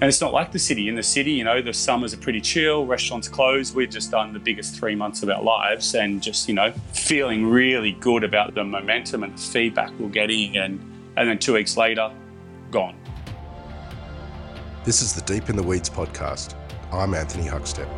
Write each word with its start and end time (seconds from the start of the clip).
and 0.00 0.08
it's 0.08 0.20
not 0.20 0.32
like 0.32 0.52
the 0.52 0.60
city. 0.60 0.88
In 0.88 0.94
the 0.94 1.02
city, 1.02 1.32
you 1.32 1.42
know, 1.42 1.60
the 1.60 1.72
summers 1.72 2.14
are 2.14 2.18
pretty 2.18 2.40
chill, 2.40 2.86
restaurants 2.86 3.26
closed. 3.26 3.74
We've 3.74 3.90
just 3.90 4.12
done 4.12 4.32
the 4.32 4.38
biggest 4.38 4.78
three 4.78 4.94
months 4.94 5.24
of 5.24 5.28
our 5.28 5.42
lives 5.42 5.96
and 5.96 6.22
just, 6.22 6.48
you 6.48 6.54
know, 6.54 6.70
feeling 6.92 7.44
really 7.44 7.92
good 7.92 8.22
about 8.22 8.54
the 8.54 8.62
momentum 8.62 9.24
and 9.24 9.36
the 9.36 9.42
feedback 9.42 9.90
we're 9.98 10.08
getting. 10.08 10.56
And, 10.56 10.78
and 11.16 11.28
then 11.28 11.40
two 11.40 11.54
weeks 11.54 11.76
later, 11.76 12.12
gone. 12.70 12.96
This 14.84 15.02
is 15.02 15.14
the 15.14 15.22
Deep 15.22 15.50
in 15.50 15.56
the 15.56 15.64
Weeds 15.64 15.90
podcast. 15.90 16.54
I'm 16.92 17.12
Anthony 17.12 17.48
Huckstep. 17.48 17.88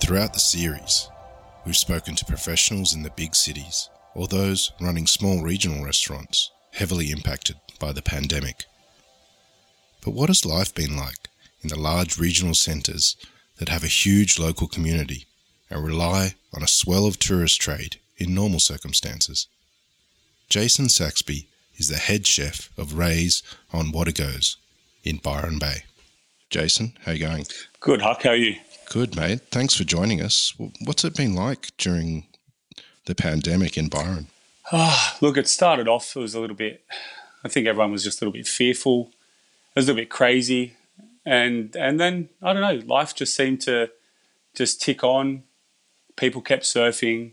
Throughout 0.00 0.32
the 0.32 0.40
series, 0.40 1.08
we've 1.64 1.76
spoken 1.76 2.16
to 2.16 2.24
professionals 2.24 2.96
in 2.96 3.04
the 3.04 3.10
big 3.10 3.36
cities 3.36 3.90
or 4.14 4.26
those 4.26 4.72
running 4.80 5.06
small 5.06 5.40
regional 5.40 5.84
restaurants 5.84 6.50
heavily 6.72 7.10
impacted 7.10 7.56
by 7.78 7.92
the 7.92 8.02
pandemic. 8.02 8.64
But 10.04 10.12
what 10.12 10.28
has 10.28 10.44
life 10.44 10.74
been 10.74 10.96
like 10.96 11.28
in 11.62 11.68
the 11.68 11.78
large 11.78 12.18
regional 12.18 12.54
centres 12.54 13.16
that 13.58 13.68
have 13.68 13.82
a 13.82 13.88
huge 13.88 14.38
local 14.38 14.68
community 14.68 15.26
and 15.68 15.84
rely 15.84 16.34
on 16.54 16.62
a 16.62 16.68
swell 16.68 17.06
of 17.06 17.18
tourist 17.18 17.60
trade 17.60 17.98
in 18.16 18.34
normal 18.34 18.60
circumstances? 18.60 19.48
Jason 20.48 20.88
Saxby 20.88 21.48
is 21.76 21.88
the 21.88 21.96
head 21.96 22.26
chef 22.26 22.70
of 22.78 22.96
Rae's 22.96 23.42
on 23.72 23.92
Watego's 23.92 24.56
in 25.02 25.16
Byron 25.16 25.58
Bay. 25.58 25.84
Jason, 26.50 26.96
how 27.04 27.12
you 27.12 27.26
going? 27.26 27.46
Good, 27.80 28.02
Huck. 28.02 28.22
How 28.22 28.30
are 28.30 28.36
you? 28.36 28.56
Good, 28.90 29.16
mate. 29.16 29.40
Thanks 29.50 29.74
for 29.74 29.84
joining 29.84 30.20
us. 30.20 30.54
What's 30.84 31.04
it 31.04 31.16
been 31.16 31.34
like 31.34 31.76
during 31.76 32.28
the 33.06 33.16
pandemic 33.16 33.76
in 33.76 33.88
Byron? 33.88 34.28
Oh, 34.72 35.16
look, 35.20 35.36
it 35.36 35.48
started 35.48 35.88
off, 35.88 36.16
it 36.16 36.20
was 36.20 36.34
a 36.34 36.40
little 36.40 36.56
bit, 36.56 36.84
I 37.44 37.48
think 37.48 37.66
everyone 37.66 37.92
was 37.92 38.04
just 38.04 38.20
a 38.20 38.24
little 38.24 38.32
bit 38.32 38.46
fearful. 38.46 39.10
It 39.74 39.80
was 39.80 39.86
a 39.86 39.92
little 39.92 40.02
bit 40.02 40.10
crazy. 40.10 40.74
And, 41.24 41.74
and 41.76 41.98
then, 41.98 42.28
I 42.42 42.52
don't 42.52 42.62
know, 42.62 42.86
life 42.86 43.14
just 43.14 43.34
seemed 43.34 43.60
to 43.62 43.90
just 44.54 44.80
tick 44.80 45.02
on. 45.02 45.42
People 46.16 46.40
kept 46.40 46.64
surfing. 46.64 47.32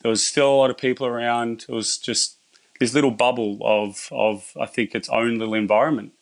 There 0.00 0.10
was 0.10 0.24
still 0.24 0.52
a 0.52 0.56
lot 0.56 0.70
of 0.70 0.78
people 0.78 1.06
around. 1.06 1.64
It 1.68 1.72
was 1.72 1.98
just 1.98 2.36
this 2.80 2.94
little 2.94 3.10
bubble 3.10 3.58
of, 3.62 4.08
of 4.12 4.52
I 4.60 4.66
think, 4.66 4.94
its 4.94 5.08
own 5.08 5.38
little 5.38 5.54
environment. 5.54 6.12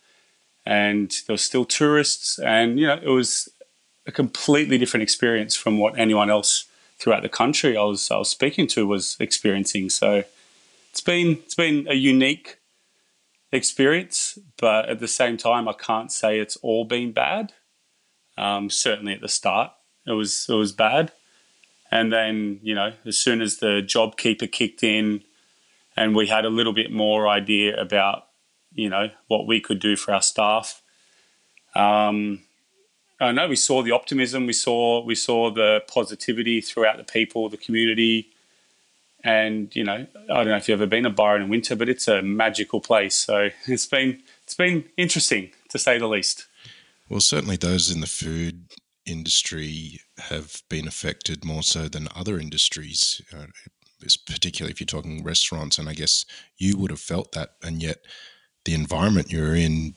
And 0.65 1.11
there 1.27 1.35
was 1.35 1.43
still 1.43 1.65
tourists. 1.65 2.39
And, 2.39 2.79
you 2.79 2.87
know, 2.87 3.01
it 3.03 3.09
was 3.09 3.49
a 4.07 4.13
completely 4.13 4.79
different 4.79 5.03
experience 5.03 5.55
from 5.55 5.79
what 5.79 5.99
anyone 5.99 6.31
else 6.31 6.67
throughout 6.99 7.23
the 7.23 7.29
country 7.29 7.77
I 7.77 7.83
was 7.83 8.11
I 8.11 8.19
was 8.19 8.29
speaking 8.29 8.67
to 8.69 8.87
was 8.87 9.17
experiencing. 9.19 9.91
So 9.91 10.25
it's 10.91 11.01
been 11.01 11.39
it's 11.45 11.55
been 11.55 11.87
a 11.89 11.95
unique 11.95 12.59
experience, 13.53 14.39
but 14.58 14.89
at 14.89 14.98
the 14.98 15.08
same 15.08 15.36
time, 15.36 15.69
I 15.69 15.75
can't 15.75 16.11
say 16.11 16.41
it's 16.41 16.56
all 16.56 16.84
been 16.84 17.12
bad. 17.12 17.53
Um, 18.39 18.70
certainly 18.70 19.12
at 19.12 19.20
the 19.20 19.28
start, 19.28 19.72
it 20.06 20.12
was 20.12 20.47
it 20.48 20.55
was 20.55 20.72
bad, 20.72 21.12
and 21.91 22.12
then 22.12 22.61
you 22.62 22.75
know 22.75 22.95
as 23.05 23.19
soon 23.19 23.42
as 23.42 23.58
the 23.58 23.83
JobKeeper 23.83 24.50
kicked 24.50 24.83
in, 24.83 25.23
and 25.97 26.17
we 26.17 26.28
had 26.28 26.47
a 26.47 26.50
little 26.50 26.73
bit 26.73 26.91
more 26.91 27.28
idea 27.28 27.78
about 27.78 28.25
you 28.73 28.89
know 28.89 29.11
what 29.28 29.47
we 29.47 29.61
could 29.61 29.80
do 29.80 29.97
for 29.97 30.14
our 30.14 30.23
staff. 30.23 30.83
Um, 31.75 32.41
I 33.20 33.33
know 33.33 33.48
we 33.48 33.56
saw 33.56 33.83
the 33.83 33.92
optimism, 33.92 34.47
we 34.47 34.55
saw 34.55 35.05
we 35.05 35.14
saw 35.14 35.50
the 35.50 35.83
positivity 35.86 36.62
throughout 36.62 36.97
the 36.97 37.05
people, 37.05 37.50
the 37.50 37.58
community, 37.58 38.32
and 39.25 39.75
you 39.75 39.84
know 39.84 40.06
I 40.31 40.34
don't 40.34 40.48
know 40.48 40.56
if 40.56 40.69
you've 40.69 40.81
ever 40.81 40.89
been 40.89 41.05
to 41.05 41.11
Byron 41.11 41.42
in 41.42 41.48
winter, 41.48 41.77
but 41.77 41.89
it's 41.89 42.09
a 42.09 42.23
magical 42.23 42.81
place. 42.81 43.15
So 43.15 43.51
it's 43.67 43.87
been 43.87 44.23
it's 44.45 44.55
been 44.55 44.84
interesting 44.97 45.51
to 45.70 45.79
say 45.79 45.98
the 45.98 46.09
least. 46.09 46.47
Well, 47.09 47.20
certainly 47.20 47.56
those 47.56 47.91
in 47.91 48.01
the 48.01 48.06
food 48.06 48.73
industry 49.05 50.01
have 50.19 50.62
been 50.69 50.87
affected 50.87 51.45
more 51.45 51.63
so 51.63 51.89
than 51.89 52.08
other 52.14 52.39
industries, 52.39 53.20
uh, 53.36 53.47
particularly 54.27 54.73
if 54.73 54.80
you're 54.80 54.86
talking 54.86 55.24
restaurants. 55.24 55.79
And 55.79 55.89
I 55.89 55.95
guess 55.95 56.24
you 56.57 56.79
would 56.79 56.91
have 56.91 57.01
felt 57.01 57.33
that, 57.33 57.51
and 57.63 57.83
yet 57.83 57.98
the 58.64 58.74
environment 58.74 59.33
you're 59.33 59.55
in 59.55 59.97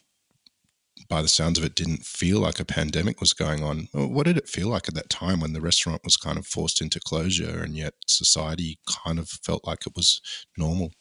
by 1.08 1.22
the 1.22 1.28
sounds 1.28 1.58
of 1.58 1.66
it, 1.66 1.76
didn't 1.76 2.06
feel 2.06 2.40
like 2.40 2.60
a 2.60 2.66
pandemic 2.66 3.20
was 3.20 3.34
going 3.34 3.64
on. 3.64 3.88
What 3.94 4.26
did 4.26 4.38
it 4.38 4.50
feel 4.50 4.70
like 4.70 4.88
at 4.88 4.96
that 4.96 5.10
time 5.10 5.40
when 5.40 5.54
the 5.54 5.62
restaurant 5.62 6.02
was 6.04 6.18
kind 6.18 6.38
of 6.38 6.48
forced 6.48 6.82
into 6.82 7.00
closure 7.00 7.64
and 7.64 7.76
yet 7.76 7.94
society 8.08 8.80
kind 9.04 9.20
of 9.20 9.30
felt 9.30 9.66
like 9.66 9.86
it 9.86 9.94
was 9.96 10.22
normal? 10.58 10.92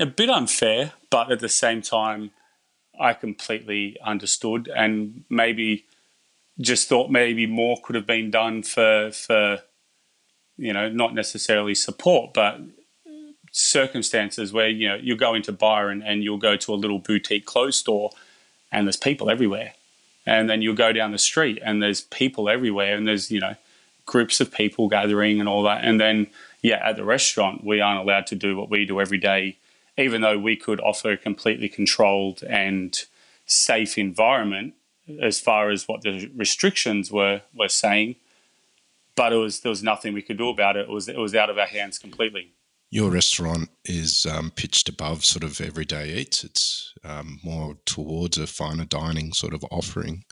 A 0.00 0.06
bit 0.06 0.30
unfair, 0.30 0.92
but 1.10 1.30
at 1.30 1.40
the 1.40 1.48
same 1.48 1.82
time, 1.82 2.30
I 3.00 3.14
completely 3.14 3.96
understood 4.04 4.70
and 4.74 5.24
maybe 5.30 5.86
just 6.60 6.88
thought 6.88 7.10
maybe 7.10 7.46
more 7.46 7.78
could 7.82 7.96
have 7.96 8.06
been 8.06 8.30
done 8.30 8.62
for 8.62 9.10
for 9.10 9.60
you 10.56 10.72
know 10.72 10.90
not 10.90 11.14
necessarily 11.14 11.74
support 11.74 12.34
but 12.34 12.60
circumstances 13.52 14.52
where 14.52 14.68
you 14.68 14.88
know 14.88 14.96
you 14.96 15.16
go 15.16 15.34
into 15.34 15.52
Byron 15.52 16.02
and 16.02 16.22
you'll 16.22 16.38
go 16.38 16.56
to 16.56 16.72
a 16.72 16.76
little 16.76 16.98
boutique 16.98 17.46
clothes 17.46 17.76
store 17.76 18.10
and 18.72 18.86
there's 18.86 18.96
people 18.96 19.30
everywhere. 19.30 19.74
And 20.24 20.48
then 20.48 20.62
you'll 20.62 20.74
go 20.74 20.92
down 20.92 21.12
the 21.12 21.18
street 21.18 21.60
and 21.64 21.82
there's 21.82 22.00
people 22.00 22.48
everywhere 22.48 22.96
and 22.96 23.06
there's, 23.06 23.30
you 23.30 23.40
know, 23.40 23.54
groups 24.06 24.40
of 24.40 24.52
people 24.52 24.88
gathering 24.88 25.40
and 25.40 25.48
all 25.48 25.62
that. 25.64 25.84
And 25.84 26.00
then, 26.00 26.28
yeah, 26.62 26.80
at 26.82 26.96
the 26.96 27.04
restaurant, 27.04 27.64
we 27.64 27.80
aren't 27.80 28.00
allowed 28.00 28.26
to 28.28 28.34
do 28.34 28.56
what 28.56 28.70
we 28.70 28.84
do 28.86 29.00
every 29.00 29.18
day, 29.18 29.58
even 29.98 30.22
though 30.22 30.38
we 30.38 30.56
could 30.56 30.80
offer 30.80 31.12
a 31.12 31.16
completely 31.16 31.68
controlled 31.68 32.42
and 32.44 32.98
safe 33.46 33.98
environment 33.98 34.74
as 35.20 35.40
far 35.40 35.70
as 35.70 35.88
what 35.88 36.02
the 36.02 36.30
restrictions 36.34 37.10
were 37.10 37.42
were 37.54 37.68
saying. 37.68 38.16
But 39.14 39.32
it 39.32 39.36
was 39.36 39.60
there 39.60 39.70
was 39.70 39.82
nothing 39.82 40.14
we 40.14 40.22
could 40.22 40.38
do 40.38 40.48
about 40.48 40.76
it. 40.76 40.82
It 40.82 40.90
was 40.90 41.08
it 41.08 41.18
was 41.18 41.34
out 41.34 41.50
of 41.50 41.58
our 41.58 41.66
hands 41.66 41.98
completely. 41.98 42.52
Your 42.92 43.10
restaurant 43.10 43.70
is 43.86 44.26
um, 44.30 44.50
pitched 44.50 44.86
above 44.86 45.24
sort 45.24 45.44
of 45.44 45.62
everyday 45.62 46.12
eats. 46.12 46.44
It's 46.44 46.92
um, 47.02 47.40
more 47.42 47.76
towards 47.86 48.36
a 48.36 48.46
finer 48.46 48.84
dining 48.84 49.32
sort 49.32 49.54
of 49.54 49.64
offering. 49.70 50.24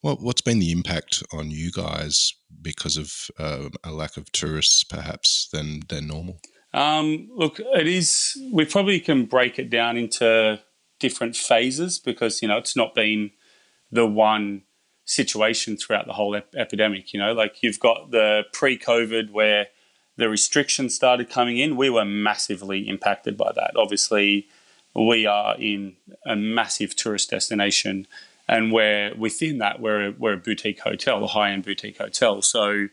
What, 0.00 0.22
what's 0.22 0.40
been 0.40 0.58
the 0.58 0.72
impact 0.72 1.22
on 1.30 1.50
you 1.50 1.70
guys 1.70 2.32
because 2.62 2.96
of 2.96 3.12
uh, 3.38 3.68
a 3.84 3.90
lack 3.90 4.16
of 4.16 4.32
tourists, 4.32 4.82
perhaps, 4.82 5.50
than 5.52 5.82
than 5.90 6.06
normal? 6.06 6.40
Um, 6.72 7.28
look, 7.34 7.60
it 7.60 7.86
is. 7.86 8.32
We 8.50 8.64
probably 8.64 8.98
can 8.98 9.26
break 9.26 9.58
it 9.58 9.68
down 9.68 9.98
into 9.98 10.58
different 10.98 11.36
phases 11.36 11.98
because 11.98 12.40
you 12.40 12.48
know 12.48 12.56
it's 12.56 12.76
not 12.76 12.94
been 12.94 13.32
the 13.90 14.06
one 14.06 14.62
situation 15.04 15.76
throughout 15.76 16.06
the 16.06 16.14
whole 16.14 16.34
ep- 16.34 16.54
epidemic. 16.56 17.12
You 17.12 17.20
know, 17.20 17.34
like 17.34 17.62
you've 17.62 17.78
got 17.78 18.10
the 18.10 18.44
pre-COVID 18.54 19.32
where 19.32 19.66
the 20.16 20.28
restrictions 20.28 20.94
started 20.94 21.30
coming 21.30 21.58
in, 21.58 21.76
we 21.76 21.90
were 21.90 22.04
massively 22.04 22.88
impacted 22.88 23.36
by 23.36 23.52
that. 23.54 23.72
Obviously, 23.76 24.48
we 24.94 25.26
are 25.26 25.56
in 25.58 25.96
a 26.24 26.34
massive 26.34 26.96
tourist 26.96 27.30
destination, 27.30 28.06
and 28.48 28.72
we're 28.72 29.14
within 29.14 29.58
that, 29.58 29.80
we're 29.80 30.08
a, 30.08 30.10
we're 30.12 30.32
a 30.34 30.38
boutique 30.38 30.80
hotel, 30.80 31.22
a 31.24 31.26
high 31.26 31.50
end 31.50 31.64
boutique 31.64 31.98
hotel. 31.98 32.40
So 32.42 32.88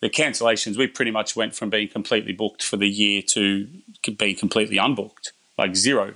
the 0.00 0.10
cancellations, 0.10 0.76
we 0.76 0.86
pretty 0.86 1.10
much 1.10 1.34
went 1.34 1.54
from 1.54 1.70
being 1.70 1.88
completely 1.88 2.32
booked 2.32 2.62
for 2.62 2.76
the 2.76 2.88
year 2.88 3.22
to 3.28 3.68
being 4.16 4.36
completely 4.36 4.76
unbooked, 4.76 5.32
like 5.56 5.74
zero. 5.74 6.14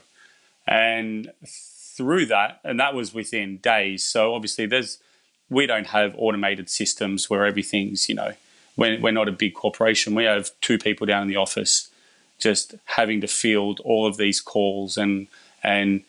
And 0.66 1.32
through 1.46 2.26
that, 2.26 2.60
and 2.62 2.78
that 2.78 2.94
was 2.94 3.12
within 3.12 3.56
days. 3.58 4.06
So 4.06 4.34
obviously, 4.34 4.66
there's 4.66 4.98
we 5.48 5.66
don't 5.66 5.88
have 5.88 6.14
automated 6.16 6.70
systems 6.70 7.28
where 7.28 7.44
everything's 7.44 8.08
you 8.08 8.14
know 8.14 8.32
we're, 8.76 9.00
we're 9.00 9.12
not 9.12 9.28
a 9.28 9.32
big 9.32 9.54
corporation. 9.54 10.14
We 10.14 10.24
have 10.24 10.50
two 10.60 10.78
people 10.78 11.06
down 11.06 11.22
in 11.22 11.28
the 11.28 11.36
office 11.36 11.90
just 12.38 12.74
having 12.84 13.20
to 13.20 13.26
field 13.26 13.80
all 13.84 14.06
of 14.06 14.16
these 14.16 14.40
calls 14.40 14.96
and 14.96 15.28
and 15.62 16.02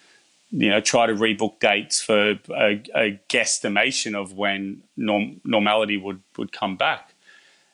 you 0.52 0.70
know 0.70 0.82
try 0.82 1.06
to 1.06 1.14
rebook 1.14 1.60
dates 1.60 2.02
for 2.02 2.40
a, 2.50 2.82
a 2.96 3.20
guesstimation 3.30 4.16
of 4.16 4.34
when 4.34 4.82
norm, 4.98 5.42
normality 5.44 5.98
would 5.98 6.22
would 6.38 6.52
come 6.52 6.76
back. 6.76 7.14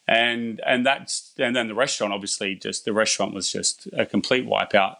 And 0.07 0.59
and 0.65 0.85
that's 0.85 1.33
and 1.37 1.55
then 1.55 1.67
the 1.67 1.75
restaurant 1.75 2.13
obviously 2.13 2.55
just 2.55 2.85
the 2.85 2.93
restaurant 2.93 3.33
was 3.33 3.51
just 3.51 3.87
a 3.93 4.05
complete 4.05 4.45
wipeout. 4.45 4.97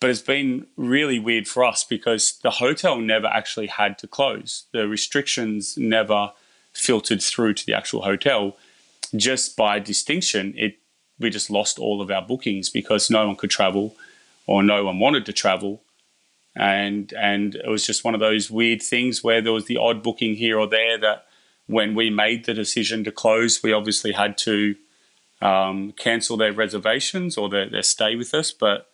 But 0.00 0.10
it's 0.10 0.20
been 0.20 0.66
really 0.76 1.20
weird 1.20 1.46
for 1.46 1.64
us 1.64 1.84
because 1.84 2.38
the 2.42 2.50
hotel 2.50 2.98
never 2.98 3.28
actually 3.28 3.68
had 3.68 3.98
to 3.98 4.08
close. 4.08 4.64
The 4.72 4.88
restrictions 4.88 5.78
never 5.78 6.32
filtered 6.72 7.22
through 7.22 7.54
to 7.54 7.64
the 7.66 7.74
actual 7.74 8.02
hotel 8.02 8.56
just 9.14 9.56
by 9.56 9.78
distinction, 9.78 10.54
it 10.56 10.78
we 11.18 11.30
just 11.30 11.50
lost 11.50 11.78
all 11.78 12.00
of 12.00 12.10
our 12.10 12.22
bookings 12.22 12.68
because 12.68 13.10
no 13.10 13.26
one 13.26 13.36
could 13.36 13.50
travel 13.50 13.94
or 14.46 14.62
no 14.62 14.84
one 14.84 14.98
wanted 14.98 15.24
to 15.26 15.32
travel. 15.32 15.82
And 16.54 17.12
and 17.14 17.54
it 17.54 17.68
was 17.68 17.86
just 17.86 18.04
one 18.04 18.14
of 18.14 18.20
those 18.20 18.50
weird 18.50 18.82
things 18.82 19.22
where 19.24 19.40
there 19.40 19.52
was 19.52 19.66
the 19.66 19.78
odd 19.78 20.02
booking 20.02 20.34
here 20.34 20.58
or 20.58 20.66
there 20.66 20.98
that 20.98 21.26
when 21.66 21.94
we 21.94 22.10
made 22.10 22.44
the 22.44 22.54
decision 22.54 23.04
to 23.04 23.12
close, 23.12 23.62
we 23.62 23.72
obviously 23.72 24.12
had 24.12 24.36
to 24.38 24.74
um, 25.40 25.92
cancel 25.92 26.36
their 26.36 26.52
reservations 26.52 27.38
or 27.38 27.48
their, 27.48 27.68
their 27.68 27.82
stay 27.82 28.16
with 28.16 28.34
us. 28.34 28.52
But 28.52 28.90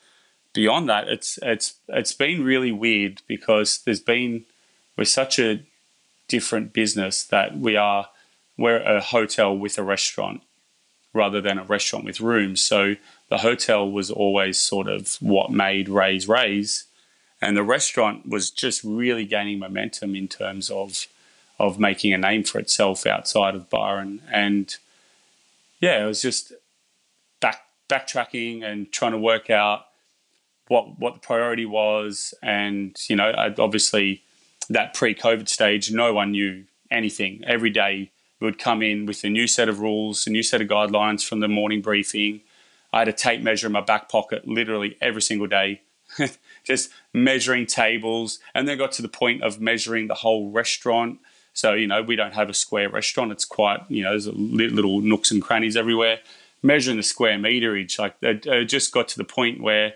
beyond 0.52 0.88
that, 0.88 1.08
it's 1.08 1.38
it's 1.42 1.74
it's 1.88 2.12
been 2.12 2.44
really 2.44 2.72
weird 2.72 3.22
because 3.26 3.80
there's 3.84 4.00
been 4.00 4.44
we're 4.96 5.04
such 5.04 5.38
a 5.38 5.60
different 6.28 6.72
business 6.72 7.24
that 7.24 7.58
we 7.58 7.76
are 7.76 8.08
we're 8.58 8.82
a 8.82 9.00
hotel 9.00 9.56
with 9.56 9.78
a 9.78 9.82
restaurant 9.82 10.42
rather 11.14 11.40
than 11.40 11.58
a 11.58 11.64
restaurant 11.64 12.04
with 12.04 12.20
rooms. 12.20 12.62
So 12.62 12.96
the 13.30 13.38
hotel 13.38 13.90
was 13.90 14.10
always 14.10 14.58
sort 14.58 14.88
of 14.88 15.16
what 15.20 15.50
made 15.50 15.88
Raes 15.88 16.28
Raes, 16.28 16.84
and 17.40 17.56
the 17.56 17.62
restaurant 17.62 18.28
was 18.28 18.50
just 18.50 18.82
really 18.84 19.24
gaining 19.24 19.60
momentum 19.60 20.14
in 20.14 20.28
terms 20.28 20.68
of 20.70 21.06
of 21.58 21.78
making 21.78 22.12
a 22.12 22.18
name 22.18 22.44
for 22.44 22.58
itself 22.58 23.06
outside 23.06 23.54
of 23.54 23.70
Byron. 23.70 24.22
And 24.30 24.76
yeah, 25.80 26.02
it 26.02 26.06
was 26.06 26.20
just 26.20 26.52
back 27.40 27.62
backtracking 27.88 28.62
and 28.62 28.92
trying 28.92 29.12
to 29.12 29.18
work 29.18 29.50
out 29.50 29.86
what 30.66 30.98
what 30.98 31.14
the 31.14 31.20
priority 31.20 31.64
was, 31.64 32.34
and 32.42 32.96
you 33.08 33.16
know, 33.16 33.32
obviously 33.58 34.22
that 34.68 34.92
pre-COVID 34.92 35.48
stage, 35.48 35.90
no 35.90 36.12
one 36.12 36.32
knew 36.32 36.64
anything. 36.90 37.42
Every 37.46 37.70
day 37.70 38.10
we 38.40 38.46
would 38.46 38.58
come 38.58 38.82
in 38.82 39.06
with 39.06 39.24
a 39.24 39.30
new 39.30 39.46
set 39.46 39.68
of 39.68 39.80
rules, 39.80 40.26
a 40.26 40.30
new 40.30 40.42
set 40.42 40.60
of 40.60 40.68
guidelines 40.68 41.26
from 41.26 41.40
the 41.40 41.48
morning 41.48 41.82
briefing. 41.82 42.40
I 42.92 43.00
had 43.00 43.08
a 43.08 43.12
tape 43.12 43.42
measure 43.42 43.66
in 43.66 43.72
my 43.72 43.80
back 43.80 44.08
pocket 44.08 44.46
literally 44.46 44.96
every 45.00 45.22
single 45.22 45.46
day, 45.46 45.82
just 46.64 46.90
measuring 47.12 47.66
tables. 47.66 48.38
And 48.54 48.66
then 48.66 48.78
got 48.78 48.92
to 48.92 49.02
the 49.02 49.08
point 49.08 49.42
of 49.42 49.60
measuring 49.60 50.06
the 50.06 50.14
whole 50.14 50.50
restaurant. 50.50 51.18
So, 51.52 51.74
you 51.74 51.86
know, 51.86 52.02
we 52.02 52.16
don't 52.16 52.34
have 52.34 52.48
a 52.48 52.54
square 52.54 52.88
restaurant. 52.88 53.32
It's 53.32 53.44
quite, 53.44 53.80
you 53.88 54.04
know, 54.04 54.10
there's 54.10 54.26
little 54.28 55.00
nooks 55.00 55.30
and 55.30 55.42
crannies 55.42 55.76
everywhere. 55.76 56.20
Measuring 56.62 56.96
the 56.96 57.02
square 57.02 57.38
meterage, 57.38 57.98
like 57.98 58.16
it 58.20 58.64
just 58.64 58.92
got 58.92 59.06
to 59.08 59.18
the 59.18 59.24
point 59.24 59.60
where 59.60 59.94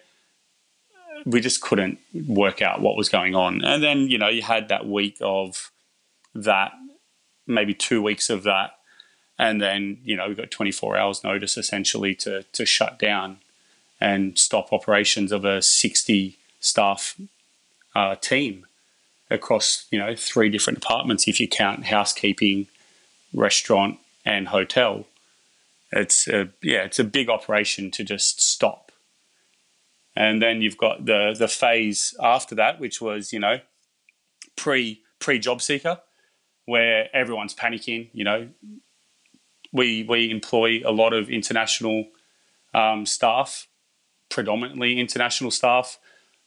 we 1.24 1.40
just 1.40 1.60
couldn't 1.60 1.98
work 2.26 2.62
out 2.62 2.80
what 2.80 2.96
was 2.96 3.08
going 3.08 3.34
on. 3.34 3.64
And 3.64 3.82
then, 3.82 4.08
you 4.08 4.18
know, 4.18 4.28
you 4.28 4.42
had 4.42 4.68
that 4.68 4.86
week 4.86 5.16
of 5.20 5.70
that, 6.34 6.72
maybe 7.46 7.74
two 7.74 8.02
weeks 8.02 8.30
of 8.30 8.42
that. 8.44 8.78
And 9.38 9.60
then, 9.60 9.98
you 10.04 10.16
know, 10.16 10.28
we've 10.28 10.36
got 10.36 10.50
24 10.50 10.96
hours 10.96 11.24
notice 11.24 11.56
essentially 11.56 12.14
to, 12.16 12.44
to 12.52 12.64
shut 12.64 12.98
down 12.98 13.38
and 14.00 14.38
stop 14.38 14.72
operations 14.72 15.32
of 15.32 15.44
a 15.44 15.62
60 15.62 16.36
staff 16.60 17.16
uh, 17.94 18.14
team 18.16 18.66
across, 19.30 19.86
you 19.90 19.98
know, 19.98 20.14
three 20.14 20.48
different 20.48 20.80
departments 20.80 21.26
if 21.26 21.40
you 21.40 21.48
count 21.48 21.86
housekeeping, 21.86 22.66
restaurant, 23.32 23.98
and 24.24 24.48
hotel. 24.48 25.06
It's 25.90 26.28
a, 26.28 26.50
yeah, 26.62 26.84
it's 26.84 26.98
a 26.98 27.04
big 27.04 27.28
operation 27.28 27.90
to 27.92 28.04
just 28.04 28.40
stop 28.40 28.92
and 30.14 30.42
then 30.42 30.62
you've 30.62 30.76
got 30.76 31.06
the 31.06 31.34
the 31.38 31.48
phase 31.48 32.14
after 32.20 32.54
that, 32.54 32.78
which 32.78 33.00
was 33.00 33.32
you 33.32 33.38
know 33.38 33.60
pre 34.56 35.00
pre 35.18 35.40
JobSeeker, 35.40 36.00
where 36.66 37.08
everyone's 37.14 37.54
panicking. 37.54 38.08
You 38.12 38.24
know, 38.24 38.48
we 39.72 40.04
we 40.04 40.30
employ 40.30 40.82
a 40.84 40.92
lot 40.92 41.12
of 41.12 41.30
international 41.30 42.06
um, 42.74 43.06
staff, 43.06 43.66
predominantly 44.28 44.98
international 44.98 45.50
staff, 45.50 45.98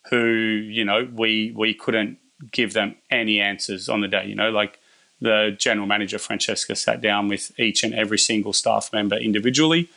who 0.10 0.26
you 0.26 0.86
know 0.86 1.08
we 1.12 1.54
we 1.56 1.74
couldn't 1.74 2.18
give 2.52 2.74
them 2.74 2.96
any 3.10 3.40
answers 3.40 3.90
on 3.90 4.02
the 4.02 4.08
day. 4.08 4.26
You 4.26 4.36
know, 4.36 4.52
like 4.52 4.80
the 5.22 5.56
general 5.58 5.88
manager 5.88 6.20
Francesca 6.20 6.76
sat 6.76 7.02
down 7.02 7.28
with 7.28 7.58
each 7.60 7.84
and 7.84 7.94
every 7.94 8.20
single 8.20 8.54
staff 8.54 8.92
member 8.92 9.16
individually 9.16 9.90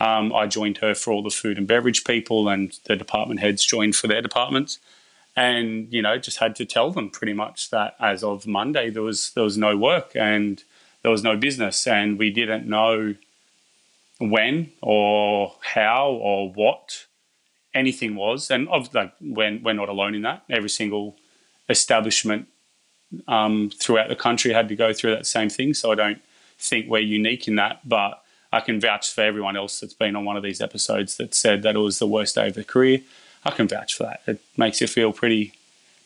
um, 0.00 0.32
I 0.34 0.46
joined 0.46 0.78
her 0.78 0.94
for 0.94 1.12
all 1.12 1.22
the 1.22 1.30
food 1.30 1.58
and 1.58 1.66
beverage 1.66 2.04
people, 2.04 2.48
and 2.48 2.76
the 2.84 2.96
department 2.96 3.40
heads 3.40 3.64
joined 3.64 3.94
for 3.94 4.08
their 4.08 4.22
departments. 4.22 4.78
And 5.36 5.92
you 5.92 6.02
know, 6.02 6.18
just 6.18 6.38
had 6.38 6.56
to 6.56 6.64
tell 6.64 6.90
them 6.90 7.10
pretty 7.10 7.32
much 7.32 7.70
that 7.70 7.94
as 8.00 8.22
of 8.22 8.46
Monday 8.46 8.90
there 8.90 9.02
was 9.02 9.32
there 9.32 9.44
was 9.44 9.56
no 9.56 9.76
work 9.76 10.12
and 10.14 10.62
there 11.02 11.10
was 11.10 11.22
no 11.22 11.36
business, 11.36 11.86
and 11.86 12.18
we 12.18 12.30
didn't 12.30 12.68
know 12.68 13.14
when 14.18 14.72
or 14.82 15.54
how 15.62 16.10
or 16.10 16.52
what 16.52 17.06
anything 17.74 18.16
was. 18.16 18.50
And 18.50 18.68
of 18.68 18.92
like 18.94 19.12
when 19.20 19.62
we're 19.62 19.72
not 19.72 19.88
alone 19.88 20.14
in 20.14 20.22
that. 20.22 20.44
Every 20.50 20.68
single 20.70 21.16
establishment 21.68 22.48
um, 23.28 23.70
throughout 23.74 24.08
the 24.08 24.16
country 24.16 24.52
had 24.52 24.68
to 24.68 24.76
go 24.76 24.92
through 24.92 25.14
that 25.14 25.26
same 25.26 25.48
thing. 25.48 25.74
So 25.74 25.92
I 25.92 25.94
don't 25.94 26.20
think 26.58 26.88
we're 26.88 26.98
unique 26.98 27.48
in 27.48 27.56
that, 27.56 27.88
but 27.88 28.22
I 28.52 28.60
can 28.60 28.80
vouch 28.80 29.12
for 29.12 29.22
everyone 29.22 29.56
else 29.56 29.80
that's 29.80 29.94
been 29.94 30.16
on 30.16 30.24
one 30.24 30.36
of 30.36 30.42
these 30.42 30.60
episodes 30.60 31.16
that 31.16 31.34
said 31.34 31.62
that 31.62 31.76
it 31.76 31.78
was 31.78 31.98
the 31.98 32.06
worst 32.06 32.34
day 32.34 32.48
of 32.48 32.54
their 32.54 32.64
career. 32.64 33.00
I 33.44 33.50
can 33.50 33.68
vouch 33.68 33.94
for 33.94 34.04
that. 34.04 34.22
It 34.26 34.40
makes 34.56 34.80
you 34.80 34.86
feel 34.86 35.12
pretty, 35.12 35.54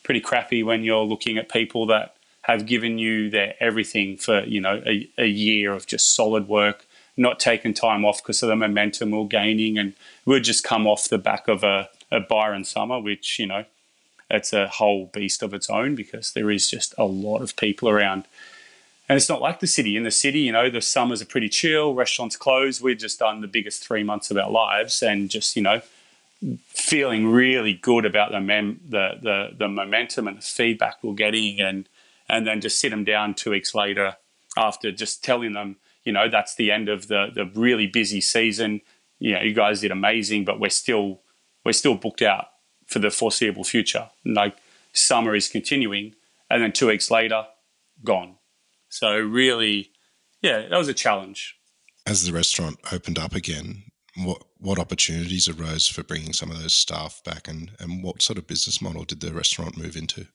pretty 0.03 0.21
crappy 0.21 0.63
when 0.63 0.85
you're 0.85 1.05
looking 1.05 1.39
at 1.39 1.49
people 1.49 1.87
that 1.87 2.15
have 2.43 2.67
given 2.67 2.99
you 2.99 3.31
their 3.31 3.55
everything 3.59 4.17
for 4.17 4.43
you 4.45 4.61
know 4.61 4.83
a, 4.87 5.09
a 5.19 5.27
year 5.27 5.73
of 5.73 5.87
just 5.87 6.15
solid 6.15 6.49
work, 6.49 6.87
not 7.17 7.41
taking 7.41 7.75
time 7.75 8.05
off 8.05 8.23
because 8.23 8.43
of 8.43 8.49
the 8.49 8.57
momentum 8.57 9.11
we're 9.11 9.25
gaining, 9.25 9.79
and 9.79 9.95
we'd 10.25 10.45
just 10.45 10.65
come 10.65 10.87
off 10.87 11.09
the 11.09 11.19
back 11.19 11.49
of 11.49 11.65
a, 11.65 11.89
a 12.11 12.21
Byron 12.21 12.65
summer, 12.65 13.01
which 13.01 13.39
you 13.39 13.47
know 13.47 13.65
it's 14.31 14.53
a 14.53 14.69
whole 14.69 15.07
beast 15.13 15.43
of 15.43 15.53
its 15.53 15.69
own 15.69 15.95
because 15.95 16.33
there 16.33 16.51
is 16.51 16.71
just 16.71 16.95
a 16.97 17.05
lot 17.05 17.43
of 17.43 17.57
people 17.57 17.89
around 17.89 18.25
and 19.09 19.17
it's 19.17 19.29
not 19.29 19.43
like 19.43 19.61
the 19.61 19.67
city. 19.67 19.97
In 19.97 20.03
the 20.03 20.11
city, 20.11 20.41
you 20.41 20.53
know, 20.53 20.71
the 20.71 20.81
summers 20.81 21.21
are 21.21 21.27
pretty 21.27 21.49
chill, 21.49 21.95
restaurants 21.95 22.37
close. 22.37 22.81
We've 22.81 22.97
just 22.97 23.19
done 23.19 23.43
the 23.43 23.47
biggest 23.47 23.87
three 23.87 24.03
months 24.03 24.31
of 24.31 24.39
our 24.39 24.51
lives 24.51 25.03
and 25.03 25.29
just, 25.29 25.57
you 25.57 25.63
know, 25.63 25.83
feeling 26.69 27.29
really 27.29 27.75
good 27.75 28.05
about 28.05 28.33
the, 28.33 28.41
mem- 28.41 28.81
the, 28.89 29.13
the, 29.21 29.49
the 29.59 29.69
momentum 29.69 30.29
and 30.29 30.39
the 30.39 30.43
feedback 30.43 30.97
we're 31.03 31.15
getting. 31.15 31.61
And, 31.61 31.89
and 32.29 32.47
then 32.47 32.61
just 32.61 32.81
sit 32.81 32.91
them 32.91 33.05
down 33.05 33.35
two 33.35 33.51
weeks 33.51 33.75
later 33.75 34.17
after 34.57 34.93
just 34.93 35.25
telling 35.25 35.53
them, 35.53 35.77
you 36.05 36.13
know, 36.13 36.29
that's 36.29 36.55
the 36.55 36.71
end 36.71 36.89
of 36.89 37.09
the, 37.09 37.29
the 37.35 37.51
really 37.55 37.87
busy 37.87 38.21
season. 38.21 38.81
You 39.19 39.35
know, 39.35 39.41
you 39.43 39.55
guys 39.55 39.81
did 39.81 39.91
amazing, 39.91 40.45
but 40.45 40.61
we're 40.61 40.71
still, 40.71 41.21
we're 41.65 41.73
still 41.73 41.95
booked 41.95 42.23
out 42.23 42.47
for 42.87 42.99
the 42.99 43.11
foreseeable 43.11 43.65
future. 43.65 44.11
Like 44.25 44.57
summer 44.93 45.35
is 45.35 45.49
continuing. 45.49 46.15
And 46.51 46.63
then 46.63 46.73
two 46.73 46.89
weeks 46.89 47.11
later, 47.11 47.47
gone 48.05 48.37
so 48.95 49.19
really, 49.19 49.91
yeah, 50.41 50.69
that 50.69 50.79
was 50.79 50.87
a 50.87 50.95
challenge. 50.95 51.59
As 52.07 52.25
the 52.25 52.33
restaurant 52.33 52.79
opened 52.93 53.19
up 53.19 53.35
again, 53.35 53.83
what 54.17 54.43
what 54.59 54.79
opportunities 54.79 55.49
arose 55.49 55.87
for 55.87 56.03
bringing 56.03 56.33
some 56.33 56.51
of 56.51 56.61
those 56.61 56.75
staff 56.75 57.23
back, 57.25 57.49
and 57.49 57.73
and 57.79 58.03
what 58.03 58.23
sort 58.23 58.39
of 58.39 58.47
business 58.47 58.81
model 58.81 59.05
did 59.05 59.21
the 59.21 59.33
restaurant 59.33 59.77
move 59.77 59.97
into? 59.97 60.27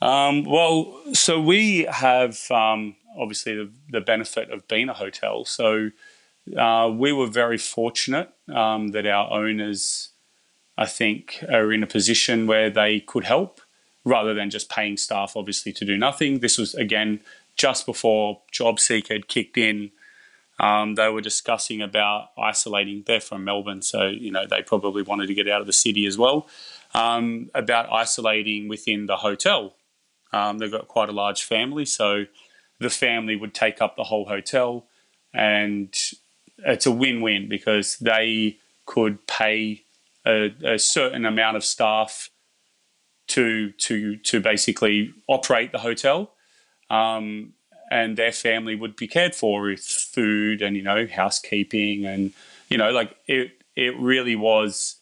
Um, 0.00 0.44
well, 0.44 1.00
so 1.12 1.40
we 1.40 1.84
have 1.84 2.50
um, 2.50 2.96
obviously 3.18 3.54
the, 3.54 3.70
the, 3.90 4.00
benefit 4.00 4.50
of 4.50 4.68
being 4.68 4.88
a 4.90 4.94
hotel. 4.94 5.44
So 5.44 5.90
uh, 6.56 6.92
we 6.94 7.12
were 7.12 7.26
very 7.26 7.58
fortunate 7.58 8.30
um, 8.54 8.88
that 8.88 9.06
our 9.06 9.32
owners, 9.32 10.10
I 10.76 10.86
think, 10.86 11.42
are 11.50 11.72
in 11.72 11.82
a 11.82 11.86
position 11.86 12.46
where 12.46 12.68
they 12.68 13.00
could 13.00 13.24
help 13.24 13.60
rather 14.04 14.34
than 14.34 14.50
just 14.50 14.70
paying 14.70 14.96
staff, 14.96 15.32
obviously, 15.34 15.72
to 15.72 15.84
do 15.84 15.96
nothing. 15.96 16.40
This 16.40 16.58
was, 16.58 16.74
again, 16.74 17.20
just 17.56 17.86
before 17.86 18.42
JobSeeker 18.52 19.12
had 19.12 19.28
kicked 19.28 19.56
in, 19.56 19.90
um, 20.58 20.94
they 20.94 21.08
were 21.08 21.20
discussing 21.20 21.82
about 21.82 22.28
isolating. 22.38 23.04
They're 23.06 23.20
from 23.20 23.44
Melbourne, 23.44 23.82
so 23.82 24.06
you 24.06 24.30
know 24.30 24.46
they 24.46 24.62
probably 24.62 25.02
wanted 25.02 25.26
to 25.26 25.34
get 25.34 25.48
out 25.48 25.60
of 25.60 25.66
the 25.66 25.72
city 25.72 26.06
as 26.06 26.16
well. 26.16 26.48
Um, 26.94 27.50
about 27.54 27.92
isolating 27.92 28.68
within 28.68 29.06
the 29.06 29.16
hotel. 29.16 29.74
Um, 30.32 30.58
they've 30.58 30.70
got 30.70 30.88
quite 30.88 31.08
a 31.08 31.12
large 31.12 31.44
family, 31.44 31.84
so 31.84 32.24
the 32.80 32.90
family 32.90 33.36
would 33.36 33.54
take 33.54 33.82
up 33.82 33.96
the 33.96 34.04
whole 34.04 34.26
hotel, 34.26 34.86
and 35.34 35.94
it's 36.58 36.86
a 36.86 36.90
win-win 36.90 37.48
because 37.48 37.98
they 37.98 38.58
could 38.86 39.26
pay 39.26 39.82
a, 40.26 40.54
a 40.64 40.78
certain 40.78 41.26
amount 41.26 41.56
of 41.56 41.64
staff 41.64 42.30
to 43.28 43.72
to 43.72 44.16
to 44.16 44.40
basically 44.40 45.12
operate 45.28 45.72
the 45.72 45.78
hotel 45.78 46.32
um, 46.88 47.52
and 47.90 48.16
their 48.16 48.32
family 48.32 48.74
would 48.74 48.96
be 48.96 49.06
cared 49.06 49.34
for 49.34 49.62
with 49.62 49.80
food 49.80 50.62
and 50.62 50.76
you 50.76 50.82
know 50.82 51.06
housekeeping 51.06 52.04
and 52.04 52.32
you 52.68 52.78
know 52.78 52.90
like 52.90 53.16
it 53.26 53.62
it 53.74 53.96
really 53.98 54.36
was 54.36 54.96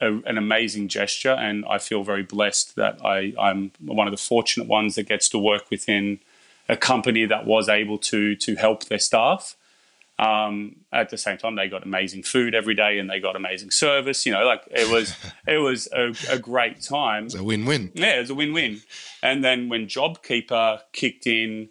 a, 0.00 0.12
an 0.26 0.38
amazing 0.38 0.88
gesture 0.88 1.32
and 1.32 1.64
I 1.68 1.78
feel 1.78 2.02
very 2.04 2.22
blessed 2.22 2.76
that 2.76 3.04
I 3.04 3.32
I'm 3.38 3.72
one 3.80 4.06
of 4.06 4.12
the 4.12 4.22
fortunate 4.22 4.68
ones 4.68 4.94
that 4.94 5.08
gets 5.08 5.28
to 5.30 5.38
work 5.38 5.70
within 5.70 6.20
a 6.68 6.76
company 6.76 7.26
that 7.26 7.46
was 7.46 7.68
able 7.68 7.98
to 7.98 8.36
to 8.36 8.54
help 8.56 8.84
their 8.84 8.98
staff 8.98 9.56
um, 10.20 10.76
at 10.92 11.08
the 11.08 11.16
same 11.16 11.38
time, 11.38 11.56
they 11.56 11.68
got 11.68 11.82
amazing 11.82 12.24
food 12.24 12.54
every 12.54 12.74
day 12.74 12.98
and 12.98 13.08
they 13.08 13.20
got 13.20 13.36
amazing 13.36 13.70
service. 13.70 14.26
You 14.26 14.32
know, 14.32 14.44
like 14.44 14.62
it 14.70 14.90
was, 14.90 15.16
it 15.46 15.58
was 15.58 15.88
a, 15.92 16.12
a 16.30 16.38
great 16.38 16.82
time. 16.82 17.24
It's 17.24 17.34
a 17.34 17.42
win-win. 17.42 17.92
Yeah, 17.94 18.16
it 18.16 18.20
was 18.20 18.30
a 18.30 18.34
win-win. 18.34 18.82
And 19.22 19.42
then 19.42 19.70
when 19.70 19.86
JobKeeper 19.86 20.82
kicked 20.92 21.26
in, 21.26 21.70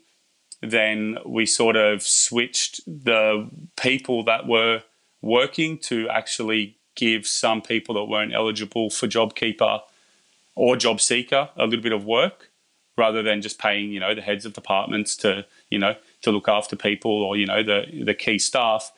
then 0.61 1.17
we 1.25 1.45
sort 1.45 1.75
of 1.75 2.01
switched 2.01 2.81
the 2.85 3.49
people 3.77 4.23
that 4.23 4.47
were 4.47 4.83
working 5.21 5.77
to 5.77 6.09
actually 6.09 6.77
give 6.95 7.25
some 7.25 7.61
people 7.61 7.95
that 7.95 8.05
weren't 8.05 8.33
eligible 8.33 8.89
for 8.89 9.07
JobKeeper 9.07 9.81
or 10.55 10.75
JobSeeker 10.75 11.49
a 11.55 11.65
little 11.65 11.81
bit 11.81 11.93
of 11.93 12.03
work 12.05 12.49
rather 12.97 13.23
than 13.23 13.41
just 13.41 13.57
paying, 13.57 13.91
you 13.91 13.99
know, 13.99 14.13
the 14.13 14.21
heads 14.21 14.45
of 14.45 14.53
departments 14.53 15.15
to, 15.15 15.45
you 15.69 15.79
know, 15.79 15.95
to 16.21 16.31
look 16.31 16.49
after 16.49 16.75
people 16.75 17.23
or, 17.23 17.37
you 17.37 17.45
know, 17.45 17.63
the, 17.63 17.85
the 18.03 18.13
key 18.13 18.37
staff. 18.37 18.91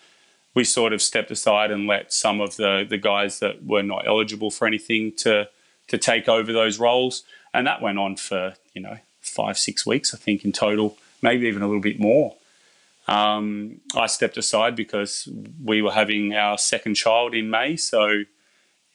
We 0.56 0.64
sort 0.64 0.92
of 0.92 1.02
stepped 1.02 1.30
aside 1.30 1.70
and 1.70 1.88
let 1.88 2.12
some 2.12 2.42
of 2.42 2.58
the, 2.58 2.86
the 2.90 2.98
guys 2.98 3.40
that 3.40 3.64
were 3.64 3.84
not 3.84 4.08
eligible 4.08 4.50
for 4.50 4.66
anything 4.68 5.14
to, 5.18 5.48
to 5.88 5.98
take 5.98 6.28
over 6.28 6.52
those 6.52 6.80
roles. 6.80 7.24
And 7.54 7.68
that 7.68 7.82
went 7.82 8.00
on 8.00 8.16
for, 8.16 8.56
you 8.74 8.82
know, 8.82 8.98
five, 9.22 9.58
six 9.58 9.86
weeks, 9.86 10.14
I 10.14 10.18
think, 10.18 10.44
in 10.44 10.52
total, 10.52 10.98
maybe 11.22 11.48
even 11.48 11.62
a 11.62 11.68
little 11.68 11.82
bit 11.82 12.00
more. 12.00 12.36
Um, 13.08 13.82
I 13.96 14.08
stepped 14.08 14.38
aside 14.38 14.76
because 14.76 15.28
we 15.64 15.82
were 15.82 15.92
having 15.92 16.34
our 16.34 16.58
second 16.58 16.96
child 16.96 17.34
in 17.34 17.50
May. 17.50 17.76
So 17.76 18.24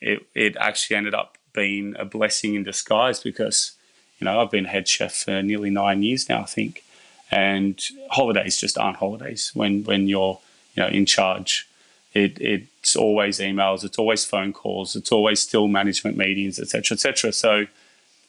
it, 0.01 0.27
it 0.35 0.57
actually 0.59 0.97
ended 0.97 1.15
up 1.15 1.37
being 1.53 1.95
a 1.99 2.05
blessing 2.05 2.55
in 2.55 2.63
disguise 2.63 3.21
because, 3.21 3.73
you 4.19 4.25
know, 4.25 4.41
I've 4.41 4.51
been 4.51 4.67
head 4.67 4.89
chef 4.89 5.15
for 5.15 5.43
nearly 5.43 5.71
nine 5.71 6.03
years 6.03 6.29
now, 6.29 6.43
I 6.43 6.47
think. 6.47 6.85
And 7.31 7.83
holidays 8.11 8.59
just 8.59 8.79
aren't 8.79 8.99
holidays 8.99 9.51
when, 9.55 9.83
when 9.85 10.07
you're, 10.07 10.39
you 10.75 10.83
know, 10.83 10.89
in 10.89 11.07
charge. 11.07 11.69
It, 12.15 12.41
it's 12.41 12.97
always 12.97 13.41
emails, 13.41 13.85
it's 13.85 13.99
always 13.99 14.25
phone 14.25 14.53
calls, 14.53 14.97
it's 14.97 15.13
always 15.13 15.43
still 15.43 15.69
management 15.69 16.17
meetings, 16.17 16.59
etc., 16.59 16.95
etc. 16.95 17.33
So 17.33 17.67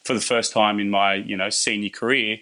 for 0.04 0.14
the 0.14 0.20
first 0.20 0.52
time 0.52 0.80
in 0.80 0.90
my, 0.90 1.14
you 1.14 1.38
know, 1.38 1.50
senior 1.50 1.90
career, 1.90 2.40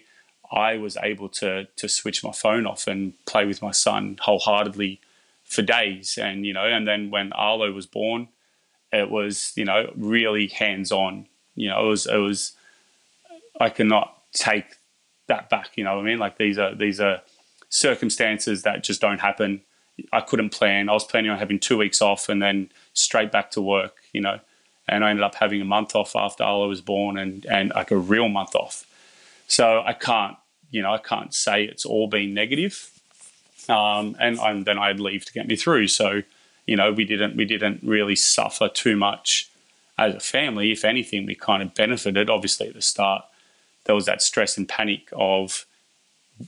I 0.52 0.76
was 0.76 0.96
able 1.02 1.28
to 1.30 1.66
to 1.76 1.88
switch 1.88 2.22
my 2.22 2.32
phone 2.32 2.66
off 2.66 2.86
and 2.86 3.14
play 3.26 3.46
with 3.46 3.62
my 3.62 3.72
son 3.72 4.18
wholeheartedly 4.22 5.00
for 5.44 5.62
days. 5.62 6.18
And 6.20 6.46
you 6.46 6.52
know, 6.52 6.66
and 6.66 6.86
then 6.86 7.10
when 7.10 7.32
Arlo 7.32 7.72
was 7.72 7.86
born, 7.86 8.28
it 8.92 9.10
was 9.10 9.52
you 9.56 9.64
know 9.64 9.92
really 9.96 10.48
hands 10.48 10.92
on. 10.92 11.26
You 11.54 11.68
know, 11.68 11.86
it 11.86 11.88
was 11.88 12.06
it 12.06 12.18
was 12.18 12.52
I 13.60 13.70
cannot 13.70 14.22
take 14.32 14.76
that 15.26 15.50
back. 15.50 15.76
You 15.76 15.84
know 15.84 15.96
what 15.96 16.02
I 16.02 16.04
mean? 16.04 16.18
Like 16.18 16.38
these 16.38 16.58
are 16.58 16.74
these 16.74 17.00
are 17.00 17.22
circumstances 17.68 18.62
that 18.62 18.84
just 18.84 19.00
don't 19.00 19.20
happen. 19.20 19.62
I 20.12 20.20
couldn't 20.20 20.50
plan. 20.50 20.88
I 20.88 20.92
was 20.92 21.04
planning 21.04 21.30
on 21.30 21.38
having 21.38 21.58
two 21.58 21.78
weeks 21.78 22.02
off 22.02 22.28
and 22.28 22.42
then 22.42 22.70
straight 22.92 23.32
back 23.32 23.50
to 23.52 23.62
work. 23.62 23.96
You 24.12 24.20
know, 24.20 24.40
and 24.86 25.04
I 25.04 25.10
ended 25.10 25.24
up 25.24 25.34
having 25.34 25.60
a 25.60 25.64
month 25.64 25.96
off 25.96 26.14
after 26.14 26.44
Arlo 26.44 26.68
was 26.68 26.80
born 26.80 27.18
and 27.18 27.44
and 27.46 27.72
like 27.74 27.90
a 27.90 27.96
real 27.96 28.28
month 28.28 28.54
off 28.54 28.85
so 29.46 29.82
I 29.84 29.92
can't, 29.92 30.36
you 30.70 30.82
know, 30.82 30.92
I 30.92 30.98
can't 30.98 31.32
say 31.32 31.64
it's 31.64 31.84
all 31.84 32.08
been 32.08 32.34
negative. 32.34 32.90
Um, 33.68 34.16
and, 34.20 34.38
and 34.38 34.64
then 34.64 34.78
I 34.78 34.88
had 34.88 35.00
leave 35.00 35.24
to 35.24 35.32
get 35.32 35.48
me 35.48 35.56
through. 35.56 35.88
So, 35.88 36.22
you 36.66 36.76
know, 36.76 36.92
we 36.92 37.04
didn't 37.04 37.36
we 37.36 37.44
didn't 37.44 37.80
really 37.82 38.16
suffer 38.16 38.68
too 38.68 38.96
much 38.96 39.50
as 39.98 40.14
a 40.14 40.20
family. 40.20 40.72
If 40.72 40.84
anything, 40.84 41.26
we 41.26 41.34
kind 41.34 41.62
of 41.62 41.74
benefited. 41.74 42.28
Obviously, 42.28 42.68
at 42.68 42.74
the 42.74 42.82
start, 42.82 43.24
there 43.84 43.94
was 43.94 44.06
that 44.06 44.22
stress 44.22 44.56
and 44.56 44.68
panic 44.68 45.08
of 45.12 45.64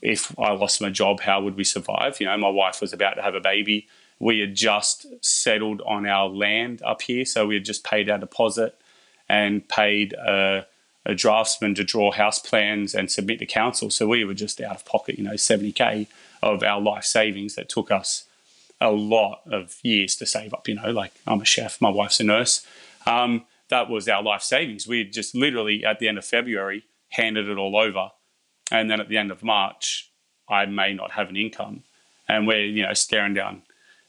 if 0.02 0.38
I 0.38 0.52
lost 0.52 0.80
my 0.80 0.90
job, 0.90 1.20
how 1.20 1.40
would 1.40 1.56
we 1.56 1.64
survive? 1.64 2.20
You 2.20 2.26
know, 2.26 2.36
my 2.36 2.48
wife 2.48 2.80
was 2.80 2.92
about 2.92 3.14
to 3.14 3.22
have 3.22 3.34
a 3.34 3.40
baby. 3.40 3.88
We 4.20 4.40
had 4.40 4.54
just 4.54 5.06
settled 5.24 5.80
on 5.86 6.06
our 6.06 6.28
land 6.28 6.82
up 6.82 7.02
here, 7.02 7.24
so 7.24 7.46
we 7.46 7.54
had 7.54 7.64
just 7.64 7.84
paid 7.84 8.10
our 8.10 8.18
deposit 8.18 8.78
and 9.28 9.66
paid. 9.68 10.14
Uh, 10.14 10.62
a 11.06 11.14
draftsman 11.14 11.74
to 11.74 11.84
draw 11.84 12.12
house 12.12 12.38
plans 12.38 12.94
and 12.94 13.10
submit 13.10 13.38
to 13.38 13.46
council. 13.46 13.90
So 13.90 14.06
we 14.06 14.24
were 14.24 14.34
just 14.34 14.60
out 14.60 14.76
of 14.76 14.84
pocket, 14.84 15.18
you 15.18 15.24
know, 15.24 15.32
70k 15.32 16.06
of 16.42 16.62
our 16.62 16.80
life 16.80 17.04
savings 17.04 17.54
that 17.54 17.68
took 17.68 17.90
us 17.90 18.24
a 18.80 18.90
lot 18.90 19.40
of 19.50 19.76
years 19.82 20.16
to 20.16 20.26
save 20.26 20.54
up. 20.54 20.68
You 20.68 20.76
know, 20.76 20.90
like 20.90 21.12
I'm 21.26 21.40
a 21.40 21.44
chef, 21.44 21.80
my 21.80 21.90
wife's 21.90 22.20
a 22.20 22.24
nurse. 22.24 22.66
Um, 23.06 23.44
that 23.68 23.88
was 23.90 24.08
our 24.08 24.22
life 24.22 24.42
savings. 24.42 24.86
We 24.86 25.04
just 25.04 25.34
literally 25.34 25.84
at 25.84 25.98
the 25.98 26.08
end 26.08 26.18
of 26.18 26.24
February 26.24 26.84
handed 27.10 27.48
it 27.48 27.58
all 27.58 27.76
over, 27.76 28.10
and 28.70 28.90
then 28.90 29.00
at 29.00 29.08
the 29.08 29.16
end 29.16 29.30
of 29.30 29.42
March, 29.42 30.10
I 30.48 30.66
may 30.66 30.94
not 30.94 31.12
have 31.12 31.28
an 31.28 31.36
income, 31.36 31.84
and 32.28 32.46
we're 32.46 32.64
you 32.64 32.82
know 32.82 32.94
staring 32.94 33.34
down 33.34 33.62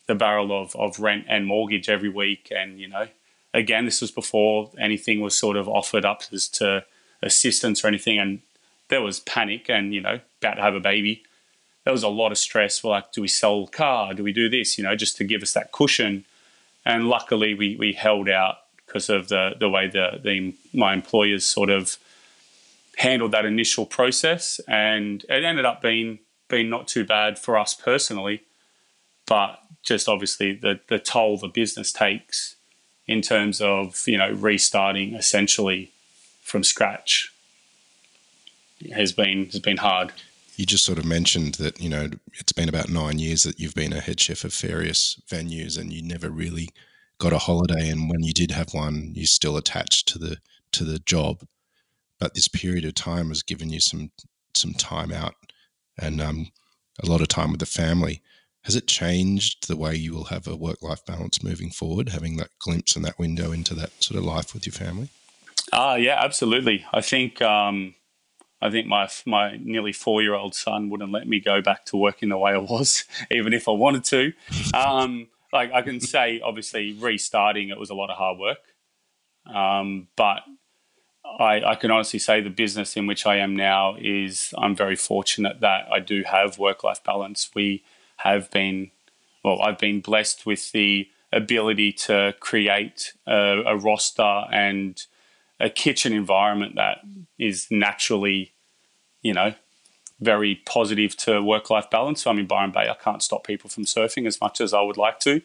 the 0.07 0.15
barrel 0.15 0.51
of 0.51 0.75
of 0.75 0.99
rent 0.99 1.25
and 1.27 1.45
mortgage 1.45 1.89
every 1.89 2.09
week, 2.09 2.51
and 2.55 2.79
you 2.79 2.87
know 2.87 3.07
again, 3.53 3.85
this 3.85 4.01
was 4.01 4.11
before 4.11 4.71
anything 4.79 5.21
was 5.21 5.37
sort 5.37 5.57
of 5.57 5.67
offered 5.67 6.05
up 6.05 6.23
as 6.31 6.47
to 6.49 6.85
assistance 7.21 7.83
or 7.83 7.87
anything, 7.87 8.19
and 8.19 8.41
there 8.89 9.01
was 9.01 9.19
panic 9.19 9.69
and 9.69 9.93
you 9.93 10.01
know 10.01 10.19
about 10.41 10.55
to 10.55 10.61
have 10.61 10.75
a 10.75 10.79
baby. 10.79 11.23
There 11.83 11.93
was 11.93 12.03
a 12.03 12.09
lot 12.09 12.31
of 12.31 12.37
stress. 12.37 12.83
We're 12.83 12.91
like, 12.91 13.11
do 13.11 13.21
we 13.21 13.27
sell 13.27 13.65
the 13.65 13.71
car? 13.71 14.13
Do 14.13 14.23
we 14.23 14.33
do 14.33 14.49
this? 14.49 14.77
You 14.77 14.83
know, 14.83 14.95
just 14.95 15.17
to 15.17 15.23
give 15.23 15.41
us 15.41 15.53
that 15.53 15.71
cushion. 15.71 16.25
And 16.85 17.07
luckily, 17.07 17.53
we 17.53 17.75
we 17.75 17.93
held 17.93 18.29
out 18.29 18.57
because 18.85 19.09
of 19.09 19.29
the 19.29 19.55
the 19.59 19.69
way 19.69 19.87
the, 19.87 20.19
the 20.23 20.53
my 20.73 20.93
employers 20.93 21.45
sort 21.45 21.69
of 21.69 21.97
handled 22.97 23.31
that 23.31 23.45
initial 23.45 23.85
process, 23.85 24.59
and 24.67 25.23
it 25.29 25.43
ended 25.43 25.65
up 25.65 25.81
being 25.81 26.19
being 26.47 26.69
not 26.69 26.87
too 26.87 27.05
bad 27.05 27.37
for 27.37 27.57
us 27.57 27.73
personally, 27.73 28.41
but 29.27 29.59
just 29.83 30.07
obviously 30.07 30.53
the 30.53 30.79
the 30.87 30.99
toll 30.99 31.37
the 31.37 31.47
business 31.47 31.91
takes 31.91 32.55
in 33.09 33.21
terms 33.23 33.59
of 33.59 34.03
you 34.07 34.17
know 34.17 34.31
restarting 34.31 35.15
essentially 35.15 35.91
from 36.43 36.63
scratch 36.63 37.33
has 38.93 39.11
been 39.11 39.45
has 39.47 39.59
been 39.59 39.77
hard. 39.77 40.13
You 40.55 40.65
just 40.65 40.85
sort 40.85 40.99
of 40.99 41.05
mentioned 41.05 41.55
that 41.55 41.81
you 41.81 41.89
know 41.89 42.09
it's 42.33 42.51
been 42.51 42.69
about 42.69 42.89
nine 42.89 43.17
years 43.17 43.43
that 43.43 43.59
you've 43.59 43.73
been 43.73 43.93
a 43.93 43.99
head 43.99 44.19
chef 44.19 44.43
of 44.43 44.53
various 44.53 45.19
venues, 45.27 45.77
and 45.77 45.91
you 45.91 46.03
never 46.03 46.29
really 46.29 46.69
got 47.17 47.33
a 47.33 47.39
holiday. 47.39 47.89
And 47.89 48.09
when 48.09 48.23
you 48.23 48.33
did 48.33 48.51
have 48.51 48.73
one, 48.73 49.11
you're 49.15 49.25
still 49.25 49.57
attached 49.57 50.07
to 50.09 50.19
the 50.19 50.37
to 50.73 50.83
the 50.83 50.99
job. 50.99 51.41
But 52.19 52.35
this 52.35 52.47
period 52.47 52.85
of 52.85 52.93
time 52.93 53.29
has 53.29 53.41
given 53.41 53.69
you 53.69 53.79
some 53.79 54.11
some 54.55 54.73
time 54.73 55.11
out 55.11 55.35
and 55.97 56.21
um, 56.21 56.47
a 57.01 57.09
lot 57.09 57.21
of 57.21 57.27
time 57.27 57.51
with 57.51 57.59
the 57.59 57.65
family. 57.65 58.21
Has 58.63 58.75
it 58.75 58.87
changed 58.87 59.67
the 59.67 59.77
way 59.77 59.95
you 59.95 60.13
will 60.13 60.25
have 60.25 60.47
a 60.47 60.55
work 60.55 60.81
life 60.81 61.05
balance 61.05 61.41
moving 61.43 61.71
forward, 61.71 62.09
having 62.09 62.37
that 62.37 62.49
glimpse 62.59 62.95
and 62.95 63.05
that 63.05 63.17
window 63.17 63.51
into 63.51 63.73
that 63.75 64.03
sort 64.03 64.17
of 64.17 64.25
life 64.25 64.53
with 64.53 64.65
your 64.65 64.73
family? 64.73 65.09
Ah, 65.71 65.91
uh, 65.91 65.95
yeah, 65.95 66.19
absolutely. 66.21 66.85
I 66.91 67.01
think 67.01 67.41
um, 67.41 67.95
I 68.61 68.69
think 68.69 68.87
my 68.87 69.09
my 69.25 69.57
nearly 69.61 69.93
four 69.93 70.21
year 70.21 70.33
old 70.33 70.55
son 70.55 70.89
wouldn't 70.89 71.11
let 71.11 71.27
me 71.27 71.39
go 71.39 71.61
back 71.61 71.85
to 71.85 71.97
working 71.97 72.29
the 72.29 72.37
way 72.37 72.51
I 72.51 72.57
was, 72.57 73.05
even 73.31 73.53
if 73.53 73.67
I 73.67 73.71
wanted 73.71 74.03
to. 74.05 74.33
Um, 74.73 75.27
like 75.53 75.71
I 75.71 75.81
can 75.81 75.99
say, 76.15 76.41
obviously, 76.41 76.93
restarting 76.93 77.69
it 77.69 77.79
was 77.79 77.89
a 77.89 77.95
lot 77.95 78.09
of 78.09 78.17
hard 78.17 78.39
work, 78.39 78.59
um, 79.45 80.07
but 80.15 80.41
I, 81.39 81.61
I, 81.63 81.75
can 81.75 81.91
honestly 81.91 82.19
say 82.19 82.41
the 82.41 82.49
business 82.49 82.97
in 82.97 83.05
which 83.05 83.25
I 83.25 83.37
am 83.37 83.55
now 83.55 83.95
is 83.99 84.53
I'm 84.57 84.75
very 84.75 84.95
fortunate 84.95 85.59
that 85.61 85.87
I 85.91 85.99
do 85.99 86.23
have 86.23 86.57
work 86.57 86.83
life 86.83 87.03
balance. 87.03 87.49
We 87.53 87.83
have 88.23 88.51
been, 88.51 88.91
well, 89.43 89.61
I've 89.61 89.77
been 89.77 90.01
blessed 90.01 90.45
with 90.45 90.71
the 90.71 91.07
ability 91.31 91.93
to 91.93 92.33
create 92.39 93.13
a, 93.27 93.61
a 93.65 93.77
roster 93.77 94.45
and 94.51 95.01
a 95.59 95.69
kitchen 95.69 96.13
environment 96.13 96.75
that 96.75 96.99
is 97.37 97.67
naturally, 97.69 98.53
you 99.21 99.33
know, 99.33 99.53
very 100.19 100.55
positive 100.65 101.15
to 101.17 101.41
work 101.41 101.69
life 101.69 101.89
balance. 101.89 102.23
So 102.23 102.31
I'm 102.31 102.39
in 102.39 102.45
Byron 102.45 102.71
Bay. 102.71 102.89
I 102.89 102.95
can't 102.95 103.23
stop 103.23 103.45
people 103.45 103.69
from 103.69 103.85
surfing 103.85 104.27
as 104.27 104.41
much 104.41 104.59
as 104.59 104.73
I 104.73 104.81
would 104.81 104.97
like 104.97 105.19
to. 105.21 105.41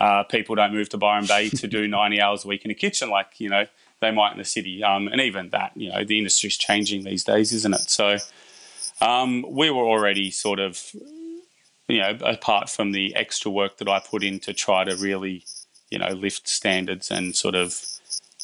Uh, 0.00 0.22
people 0.24 0.54
don't 0.54 0.72
move 0.72 0.88
to 0.90 0.98
Byron 0.98 1.26
Bay 1.26 1.48
to 1.50 1.66
do 1.66 1.86
90 1.88 2.20
hours 2.20 2.44
a 2.44 2.48
week 2.48 2.64
in 2.64 2.70
a 2.70 2.74
kitchen 2.74 3.10
like, 3.10 3.38
you 3.38 3.48
know, 3.48 3.66
they 4.00 4.10
might 4.10 4.32
in 4.32 4.38
the 4.38 4.44
city. 4.44 4.82
Um, 4.82 5.08
and 5.08 5.20
even 5.20 5.50
that, 5.50 5.72
you 5.76 5.90
know, 5.90 6.04
the 6.04 6.18
industry's 6.18 6.56
changing 6.56 7.04
these 7.04 7.24
days, 7.24 7.52
isn't 7.52 7.74
it? 7.74 7.90
So 7.90 8.16
um, 9.00 9.44
we 9.48 9.70
were 9.70 9.84
already 9.84 10.30
sort 10.30 10.58
of 10.58 10.94
you 11.88 11.98
know, 11.98 12.16
apart 12.22 12.70
from 12.70 12.92
the 12.92 13.14
extra 13.14 13.50
work 13.50 13.78
that 13.78 13.88
I 13.88 14.00
put 14.00 14.24
in 14.24 14.40
to 14.40 14.52
try 14.52 14.84
to 14.84 14.96
really, 14.96 15.44
you 15.90 15.98
know, 15.98 16.08
lift 16.08 16.48
standards 16.48 17.10
and 17.10 17.36
sort 17.36 17.54
of 17.54 17.80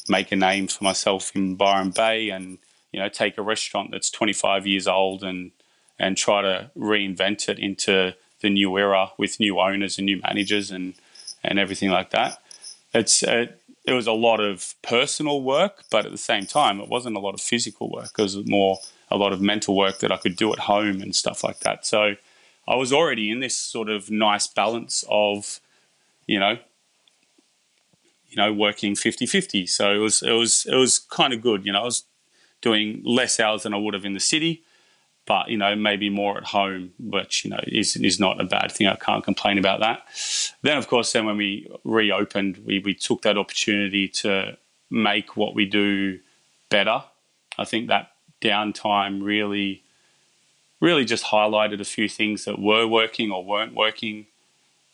make 0.07 0.31
a 0.31 0.35
name 0.35 0.67
for 0.67 0.83
myself 0.83 1.35
in 1.35 1.55
Byron 1.55 1.91
Bay 1.91 2.29
and, 2.29 2.59
you 2.91 2.99
know, 2.99 3.09
take 3.09 3.37
a 3.37 3.41
restaurant 3.41 3.91
that's 3.91 4.09
25 4.09 4.67
years 4.67 4.87
old 4.87 5.23
and, 5.23 5.51
and 5.97 6.17
try 6.17 6.41
to 6.41 6.71
reinvent 6.77 7.49
it 7.49 7.59
into 7.59 8.13
the 8.41 8.49
new 8.49 8.77
era 8.77 9.11
with 9.17 9.39
new 9.39 9.59
owners 9.59 9.97
and 9.97 10.05
new 10.05 10.19
managers 10.21 10.71
and, 10.71 10.93
and 11.43 11.59
everything 11.59 11.89
like 11.89 12.11
that. 12.11 12.41
It's, 12.93 13.23
uh, 13.23 13.47
it 13.85 13.93
was 13.93 14.07
a 14.07 14.11
lot 14.11 14.39
of 14.39 14.75
personal 14.83 15.41
work, 15.41 15.83
but 15.89 16.05
at 16.05 16.11
the 16.11 16.17
same 16.17 16.45
time, 16.45 16.79
it 16.79 16.89
wasn't 16.89 17.15
a 17.15 17.19
lot 17.19 17.33
of 17.33 17.41
physical 17.41 17.89
work. 17.89 18.11
It 18.17 18.21
was 18.21 18.45
more 18.45 18.77
a 19.09 19.17
lot 19.17 19.33
of 19.33 19.41
mental 19.41 19.75
work 19.75 19.99
that 19.99 20.11
I 20.11 20.17
could 20.17 20.35
do 20.35 20.53
at 20.53 20.59
home 20.59 21.01
and 21.01 21.15
stuff 21.15 21.43
like 21.43 21.59
that. 21.61 21.85
So, 21.85 22.15
I 22.71 22.75
was 22.75 22.93
already 22.93 23.29
in 23.29 23.41
this 23.41 23.57
sort 23.57 23.89
of 23.89 24.09
nice 24.09 24.47
balance 24.47 25.03
of, 25.09 25.59
you 26.25 26.39
know, 26.39 26.57
you 28.29 28.37
know, 28.37 28.53
working 28.53 28.93
50-50. 28.95 29.67
So 29.67 29.93
it 29.93 29.97
was 29.97 30.23
it 30.23 30.31
was 30.31 30.65
it 30.65 30.75
was 30.75 30.99
kind 30.99 31.33
of 31.33 31.41
good. 31.41 31.65
You 31.65 31.73
know, 31.73 31.81
I 31.81 31.85
was 31.85 32.05
doing 32.61 33.01
less 33.03 33.39
hours 33.39 33.63
than 33.63 33.73
I 33.73 33.77
would 33.77 33.93
have 33.93 34.05
in 34.05 34.13
the 34.13 34.21
city, 34.21 34.63
but 35.25 35.49
you 35.49 35.57
know 35.57 35.75
maybe 35.75 36.09
more 36.09 36.37
at 36.37 36.45
home, 36.45 36.93
which 36.97 37.43
you 37.43 37.51
know 37.51 37.59
is 37.67 37.97
is 37.97 38.19
not 38.19 38.39
a 38.39 38.45
bad 38.45 38.71
thing. 38.71 38.87
I 38.87 38.95
can't 38.95 39.23
complain 39.23 39.57
about 39.57 39.81
that. 39.81 40.03
Then 40.61 40.77
of 40.77 40.87
course, 40.87 41.11
then 41.11 41.25
when 41.25 41.37
we 41.37 41.69
reopened, 41.83 42.61
we 42.65 42.79
we 42.79 42.93
took 42.93 43.23
that 43.23 43.37
opportunity 43.37 44.07
to 44.07 44.57
make 44.89 45.35
what 45.35 45.53
we 45.55 45.65
do 45.65 46.19
better. 46.69 47.03
I 47.57 47.65
think 47.65 47.87
that 47.89 48.11
downtime 48.41 49.21
really 49.21 49.83
really 50.81 51.05
just 51.05 51.25
highlighted 51.25 51.79
a 51.79 51.85
few 51.85 52.09
things 52.09 52.43
that 52.45 52.59
were 52.59 52.85
working 52.85 53.31
or 53.31 53.45
weren't 53.45 53.73
working. 53.73 54.27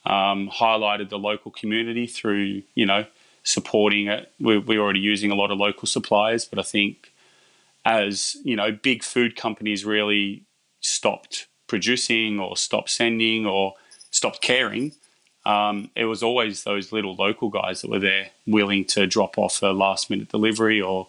Um, 0.05 0.49
highlighted 0.49 1.09
the 1.09 1.19
local 1.19 1.51
community 1.51 2.05
through 2.07 2.63
you 2.75 2.85
know 2.85 3.05
supporting 3.43 4.07
it. 4.07 4.31
We, 4.39 4.57
we're 4.57 4.79
already 4.79 4.99
using 4.99 5.31
a 5.31 5.35
lot 5.35 5.51
of 5.51 5.57
local 5.57 5.87
suppliers, 5.87 6.45
but 6.45 6.59
I 6.59 6.63
think 6.63 7.11
as 7.87 8.35
you 8.43 8.55
know, 8.55 8.71
big 8.71 9.01
food 9.01 9.35
companies 9.35 9.85
really 9.85 10.43
stopped 10.81 11.47
producing 11.67 12.39
or 12.39 12.57
stopped 12.57 12.89
sending 12.89 13.45
or 13.45 13.75
stopped 14.11 14.41
caring. 14.41 14.91
Um, 15.45 15.89
it 15.95 16.05
was 16.05 16.21
always 16.21 16.63
those 16.63 16.91
little 16.91 17.15
local 17.15 17.49
guys 17.49 17.81
that 17.81 17.89
were 17.89 17.99
there 17.99 18.31
willing 18.45 18.83
to 18.85 19.07
drop 19.07 19.37
off 19.37 19.61
a 19.61 19.67
last 19.67 20.09
minute 20.09 20.27
delivery 20.27 20.81
or, 20.81 21.07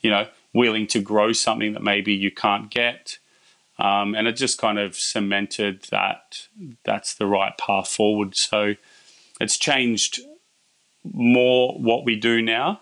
you 0.00 0.10
know, 0.10 0.26
willing 0.54 0.86
to 0.88 1.00
grow 1.00 1.32
something 1.32 1.74
that 1.74 1.82
maybe 1.82 2.14
you 2.14 2.30
can't 2.30 2.70
get. 2.70 3.18
Um, 3.78 4.14
and 4.14 4.26
it 4.26 4.36
just 4.36 4.58
kind 4.58 4.78
of 4.78 4.96
cemented 4.96 5.84
that 5.90 6.46
that's 6.84 7.14
the 7.14 7.26
right 7.26 7.56
path 7.58 7.88
forward. 7.88 8.34
So 8.36 8.74
it's 9.40 9.58
changed 9.58 10.20
more 11.04 11.78
what 11.78 12.04
we 12.04 12.16
do 12.16 12.40
now 12.40 12.80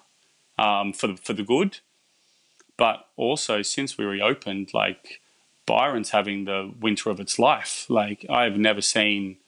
um, 0.58 0.92
for 0.92 1.08
the, 1.08 1.16
for 1.16 1.32
the 1.32 1.42
good, 1.42 1.78
but 2.76 3.06
also 3.16 3.62
since 3.62 3.98
we 3.98 4.04
reopened, 4.04 4.72
like 4.72 5.20
Byron's 5.66 6.10
having 6.10 6.44
the 6.44 6.72
winter 6.80 7.10
of 7.10 7.20
its 7.20 7.38
life. 7.38 7.86
Like 7.88 8.24
I've 8.30 8.56
never 8.56 8.80
seen 8.80 9.38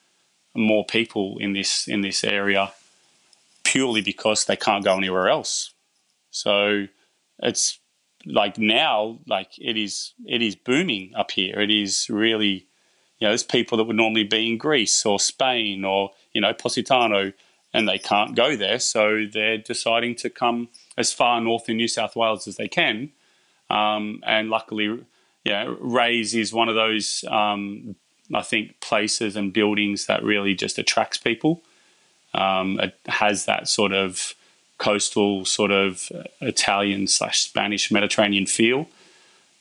more 0.54 0.84
people 0.84 1.36
in 1.38 1.52
this 1.52 1.86
in 1.86 2.00
this 2.00 2.24
area 2.24 2.72
purely 3.62 4.00
because 4.00 4.46
they 4.46 4.56
can't 4.56 4.84
go 4.84 4.96
anywhere 4.96 5.28
else. 5.28 5.72
So 6.30 6.86
it's 7.40 7.78
like 8.26 8.58
now, 8.58 9.18
like 9.26 9.52
it 9.58 9.76
is 9.76 10.12
it 10.26 10.42
is 10.42 10.56
booming 10.56 11.14
up 11.14 11.30
here. 11.30 11.60
It 11.60 11.70
is 11.70 12.10
really 12.10 12.66
you 13.18 13.26
know, 13.26 13.30
there's 13.30 13.42
people 13.42 13.78
that 13.78 13.84
would 13.84 13.96
normally 13.96 14.24
be 14.24 14.50
in 14.50 14.58
Greece 14.58 15.06
or 15.06 15.18
Spain 15.18 15.84
or, 15.84 16.10
you 16.32 16.40
know, 16.40 16.52
Positano 16.52 17.32
and 17.72 17.88
they 17.88 17.98
can't 17.98 18.34
go 18.36 18.56
there. 18.56 18.78
So 18.78 19.26
they're 19.30 19.58
deciding 19.58 20.16
to 20.16 20.30
come 20.30 20.68
as 20.96 21.12
far 21.12 21.40
north 21.40 21.68
in 21.68 21.76
New 21.76 21.88
South 21.88 22.14
Wales 22.14 22.46
as 22.46 22.56
they 22.56 22.68
can. 22.68 23.10
Um, 23.70 24.22
and 24.24 24.50
luckily, 24.50 25.04
yeah, 25.44 25.72
Raes 25.80 26.34
is 26.34 26.52
one 26.52 26.68
of 26.68 26.74
those, 26.74 27.24
um, 27.28 27.96
I 28.34 28.42
think, 28.42 28.80
places 28.80 29.34
and 29.36 29.52
buildings 29.52 30.06
that 30.06 30.22
really 30.22 30.54
just 30.54 30.78
attracts 30.78 31.18
people. 31.18 31.62
Um, 32.34 32.78
it 32.80 32.98
has 33.06 33.46
that 33.46 33.66
sort 33.66 33.92
of 33.92 34.34
coastal, 34.78 35.44
sort 35.44 35.70
of 35.70 36.10
Italian 36.40 37.06
slash 37.06 37.40
Spanish 37.40 37.90
Mediterranean 37.90 38.46
feel. 38.46 38.88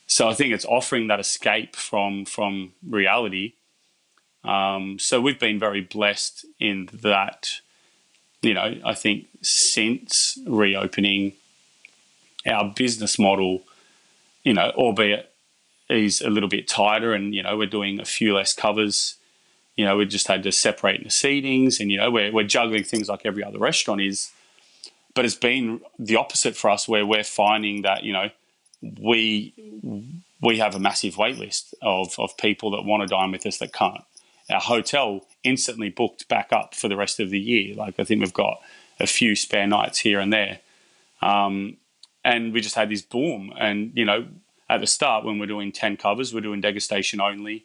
So 0.06 0.28
I 0.28 0.34
think 0.34 0.52
it's 0.52 0.64
offering 0.64 1.08
that 1.08 1.20
escape 1.20 1.74
from 1.74 2.24
from 2.24 2.72
reality. 2.88 3.54
Um, 4.44 4.98
so 4.98 5.20
we've 5.20 5.40
been 5.40 5.58
very 5.58 5.80
blessed 5.80 6.46
in 6.60 6.88
that 6.92 7.60
you 8.42 8.54
know, 8.54 8.76
I 8.84 8.94
think 8.94 9.26
since 9.42 10.38
reopening, 10.46 11.32
our 12.46 12.72
business 12.76 13.18
model, 13.18 13.62
you 14.44 14.54
know, 14.54 14.70
albeit 14.76 15.32
is 15.88 16.20
a 16.20 16.30
little 16.30 16.48
bit 16.48 16.68
tighter 16.68 17.12
and, 17.12 17.34
you 17.34 17.42
know, 17.42 17.56
we're 17.56 17.66
doing 17.66 18.00
a 18.00 18.04
few 18.04 18.34
less 18.34 18.54
covers. 18.54 19.16
You 19.76 19.84
know, 19.84 19.96
we 19.96 20.06
just 20.06 20.28
had 20.28 20.42
to 20.44 20.52
separate 20.52 21.02
the 21.02 21.10
seatings 21.10 21.80
and, 21.80 21.90
you 21.90 21.98
know, 21.98 22.10
we're, 22.10 22.32
we're 22.32 22.44
juggling 22.44 22.84
things 22.84 23.08
like 23.08 23.26
every 23.26 23.42
other 23.42 23.58
restaurant 23.58 24.00
is. 24.00 24.30
But 25.16 25.24
it's 25.24 25.34
been 25.34 25.80
the 25.98 26.14
opposite 26.16 26.56
for 26.56 26.70
us 26.70 26.86
where 26.86 27.04
we're 27.04 27.24
finding 27.24 27.82
that, 27.82 28.04
you 28.04 28.12
know, 28.12 28.30
we 29.00 29.52
we 30.40 30.58
have 30.58 30.76
a 30.76 30.78
massive 30.78 31.16
wait 31.16 31.38
list 31.38 31.74
of, 31.82 32.14
of 32.20 32.36
people 32.36 32.70
that 32.72 32.82
want 32.82 33.02
to 33.02 33.08
dine 33.08 33.32
with 33.32 33.44
us 33.46 33.58
that 33.58 33.72
can't 33.72 34.04
our 34.50 34.60
hotel 34.60 35.26
instantly 35.42 35.88
booked 35.88 36.28
back 36.28 36.52
up 36.52 36.74
for 36.74 36.88
the 36.88 36.96
rest 36.96 37.20
of 37.20 37.30
the 37.30 37.38
year. 37.38 37.74
Like 37.74 37.98
I 37.98 38.04
think 38.04 38.20
we've 38.20 38.32
got 38.32 38.60
a 39.00 39.06
few 39.06 39.34
spare 39.34 39.66
nights 39.66 39.98
here 39.98 40.20
and 40.20 40.32
there. 40.32 40.60
Um, 41.20 41.76
and 42.24 42.52
we 42.52 42.60
just 42.60 42.74
had 42.74 42.88
this 42.88 43.02
boom. 43.02 43.52
And, 43.58 43.92
you 43.94 44.04
know, 44.04 44.26
at 44.68 44.80
the 44.80 44.86
start 44.86 45.24
when 45.24 45.38
we're 45.38 45.46
doing 45.46 45.72
10 45.72 45.96
covers, 45.96 46.32
we're 46.32 46.40
doing 46.40 46.62
degustation 46.62 47.20
only. 47.20 47.64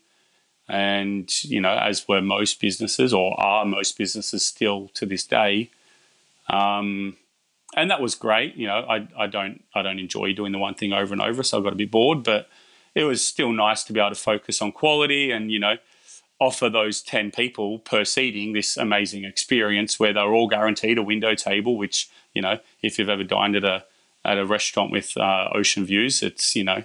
And, 0.67 1.31
you 1.43 1.59
know, 1.59 1.75
as 1.75 2.07
were 2.07 2.21
most 2.21 2.59
businesses 2.61 3.13
or 3.13 3.39
are 3.39 3.65
most 3.65 3.97
businesses 3.97 4.45
still 4.45 4.89
to 4.93 5.05
this 5.05 5.25
day. 5.25 5.69
Um, 6.49 7.17
and 7.75 7.89
that 7.89 8.01
was 8.01 8.15
great. 8.15 8.55
You 8.55 8.67
know, 8.67 8.85
I, 8.89 9.07
I 9.17 9.27
don't 9.27 9.63
I 9.73 9.81
don't 9.81 9.99
enjoy 9.99 10.33
doing 10.33 10.51
the 10.51 10.57
one 10.57 10.73
thing 10.73 10.93
over 10.93 11.13
and 11.13 11.21
over, 11.21 11.43
so 11.43 11.59
I 11.59 11.63
got 11.63 11.73
a 11.73 11.77
bit 11.77 11.91
bored, 11.91 12.23
but 12.23 12.49
it 12.95 13.03
was 13.05 13.25
still 13.25 13.51
nice 13.51 13.83
to 13.85 13.93
be 13.93 13.99
able 13.99 14.09
to 14.09 14.15
focus 14.15 14.61
on 14.61 14.71
quality 14.71 15.31
and, 15.31 15.51
you 15.51 15.59
know, 15.59 15.77
offer 16.39 16.69
those 16.69 17.01
10 17.01 17.31
people 17.31 17.79
per 17.79 18.03
seating 18.03 18.53
this 18.53 18.75
amazing 18.75 19.23
experience 19.23 19.99
where 19.99 20.11
they're 20.11 20.33
all 20.33 20.47
guaranteed 20.47 20.97
a 20.97 21.03
window 21.03 21.35
table 21.35 21.77
which 21.77 22.09
you 22.33 22.41
know 22.41 22.57
if 22.81 22.97
you've 22.97 23.09
ever 23.09 23.23
dined 23.23 23.55
at 23.55 23.63
a 23.63 23.85
at 24.25 24.39
a 24.39 24.45
restaurant 24.45 24.91
with 24.91 25.15
uh, 25.17 25.49
ocean 25.53 25.85
views 25.85 26.23
it's 26.23 26.55
you 26.55 26.63
know 26.63 26.83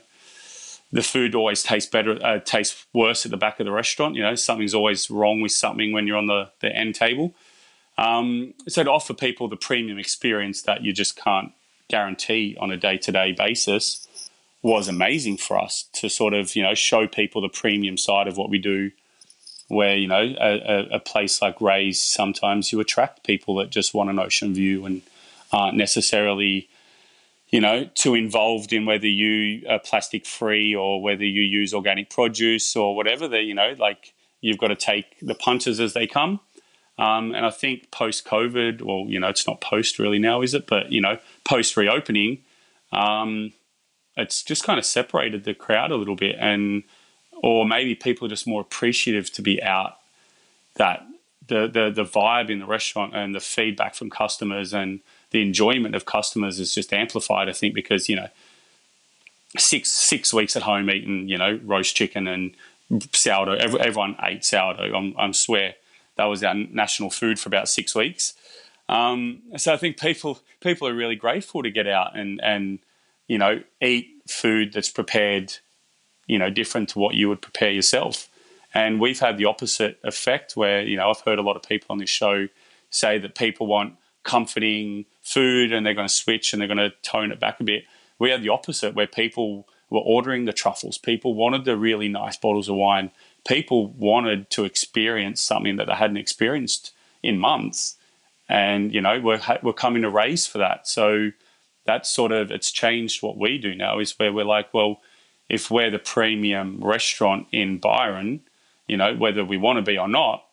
the 0.93 1.03
food 1.03 1.35
always 1.35 1.63
tastes 1.63 1.91
better 1.91 2.23
uh, 2.23 2.39
tastes 2.39 2.85
worse 2.93 3.25
at 3.25 3.31
the 3.31 3.37
back 3.39 3.59
of 3.59 3.65
the 3.65 3.73
restaurant 3.73 4.15
you 4.15 4.23
know 4.23 4.35
something's 4.35 4.75
always 4.75 5.11
wrong 5.11 5.41
with 5.41 5.53
something 5.53 5.91
when 5.91 6.07
you're 6.07 6.19
on 6.19 6.27
the, 6.27 6.51
the 6.61 6.69
end 6.77 6.95
table 6.95 7.35
um, 7.99 8.55
so 8.69 8.85
to 8.85 8.91
offer 8.91 9.15
people 9.15 9.49
the 9.49 9.57
premium 9.57 9.99
experience 9.99 10.63
that 10.63 10.83
you 10.83 10.93
just 10.93 11.17
can't 11.17 11.53
guarantee 11.89 12.57
on 12.61 12.71
a 12.71 12.77
day-to-day 12.77 13.33
basis 13.33 14.07
was 14.63 14.89
amazing 14.89 15.37
for 15.37 15.59
us 15.59 15.89
to 15.93 16.09
sort 16.09 16.35
of 16.35 16.57
you 16.57 16.63
know 16.63 16.75
show 16.75 17.07
people 17.07 17.41
the 17.41 17.49
premium 17.49 17.97
side 17.97 18.27
of 18.27 18.37
what 18.37 18.51
we 18.51 18.59
do 18.59 18.91
where 19.69 19.97
you 19.97 20.09
know 20.09 20.35
a, 20.41 20.89
a, 20.93 21.01
place 21.01 21.43
like 21.43 21.61
Rae's 21.61 22.01
sometimes 22.01 22.73
you 22.73 22.81
attract 22.81 23.25
people 23.25 23.57
that 23.57 23.71
just 23.71 23.95
want 23.95 24.11
an 24.11 24.19
ocean 24.19 24.55
view 24.55 24.85
and 24.87 25.03
aren't 25.53 25.77
necessarily 25.77 26.69
you 27.51 27.61
know 27.61 27.85
too 27.95 28.15
involved 28.15 28.73
in 28.73 28.87
whether 28.87 29.07
you 29.07 29.65
are 29.69 29.79
plastic 29.79 30.27
free 30.27 30.75
or 30.75 31.01
whether 31.01 31.25
you 31.25 31.43
use 31.43 31.73
organic 31.73 32.11
produce 32.11 32.75
or 32.75 32.97
whatever 32.97 33.29
they 33.29 33.43
you 33.43 33.55
know 33.55 33.75
like 33.79 34.15
you've 34.41 34.59
got 34.59 34.69
to 34.69 34.77
take 34.77 35.17
the 35.21 35.35
punches 35.35 35.81
as 35.81 35.95
they 35.95 36.07
come 36.07 36.41
um, 36.99 37.35
and 37.35 37.45
I 37.45 37.51
think 37.51 37.91
post 37.91 38.25
COVID 38.25 38.83
well 38.83 39.05
you 39.09 39.21
know 39.21 39.29
it's 39.29 39.47
not 39.47 39.61
post 39.61 39.99
really 39.99 40.19
now 40.19 40.43
is 40.43 40.55
it 40.55 40.67
but 40.67 40.93
you 40.93 41.01
know 41.01 41.19
post 41.45 41.77
reopening 41.77 42.39
um, 42.93 43.53
it's 44.17 44.43
just 44.43 44.65
kind 44.65 44.79
of 44.79 44.85
separated 44.85 45.45
the 45.45 45.55
crowd 45.55 45.91
a 45.91 45.97
little 45.97 46.17
bit 46.17 46.37
and 46.39 46.83
or 47.43 47.67
maybe 47.67 47.95
people 47.95 48.27
are 48.27 48.31
just 48.31 48.47
more 48.47 48.63
appreciative 48.63 49.33
to 49.33 49.43
be 49.43 49.63
out 49.63 49.97
that 50.77 51.07
the, 51.49 51.69
the 51.69 51.91
the 51.91 52.05
vibe 52.05 52.51
in 52.51 52.59
the 52.59 52.67
restaurant 52.67 53.15
and 53.15 53.35
the 53.35 53.41
feedback 53.41 53.95
from 53.95 54.11
customers 54.11 54.73
and 54.73 55.01
the 55.31 55.43
enjoyment 55.43 55.95
of 55.95 56.05
customers 56.05 56.59
is 56.59 56.75
just 56.75 56.93
amplified. 56.93 57.49
I 57.49 57.53
think 57.53 57.75
because 57.75 58.09
you 58.09 58.17
know 58.17 58.29
six 59.57 59.91
six 59.91 60.35
weeks 60.35 60.57
at 60.57 60.63
home 60.63 60.91
eating 60.91 61.29
you 61.29 61.39
know 61.39 61.61
roast 61.65 61.95
chicken 61.95 62.27
and 62.27 62.55
sourdough. 63.13 63.53
everyone 63.55 64.17
ate 64.23 64.45
sourdough. 64.45 64.95
I'm, 64.95 65.15
I'm 65.19 65.33
swear 65.33 65.75
that 66.17 66.25
was 66.25 66.43
our 66.43 66.55
national 66.55 67.11
food 67.11 67.39
for 67.39 67.49
about 67.49 67.69
six 67.69 67.95
weeks. 67.95 68.35
Um, 68.89 69.43
so 69.57 69.73
I 69.73 69.77
think 69.77 69.99
people 69.99 70.41
people 70.61 70.87
are 70.89 70.95
really 70.95 71.17
grateful 71.17 71.63
to 71.63 71.71
get 71.71 71.87
out 71.87 72.17
and 72.17 72.41
and 72.43 72.79
you 73.27 73.39
know 73.39 73.63
eat 73.81 74.23
food 74.29 74.73
that's 74.73 74.91
prepared 74.91 75.55
you 76.27 76.39
know, 76.39 76.51
different 76.51 76.89
to 76.91 76.99
what 76.99 77.15
you 77.15 77.29
would 77.29 77.41
prepare 77.41 77.71
yourself. 77.71 78.29
And 78.75 79.01
we've 79.01 79.19
had 79.19 79.39
the 79.39 79.47
opposite 79.47 79.99
effect 80.03 80.57
where, 80.57 80.83
you 80.83 80.97
know, 80.97 81.09
I've 81.09 81.21
heard 81.21 81.39
a 81.39 81.43
lot 81.43 81.57
of 81.57 81.63
people 81.63 81.87
on 81.91 81.99
this 81.99 82.11
show 82.11 82.49
say 82.91 83.19
that 83.19 83.35
people 83.35 83.67
want 83.67 83.95
comforting 84.23 85.07
food 85.23 85.73
and 85.73 85.87
they're 85.87 85.95
going 85.95 86.09
to 86.09 86.13
switch 86.13 86.53
and 86.53 86.61
they're 86.61 86.69
going 86.69 86.79
to 86.79 86.93
tone 87.03 87.31
it 87.31 87.41
back 87.41 87.61
a 87.61 87.65
bit. 87.65 87.85
We 88.19 88.31
had 88.31 88.43
the 88.43 88.49
opposite 88.49 88.95
where 88.95 89.07
people 89.07 89.67
were 89.89 90.01
ordering 90.01 90.45
the 90.45 90.53
truffles. 90.53 90.99
People 90.99 91.35
wanted 91.35 91.65
the 91.65 91.77
really 91.77 92.09
nice 92.09 92.37
bottles 92.37 92.69
of 92.69 92.75
wine. 92.75 93.13
People 93.47 93.89
wanted 93.93 94.51
to 94.51 94.65
experience 94.65 95.41
something 95.41 95.77
that 95.77 95.87
they 95.87 95.95
hadn't 95.95 96.17
experienced 96.17 96.93
in 97.23 97.39
months. 97.39 97.97
And, 98.49 98.93
you 98.93 99.01
know, 99.01 99.21
we're, 99.21 99.41
we're 99.63 99.73
coming 99.73 100.03
to 100.03 100.11
Raes 100.11 100.47
for 100.47 100.59
that. 100.59 100.87
So 100.87 101.31
that's 101.85 102.11
sort 102.11 102.33
of, 102.33 102.51
it's 102.51 102.71
changed 102.71 103.23
what 103.23 103.39
we 103.39 103.59
do 103.59 103.75
now 103.75 103.99
is 103.99 104.19
where 104.19 104.33
we're 104.33 104.45
like, 104.45 104.73
well, 104.75 105.01
if 105.49 105.71
we're 105.71 105.91
the 105.91 105.99
premium 105.99 106.83
restaurant 106.83 107.47
in 107.53 107.79
Byron, 107.79 108.41
you 108.89 108.97
know, 108.97 109.15
whether 109.15 109.45
we 109.45 109.57
want 109.57 109.77
to 109.77 109.83
be 109.83 109.99
or 109.99 110.09
not, 110.09 110.45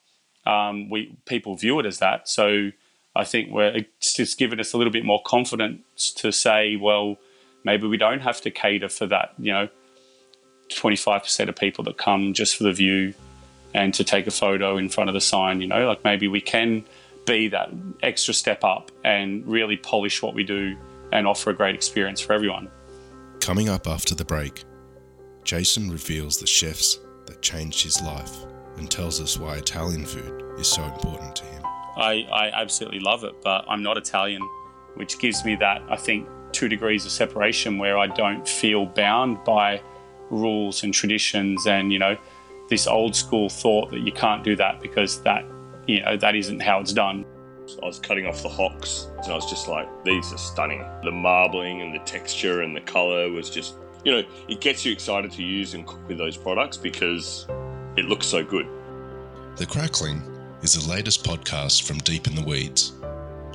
um, 0.45 0.89
we 0.89 1.15
people 1.25 1.55
view 1.55 1.79
it 1.79 1.85
as 1.85 1.99
that. 1.99 2.27
So 2.27 2.71
I 3.15 3.23
think 3.23 3.51
we're 3.51 3.75
it's 3.75 4.13
just 4.13 4.37
given 4.37 4.59
us 4.59 4.73
a 4.73 4.77
little 4.77 4.91
bit 4.91 5.05
more 5.05 5.21
confidence 5.23 6.11
to 6.17 6.31
say, 6.31 6.75
well, 6.75 7.17
maybe 7.63 7.87
we 7.87 7.97
don't 7.97 8.21
have 8.21 8.41
to 8.41 8.51
cater 8.51 8.89
for 8.89 9.07
that, 9.07 9.33
you 9.37 9.53
know, 9.53 9.69
25% 10.69 11.49
of 11.49 11.55
people 11.55 11.83
that 11.85 11.97
come 11.97 12.33
just 12.33 12.55
for 12.55 12.63
the 12.63 12.73
view 12.73 13.13
and 13.73 13.93
to 13.93 14.03
take 14.03 14.27
a 14.27 14.31
photo 14.31 14.77
in 14.77 14.89
front 14.89 15.09
of 15.09 15.13
the 15.13 15.21
sign, 15.21 15.61
you 15.61 15.67
know, 15.67 15.87
like 15.87 16.03
maybe 16.03 16.27
we 16.27 16.41
can 16.41 16.85
be 17.25 17.47
that 17.49 17.69
extra 18.01 18.33
step 18.33 18.63
up 18.63 18.91
and 19.03 19.45
really 19.47 19.77
polish 19.77 20.21
what 20.21 20.33
we 20.33 20.43
do 20.43 20.75
and 21.11 21.27
offer 21.27 21.49
a 21.49 21.53
great 21.53 21.75
experience 21.75 22.19
for 22.19 22.33
everyone. 22.33 22.69
Coming 23.39 23.69
up 23.69 23.87
after 23.87 24.15
the 24.15 24.25
break, 24.25 24.63
Jason 25.43 25.89
reveals 25.89 26.37
the 26.37 26.47
chefs 26.47 26.99
that 27.25 27.41
changed 27.41 27.83
his 27.83 28.01
life 28.01 28.31
and 28.77 28.89
tells 28.89 29.21
us 29.21 29.37
why 29.37 29.57
Italian 29.57 30.05
food 30.05 30.59
is 30.59 30.67
so 30.67 30.83
important 30.83 31.35
to 31.35 31.45
him. 31.45 31.63
I, 31.95 32.27
I 32.31 32.51
absolutely 32.53 32.99
love 32.99 33.23
it, 33.23 33.35
but 33.43 33.65
I'm 33.67 33.83
not 33.83 33.97
Italian, 33.97 34.41
which 34.95 35.19
gives 35.19 35.45
me 35.45 35.55
that, 35.57 35.81
I 35.89 35.95
think, 35.95 36.27
two 36.51 36.67
degrees 36.67 37.05
of 37.05 37.11
separation 37.11 37.77
where 37.77 37.97
I 37.97 38.07
don't 38.07 38.47
feel 38.47 38.85
bound 38.85 39.43
by 39.43 39.81
rules 40.33 40.83
and 40.83 40.93
traditions 40.93 41.65
and, 41.67 41.91
you 41.91 41.99
know, 41.99 42.17
this 42.69 42.87
old 42.87 43.15
school 43.15 43.49
thought 43.49 43.91
that 43.91 43.99
you 43.99 44.11
can't 44.11 44.43
do 44.43 44.55
that 44.55 44.81
because 44.81 45.21
that, 45.21 45.45
you 45.87 46.01
know, 46.01 46.17
that 46.17 46.35
isn't 46.35 46.61
how 46.61 46.79
it's 46.79 46.93
done. 46.93 47.25
I 47.81 47.85
was 47.85 47.99
cutting 47.99 48.25
off 48.25 48.41
the 48.43 48.49
hocks 48.49 49.07
and 49.23 49.31
I 49.31 49.35
was 49.35 49.49
just 49.49 49.67
like, 49.67 49.87
these 50.03 50.33
are 50.33 50.37
stunning. 50.37 50.83
The 51.03 51.11
marbling 51.11 51.81
and 51.81 51.93
the 51.93 51.99
texture 51.99 52.61
and 52.61 52.75
the 52.75 52.81
colour 52.81 53.29
was 53.29 53.49
just, 53.49 53.75
you 54.03 54.11
know, 54.11 54.23
it 54.47 54.59
gets 54.59 54.85
you 54.85 54.91
excited 54.91 55.31
to 55.31 55.43
use 55.43 55.73
and 55.73 55.85
cook 55.85 56.05
with 56.07 56.17
those 56.17 56.35
products 56.35 56.77
because 56.77 57.47
it 57.95 58.05
looks 58.05 58.27
so 58.27 58.43
good. 58.43 58.67
The 59.55 59.65
Crackling 59.65 60.21
is 60.61 60.73
the 60.73 60.89
latest 60.89 61.23
podcast 61.23 61.83
from 61.83 61.99
Deep 61.99 62.27
in 62.27 62.35
the 62.35 62.41
Weeds, 62.41 62.92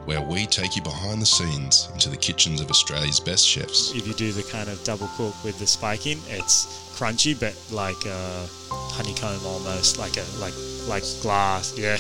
where 0.09 0.23
we 0.23 0.47
take 0.47 0.75
you 0.75 0.81
behind 0.81 1.21
the 1.21 1.27
scenes 1.27 1.91
into 1.93 2.09
the 2.09 2.17
kitchens 2.17 2.63
of 2.63 2.71
Australia's 2.71 3.21
best 3.21 3.47
chefs. 3.47 3.95
If 3.95 4.07
you 4.07 4.15
do 4.15 4.33
the 4.33 4.43
kind 4.43 4.71
of 4.71 4.83
double 4.83 5.07
cook 5.19 5.35
with 5.45 5.59
the 5.59 5.67
spiking, 5.67 6.19
it's 6.31 6.65
crunchy, 6.97 7.39
but 7.39 7.55
like 7.71 8.07
a 8.07 8.49
honeycomb 8.71 9.45
almost, 9.45 9.99
like 9.99 10.17
a 10.17 10.25
like 10.41 10.55
like 10.89 11.05
glass. 11.21 11.77
Yeah. 11.77 11.99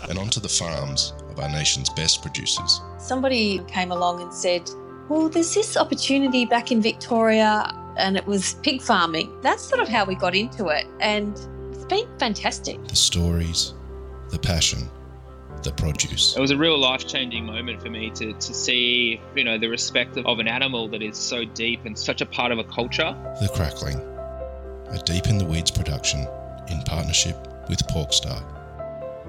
and 0.08 0.18
onto 0.18 0.40
the 0.40 0.48
farms 0.48 1.12
of 1.28 1.38
our 1.40 1.50
nation's 1.50 1.90
best 1.90 2.22
producers. 2.22 2.80
Somebody 2.98 3.58
came 3.68 3.92
along 3.92 4.22
and 4.22 4.32
said, 4.32 4.70
"Well, 5.10 5.28
there's 5.28 5.52
this 5.52 5.76
opportunity 5.76 6.46
back 6.46 6.72
in 6.72 6.80
Victoria." 6.80 7.70
And 7.98 8.16
it 8.16 8.26
was 8.26 8.54
pig 8.62 8.80
farming. 8.80 9.30
That's 9.42 9.62
sort 9.62 9.82
of 9.82 9.88
how 9.88 10.06
we 10.06 10.14
got 10.14 10.34
into 10.34 10.68
it. 10.68 10.86
And 11.00 11.36
it's 11.72 11.84
been 11.84 12.08
fantastic. 12.18 12.82
The 12.88 12.96
stories, 12.96 13.74
the 14.30 14.38
passion, 14.38 14.88
the 15.66 15.72
produce. 15.72 16.36
It 16.36 16.40
was 16.40 16.52
a 16.52 16.56
real 16.56 16.78
life 16.78 17.06
changing 17.06 17.44
moment 17.44 17.82
for 17.82 17.90
me 17.90 18.10
to, 18.10 18.32
to 18.32 18.54
see, 18.54 19.20
you 19.34 19.44
know, 19.44 19.58
the 19.58 19.66
respect 19.66 20.16
of, 20.16 20.24
of 20.24 20.38
an 20.38 20.46
animal 20.46 20.88
that 20.88 21.02
is 21.02 21.18
so 21.18 21.44
deep 21.44 21.84
and 21.84 21.98
such 21.98 22.20
a 22.20 22.26
part 22.26 22.52
of 22.52 22.58
a 22.58 22.64
culture. 22.64 23.14
The 23.40 23.50
Crackling, 23.52 23.98
a 24.90 25.02
Deep 25.04 25.26
in 25.26 25.38
the 25.38 25.44
Weeds 25.44 25.72
production 25.72 26.20
in 26.68 26.80
partnership 26.82 27.36
with 27.68 27.80
Porkstar. 27.88 28.40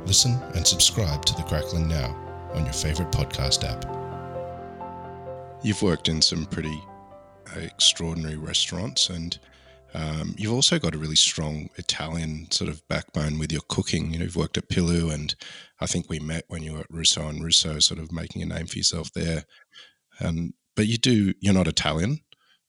Listen 0.05 0.39
and 0.53 0.65
subscribe 0.65 1.25
to 1.25 1.33
The 1.33 1.43
Crackling 1.43 1.87
now 1.87 2.15
on 2.53 2.63
your 2.63 2.73
favourite 2.73 3.11
podcast 3.11 3.63
app. 3.63 3.83
You've 5.63 5.81
worked 5.81 6.07
in 6.07 6.21
some 6.21 6.45
pretty 6.45 6.83
uh, 7.55 7.61
extraordinary 7.61 8.37
restaurants 8.37 9.09
and 9.09 9.37
um, 9.93 10.35
you've 10.37 10.53
also 10.53 10.79
got 10.79 10.95
a 10.95 10.97
really 10.97 11.15
strong 11.15 11.69
Italian 11.75 12.51
sort 12.51 12.69
of 12.69 12.87
backbone 12.87 13.39
with 13.39 13.51
your 13.51 13.61
cooking. 13.67 14.11
You 14.13 14.19
know, 14.19 14.25
you've 14.25 14.35
worked 14.35 14.57
at 14.57 14.69
Pilu, 14.69 15.13
and 15.13 15.35
I 15.79 15.85
think 15.85 16.09
we 16.09 16.19
met 16.19 16.45
when 16.47 16.63
you 16.63 16.73
were 16.73 16.79
at 16.81 16.91
Russo 16.91 17.27
and 17.27 17.43
Russo, 17.43 17.79
sort 17.79 17.99
of 17.99 18.11
making 18.11 18.41
a 18.41 18.45
name 18.45 18.67
for 18.67 18.77
yourself 18.77 19.11
there. 19.13 19.45
But 20.77 20.87
you 20.87 20.97
do, 20.99 21.33
you're 21.39 21.55
not 21.55 21.67
Italian, 21.67 22.19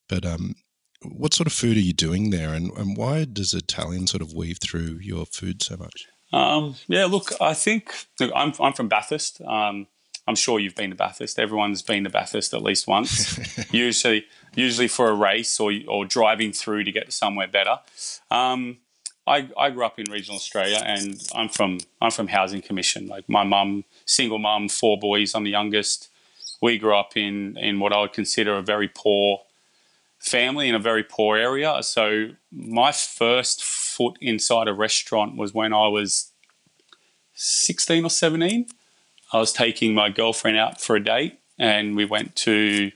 but 0.09 0.25
um, 0.25 0.55
what 1.03 1.35
sort 1.35 1.47
of 1.47 1.53
food 1.53 1.77
are 1.77 1.81
you 1.81 1.93
doing 1.93 2.31
there, 2.31 2.55
and, 2.55 2.71
and 2.73 2.97
why 2.97 3.27
does 3.27 3.53
Italian 3.53 4.07
sort 4.07 4.23
of 4.23 4.33
weave 4.33 4.59
through 4.63 4.99
your 5.03 5.27
food 5.27 5.63
so 5.63 5.77
much? 5.77 6.07
Um, 6.33 6.77
yeah, 6.89 7.05
look, 7.05 7.33
I 7.41 7.53
think 7.53 7.95
look, 8.19 8.33
I'm 8.35 8.53
I'm 8.61 8.73
from 8.73 8.89
Bathurst. 8.89 9.43
Um, 9.43 9.87
I'm 10.29 10.35
sure 10.35 10.61
you've 10.61 10.75
been 10.75 10.91
to 10.91 10.97
Bathurst. 10.97 11.39
Everyone's 11.39 11.81
been 11.81 12.05
to 12.05 12.11
Bathurst 12.11 12.53
at 12.53 12.63
least 12.63 12.87
once. 12.87 13.39
usually, 13.73 14.27
usually 14.55 14.87
for 14.87 15.09
a 15.09 15.15
race 15.15 15.59
or 15.59 15.73
or 15.89 16.05
driving 16.05 16.53
through 16.53 16.85
to 16.85 16.93
get 16.93 17.07
to 17.07 17.13
somewhere 17.13 17.49
better. 17.49 17.79
Um, 18.31 18.77
I, 19.27 19.49
I 19.59 19.71
grew 19.71 19.85
up 19.85 19.99
in 19.99 20.11
regional 20.11 20.37
Australia, 20.37 20.83
and 20.85 21.19
I'm 21.35 21.49
from 21.49 21.79
I'm 22.03 22.11
from 22.11 22.29
Housing 22.29 22.61
Commission. 22.61 23.07
Like 23.07 23.27
my 23.27 23.43
mum, 23.43 23.85
single 24.05 24.39
mum, 24.39 24.69
four 24.69 24.99
boys. 24.99 25.35
I'm 25.35 25.45
the 25.45 25.51
youngest. 25.51 26.11
We 26.61 26.77
grew 26.77 26.95
up 26.95 27.17
in 27.17 27.57
in 27.57 27.81
what 27.81 27.95
I 27.95 28.01
would 28.01 28.13
consider 28.13 28.59
a 28.59 28.63
very 28.63 28.89
poor 28.89 29.41
family 30.19 30.69
in 30.69 30.75
a 30.75 30.79
very 30.79 31.05
poor 31.05 31.39
area. 31.39 31.83
So 31.83 32.33
my 32.53 32.93
first 32.93 33.65
foot 33.65 34.19
inside 34.21 34.69
a 34.69 34.75
restaurant 34.75 35.37
was 35.39 35.55
when 35.55 35.73
I 35.73 35.89
was 35.89 36.33
16 37.33 38.05
or 38.05 38.11
17. 38.11 38.67
I 39.33 39.39
was 39.39 39.53
taking 39.53 39.95
my 39.95 40.09
girlfriend 40.11 40.57
out 40.57 40.81
for 40.81 40.97
a 40.97 41.05
date, 41.05 41.39
and 41.59 41.97
we 41.97 42.05
went 42.05 42.35
to 42.37 42.91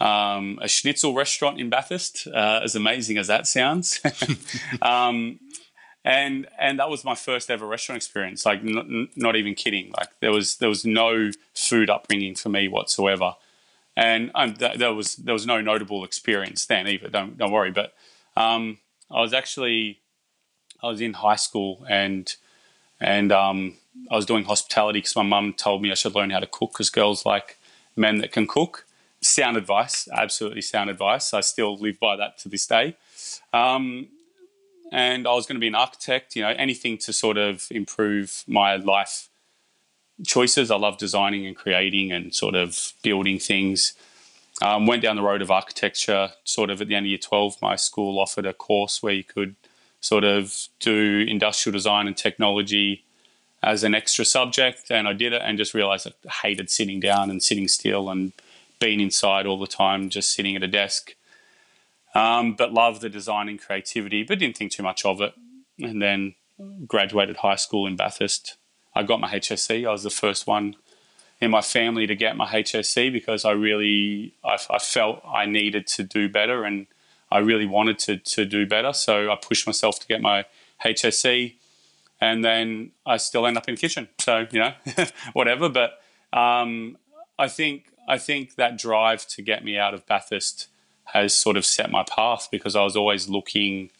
um, 0.00 0.58
a 0.62 0.68
schnitzel 0.68 1.14
restaurant 1.14 1.60
in 1.60 1.70
Bathurst. 1.70 2.26
Uh, 2.26 2.60
as 2.62 2.74
amazing 2.74 3.18
as 3.18 3.26
that 3.26 3.46
sounds, 3.46 4.00
um, 4.82 5.38
and 6.04 6.48
and 6.58 6.78
that 6.78 6.88
was 6.88 7.04
my 7.04 7.14
first 7.14 7.50
ever 7.50 7.66
restaurant 7.66 7.96
experience. 7.96 8.44
Like, 8.46 8.60
n- 8.60 9.08
not 9.14 9.36
even 9.36 9.54
kidding. 9.54 9.92
Like, 9.96 10.08
there 10.20 10.32
was 10.32 10.56
there 10.56 10.68
was 10.68 10.84
no 10.84 11.30
food 11.54 11.90
upbringing 11.90 12.34
for 12.34 12.48
me 12.48 12.68
whatsoever, 12.68 13.36
and 13.96 14.30
um, 14.34 14.54
th- 14.54 14.78
there 14.78 14.94
was 14.94 15.16
there 15.16 15.34
was 15.34 15.46
no 15.46 15.60
notable 15.60 16.04
experience 16.04 16.66
then 16.66 16.88
either. 16.88 17.08
Don't 17.08 17.36
don't 17.36 17.52
worry. 17.52 17.70
But 17.70 17.92
um, 18.36 18.78
I 19.10 19.20
was 19.20 19.34
actually 19.34 20.00
I 20.82 20.88
was 20.88 21.00
in 21.00 21.12
high 21.12 21.36
school 21.36 21.84
and 21.88 22.34
and 22.98 23.30
um, 23.30 23.76
I 24.10 24.16
was 24.16 24.26
doing 24.26 24.44
hospitality 24.44 24.98
because 25.00 25.16
my 25.16 25.22
mum 25.22 25.52
told 25.52 25.82
me 25.82 25.90
I 25.90 25.94
should 25.94 26.14
learn 26.14 26.30
how 26.30 26.40
to 26.40 26.46
cook 26.46 26.72
because 26.72 26.90
girls 26.90 27.26
like 27.26 27.58
men 27.96 28.18
that 28.18 28.32
can 28.32 28.46
cook. 28.46 28.86
Sound 29.20 29.56
advice, 29.56 30.08
absolutely 30.12 30.62
sound 30.62 30.90
advice. 30.90 31.32
I 31.32 31.40
still 31.40 31.76
live 31.76 32.00
by 32.00 32.16
that 32.16 32.38
to 32.38 32.48
this 32.48 32.66
day. 32.66 32.96
Um, 33.52 34.08
and 34.90 35.26
I 35.26 35.32
was 35.32 35.46
going 35.46 35.56
to 35.56 35.60
be 35.60 35.68
an 35.68 35.74
architect, 35.74 36.36
you 36.36 36.42
know, 36.42 36.50
anything 36.50 36.98
to 36.98 37.12
sort 37.12 37.38
of 37.38 37.68
improve 37.70 38.44
my 38.46 38.76
life 38.76 39.28
choices. 40.26 40.70
I 40.70 40.76
love 40.76 40.98
designing 40.98 41.46
and 41.46 41.56
creating 41.56 42.12
and 42.12 42.34
sort 42.34 42.54
of 42.54 42.92
building 43.02 43.38
things. 43.38 43.94
Um, 44.60 44.86
went 44.86 45.02
down 45.02 45.16
the 45.16 45.22
road 45.22 45.42
of 45.42 45.50
architecture, 45.50 46.32
sort 46.44 46.70
of 46.70 46.80
at 46.82 46.88
the 46.88 46.94
end 46.94 47.06
of 47.06 47.10
year 47.10 47.18
12. 47.18 47.56
My 47.62 47.76
school 47.76 48.18
offered 48.18 48.46
a 48.46 48.52
course 48.52 49.02
where 49.02 49.14
you 49.14 49.24
could 49.24 49.56
sort 50.00 50.24
of 50.24 50.68
do 50.78 51.24
industrial 51.26 51.72
design 51.72 52.06
and 52.06 52.16
technology 52.16 53.04
as 53.62 53.84
an 53.84 53.94
extra 53.94 54.24
subject, 54.24 54.90
and 54.90 55.06
I 55.06 55.12
did 55.12 55.32
it 55.32 55.42
and 55.44 55.56
just 55.56 55.74
realized 55.74 56.06
I 56.06 56.30
hated 56.42 56.68
sitting 56.68 56.98
down 56.98 57.30
and 57.30 57.42
sitting 57.42 57.68
still 57.68 58.10
and 58.10 58.32
being 58.80 59.00
inside 59.00 59.46
all 59.46 59.58
the 59.58 59.66
time, 59.66 60.10
just 60.10 60.32
sitting 60.32 60.56
at 60.56 60.62
a 60.62 60.68
desk. 60.68 61.14
Um, 62.14 62.54
but 62.54 62.72
loved 62.72 63.00
the 63.00 63.08
design 63.08 63.48
and 63.48 63.60
creativity, 63.60 64.22
but 64.24 64.38
didn't 64.38 64.56
think 64.56 64.72
too 64.72 64.82
much 64.82 65.04
of 65.04 65.20
it. 65.20 65.34
And 65.78 66.02
then 66.02 66.34
graduated 66.86 67.38
high 67.38 67.56
school 67.56 67.86
in 67.86 67.96
Bathurst. 67.96 68.56
I 68.94 69.04
got 69.04 69.20
my 69.20 69.32
HSC. 69.32 69.86
I 69.86 69.92
was 69.92 70.02
the 70.02 70.10
first 70.10 70.46
one 70.46 70.76
in 71.40 71.50
my 71.50 71.62
family 71.62 72.06
to 72.06 72.14
get 72.14 72.36
my 72.36 72.46
HSC 72.46 73.12
because 73.12 73.44
I 73.44 73.52
really 73.52 74.34
I, 74.44 74.58
I 74.70 74.78
felt 74.78 75.22
I 75.26 75.46
needed 75.46 75.86
to 75.88 76.02
do 76.02 76.28
better 76.28 76.64
and 76.64 76.86
I 77.30 77.38
really 77.38 77.66
wanted 77.66 77.98
to 78.00 78.18
to 78.18 78.44
do 78.44 78.66
better. 78.66 78.92
So 78.92 79.30
I 79.30 79.36
pushed 79.36 79.66
myself 79.66 79.98
to 80.00 80.06
get 80.06 80.20
my 80.20 80.44
HSC 80.84 81.54
and 82.22 82.44
then 82.44 82.92
I 83.04 83.16
still 83.16 83.48
end 83.48 83.58
up 83.58 83.68
in 83.68 83.74
the 83.74 83.80
kitchen. 83.80 84.08
So 84.20 84.46
you 84.52 84.60
know, 84.60 84.72
whatever. 85.32 85.68
But 85.68 86.00
um, 86.32 86.96
I 87.36 87.48
think 87.48 87.86
I 88.08 88.16
think 88.16 88.54
that 88.54 88.78
drive 88.78 89.26
to 89.28 89.42
get 89.42 89.64
me 89.64 89.76
out 89.76 89.92
of 89.92 90.06
Bathurst 90.06 90.68
has 91.06 91.34
sort 91.34 91.56
of 91.56 91.66
set 91.66 91.90
my 91.90 92.04
path 92.04 92.48
because 92.50 92.76
I 92.76 92.84
was 92.84 92.94
always 92.94 93.28
looking 93.28 93.90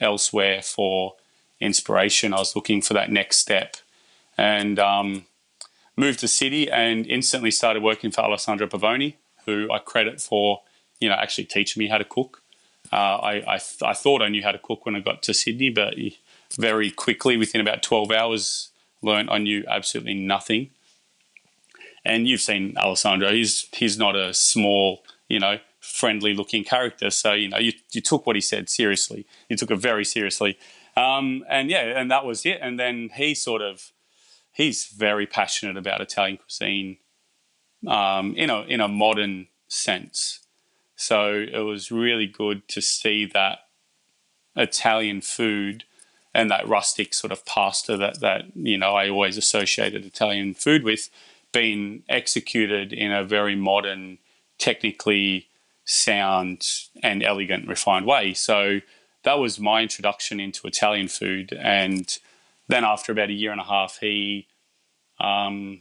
elsewhere 0.00 0.60
for 0.60 1.14
inspiration. 1.60 2.34
I 2.34 2.38
was 2.38 2.56
looking 2.56 2.82
for 2.82 2.94
that 2.94 3.12
next 3.12 3.36
step, 3.36 3.76
and 4.36 4.80
um, 4.80 5.26
moved 5.96 6.18
to 6.20 6.28
Sydney 6.28 6.68
and 6.68 7.06
instantly 7.06 7.52
started 7.52 7.80
working 7.80 8.10
for 8.10 8.22
Alessandro 8.22 8.66
Pavoni, 8.66 9.14
who 9.46 9.70
I 9.70 9.78
credit 9.78 10.20
for 10.20 10.62
you 10.98 11.08
know 11.08 11.14
actually 11.14 11.44
teaching 11.44 11.78
me 11.78 11.88
how 11.88 11.98
to 11.98 12.04
cook. 12.04 12.42
Uh, 12.92 12.96
I 12.96 13.32
I, 13.54 13.58
th- 13.58 13.82
I, 13.84 13.92
thought 13.92 14.20
I 14.20 14.28
knew 14.30 14.42
how 14.42 14.50
to 14.50 14.58
cook 14.58 14.84
when 14.84 14.96
I 14.96 15.00
got 15.00 15.22
to 15.22 15.32
Sydney, 15.32 15.70
but 15.70 15.96
very 16.56 16.90
quickly, 16.90 17.36
within 17.36 17.60
about 17.60 17.82
12 17.82 18.10
hours, 18.10 18.70
learned 19.02 19.30
I 19.30 19.38
knew 19.38 19.64
absolutely 19.68 20.14
nothing. 20.14 20.70
And 22.04 22.26
you've 22.26 22.40
seen 22.40 22.74
Alessandro; 22.78 23.32
he's 23.32 23.68
he's 23.72 23.98
not 23.98 24.16
a 24.16 24.32
small, 24.32 25.04
you 25.28 25.38
know, 25.38 25.58
friendly 25.80 26.34
looking 26.34 26.64
character. 26.64 27.10
So 27.10 27.32
you 27.32 27.48
know, 27.48 27.58
you 27.58 27.72
you 27.92 28.00
took 28.00 28.26
what 28.26 28.36
he 28.36 28.40
said 28.40 28.68
seriously. 28.68 29.26
You 29.48 29.56
took 29.56 29.70
it 29.70 29.76
very 29.76 30.04
seriously, 30.04 30.58
um, 30.96 31.44
and 31.48 31.68
yeah, 31.68 31.98
and 31.98 32.10
that 32.10 32.24
was 32.24 32.46
it. 32.46 32.58
And 32.62 32.78
then 32.78 33.10
he 33.14 33.34
sort 33.34 33.62
of 33.62 33.92
he's 34.52 34.86
very 34.86 35.26
passionate 35.26 35.76
about 35.76 36.00
Italian 36.00 36.38
cuisine 36.38 36.98
um, 37.86 38.34
in 38.36 38.48
a 38.48 38.62
in 38.62 38.80
a 38.80 38.88
modern 38.88 39.48
sense. 39.68 40.40
So 40.96 41.46
it 41.52 41.60
was 41.60 41.92
really 41.92 42.26
good 42.26 42.66
to 42.68 42.80
see 42.80 43.24
that 43.26 43.60
Italian 44.56 45.20
food 45.20 45.84
and 46.38 46.52
that 46.52 46.68
rustic 46.68 47.12
sort 47.12 47.32
of 47.32 47.44
pasta 47.44 47.96
that, 47.96 48.20
that 48.20 48.42
you 48.54 48.78
know 48.78 48.94
I 48.94 49.08
always 49.08 49.36
associated 49.36 50.04
Italian 50.04 50.54
food 50.54 50.84
with 50.84 51.10
being 51.52 52.04
executed 52.08 52.92
in 52.92 53.10
a 53.10 53.24
very 53.24 53.56
modern, 53.56 54.18
technically 54.56 55.48
sound 55.84 56.64
and 57.02 57.24
elegant, 57.24 57.66
refined 57.66 58.06
way. 58.06 58.34
So 58.34 58.80
that 59.24 59.40
was 59.40 59.58
my 59.58 59.82
introduction 59.82 60.38
into 60.38 60.68
Italian 60.68 61.08
food. 61.08 61.52
And 61.52 62.16
then 62.68 62.84
after 62.84 63.10
about 63.10 63.30
a 63.30 63.32
year 63.32 63.50
and 63.50 63.60
a 63.60 63.64
half, 63.64 63.98
he 64.00 64.46
um, 65.18 65.80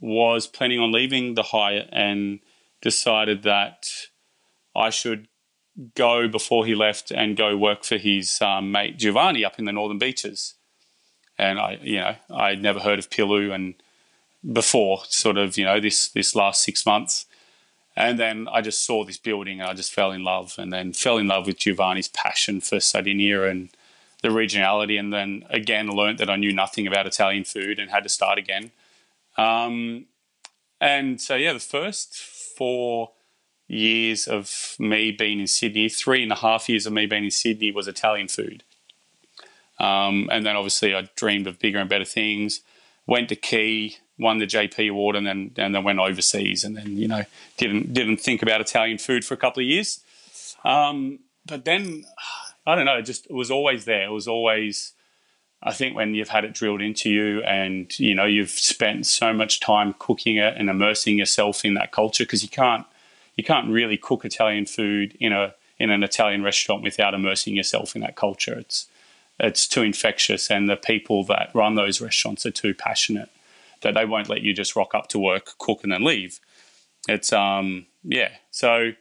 was 0.00 0.48
planning 0.48 0.80
on 0.80 0.90
leaving 0.90 1.34
the 1.34 1.44
Hyatt 1.44 1.88
and 1.92 2.40
decided 2.82 3.44
that 3.44 3.86
I 4.74 4.90
should 4.90 5.28
go 5.94 6.28
before 6.28 6.66
he 6.66 6.74
left 6.74 7.10
and 7.10 7.36
go 7.36 7.56
work 7.56 7.84
for 7.84 7.96
his 7.96 8.40
um, 8.40 8.70
mate 8.70 8.98
Giovanni 8.98 9.44
up 9.44 9.58
in 9.58 9.64
the 9.64 9.72
Northern 9.72 9.98
Beaches. 9.98 10.54
And 11.36 11.58
I, 11.58 11.78
you 11.82 11.96
know, 11.96 12.16
I'd 12.30 12.62
never 12.62 12.80
heard 12.80 12.98
of 12.98 13.10
Pilu 13.10 13.52
and 13.52 13.74
before, 14.52 15.02
sort 15.08 15.36
of, 15.36 15.56
you 15.56 15.64
know, 15.64 15.80
this 15.80 16.08
this 16.08 16.34
last 16.34 16.62
six 16.62 16.86
months. 16.86 17.26
And 17.96 18.18
then 18.18 18.48
I 18.50 18.60
just 18.60 18.84
saw 18.84 19.04
this 19.04 19.18
building 19.18 19.60
and 19.60 19.68
I 19.68 19.74
just 19.74 19.92
fell 19.92 20.10
in 20.10 20.24
love 20.24 20.54
and 20.58 20.72
then 20.72 20.92
fell 20.92 21.18
in 21.18 21.28
love 21.28 21.46
with 21.46 21.58
Giovanni's 21.58 22.08
passion 22.08 22.60
for 22.60 22.80
Sardinia 22.80 23.44
and 23.44 23.70
the 24.22 24.28
regionality. 24.28 24.98
And 24.98 25.12
then 25.12 25.44
again, 25.48 25.88
learned 25.88 26.18
that 26.18 26.30
I 26.30 26.36
knew 26.36 26.52
nothing 26.52 26.86
about 26.86 27.06
Italian 27.06 27.44
food 27.44 27.78
and 27.78 27.90
had 27.90 28.02
to 28.02 28.08
start 28.08 28.38
again. 28.38 28.72
Um, 29.36 30.06
and 30.80 31.20
so, 31.20 31.36
yeah, 31.36 31.52
the 31.52 31.60
first 31.60 32.16
four 32.16 33.12
years 33.66 34.26
of 34.26 34.76
me 34.78 35.10
being 35.10 35.40
in 35.40 35.46
Sydney, 35.46 35.88
three 35.88 36.22
and 36.22 36.32
a 36.32 36.36
half 36.36 36.68
years 36.68 36.86
of 36.86 36.92
me 36.92 37.06
being 37.06 37.24
in 37.24 37.30
Sydney 37.30 37.72
was 37.72 37.88
Italian 37.88 38.28
food. 38.28 38.62
Um, 39.78 40.28
and 40.30 40.46
then 40.46 40.56
obviously 40.56 40.94
I 40.94 41.08
dreamed 41.16 41.46
of 41.46 41.58
bigger 41.58 41.78
and 41.78 41.88
better 41.88 42.04
things. 42.04 42.60
Went 43.06 43.28
to 43.30 43.36
Quay, 43.36 43.96
won 44.18 44.38
the 44.38 44.46
JP 44.46 44.90
award 44.90 45.16
and 45.16 45.26
then 45.26 45.52
and 45.56 45.74
then 45.74 45.84
went 45.84 45.98
overseas 45.98 46.64
and 46.64 46.76
then 46.76 46.96
you 46.96 47.08
know 47.08 47.24
didn't 47.56 47.92
didn't 47.92 48.18
think 48.18 48.42
about 48.42 48.60
Italian 48.60 48.98
food 48.98 49.24
for 49.24 49.34
a 49.34 49.36
couple 49.36 49.62
of 49.62 49.66
years. 49.66 50.00
Um, 50.64 51.20
but 51.46 51.64
then 51.64 52.04
I 52.66 52.74
don't 52.74 52.86
know, 52.86 52.96
it 52.96 53.02
just 53.02 53.26
it 53.26 53.32
was 53.34 53.50
always 53.50 53.84
there. 53.84 54.04
It 54.04 54.12
was 54.12 54.28
always 54.28 54.92
I 55.62 55.72
think 55.72 55.96
when 55.96 56.14
you've 56.14 56.28
had 56.28 56.44
it 56.44 56.52
drilled 56.54 56.82
into 56.82 57.10
you 57.10 57.42
and 57.42 57.98
you 57.98 58.14
know 58.14 58.24
you've 58.26 58.50
spent 58.50 59.06
so 59.06 59.32
much 59.32 59.60
time 59.60 59.94
cooking 59.98 60.36
it 60.36 60.54
and 60.56 60.70
immersing 60.70 61.18
yourself 61.18 61.64
in 61.64 61.74
that 61.74 61.90
culture 61.90 62.24
because 62.24 62.42
you 62.42 62.48
can't 62.48 62.86
you 63.36 63.44
can't 63.44 63.70
really 63.70 63.96
cook 63.96 64.24
Italian 64.24 64.66
food 64.66 65.16
in 65.20 65.32
a 65.32 65.54
in 65.78 65.90
an 65.90 66.02
Italian 66.02 66.42
restaurant 66.42 66.82
without 66.82 67.14
immersing 67.14 67.56
yourself 67.56 67.94
in 67.94 68.02
that 68.02 68.16
culture. 68.16 68.58
It's 68.58 68.88
it's 69.40 69.66
too 69.66 69.82
infectious 69.82 70.50
and 70.50 70.68
the 70.68 70.76
people 70.76 71.24
that 71.24 71.50
run 71.54 71.74
those 71.74 72.00
restaurants 72.00 72.46
are 72.46 72.52
too 72.52 72.72
passionate 72.72 73.30
that 73.82 73.94
they 73.94 74.04
won't 74.04 74.28
let 74.28 74.42
you 74.42 74.54
just 74.54 74.76
rock 74.76 74.94
up 74.94 75.08
to 75.08 75.18
work, 75.18 75.58
cook, 75.58 75.80
and 75.82 75.92
then 75.92 76.04
leave. 76.04 76.40
It's 77.08 77.32
um 77.32 77.86
yeah. 78.02 78.30
So 78.50 78.92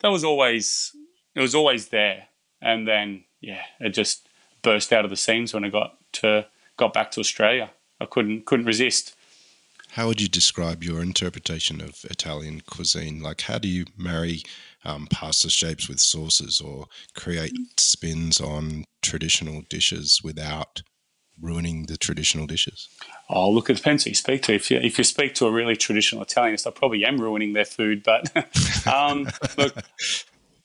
that 0.00 0.08
was 0.08 0.24
always 0.24 0.94
it 1.34 1.40
was 1.40 1.54
always 1.54 1.88
there, 1.88 2.28
and 2.60 2.86
then 2.86 3.24
yeah, 3.40 3.62
it 3.80 3.90
just 3.90 4.28
burst 4.62 4.92
out 4.92 5.04
of 5.04 5.10
the 5.10 5.16
seams 5.16 5.54
when 5.54 5.64
I 5.64 5.68
got 5.68 5.96
to 6.14 6.46
got 6.76 6.92
back 6.92 7.10
to 7.12 7.20
Australia. 7.20 7.70
I 8.00 8.06
couldn't 8.06 8.46
couldn't 8.46 8.66
resist. 8.66 9.16
How 9.98 10.06
would 10.06 10.20
you 10.20 10.28
describe 10.28 10.84
your 10.84 11.02
interpretation 11.02 11.80
of 11.80 12.04
Italian 12.04 12.60
cuisine? 12.60 13.20
Like, 13.20 13.40
how 13.40 13.58
do 13.58 13.66
you 13.66 13.84
marry 13.96 14.44
um, 14.84 15.08
pasta 15.10 15.50
shapes 15.50 15.88
with 15.88 15.98
sauces 15.98 16.60
or 16.60 16.86
create 17.16 17.52
spins 17.80 18.40
on 18.40 18.84
traditional 19.02 19.62
dishes 19.68 20.20
without 20.22 20.82
ruining 21.42 21.86
the 21.86 21.96
traditional 21.96 22.46
dishes? 22.46 22.88
Oh, 23.28 23.50
look, 23.50 23.70
it 23.70 23.78
depends 23.78 24.04
who 24.04 24.10
you 24.10 24.14
speak 24.14 24.42
to. 24.42 24.54
If 24.54 24.70
you, 24.70 24.78
if 24.78 24.98
you 24.98 25.02
speak 25.02 25.34
to 25.34 25.46
a 25.46 25.50
really 25.50 25.74
traditional 25.74 26.22
Italianist, 26.22 26.64
I 26.64 26.70
probably 26.70 27.04
am 27.04 27.20
ruining 27.20 27.54
their 27.54 27.64
food. 27.64 28.04
But 28.04 28.30
um, 28.86 29.26
look, 29.56 29.82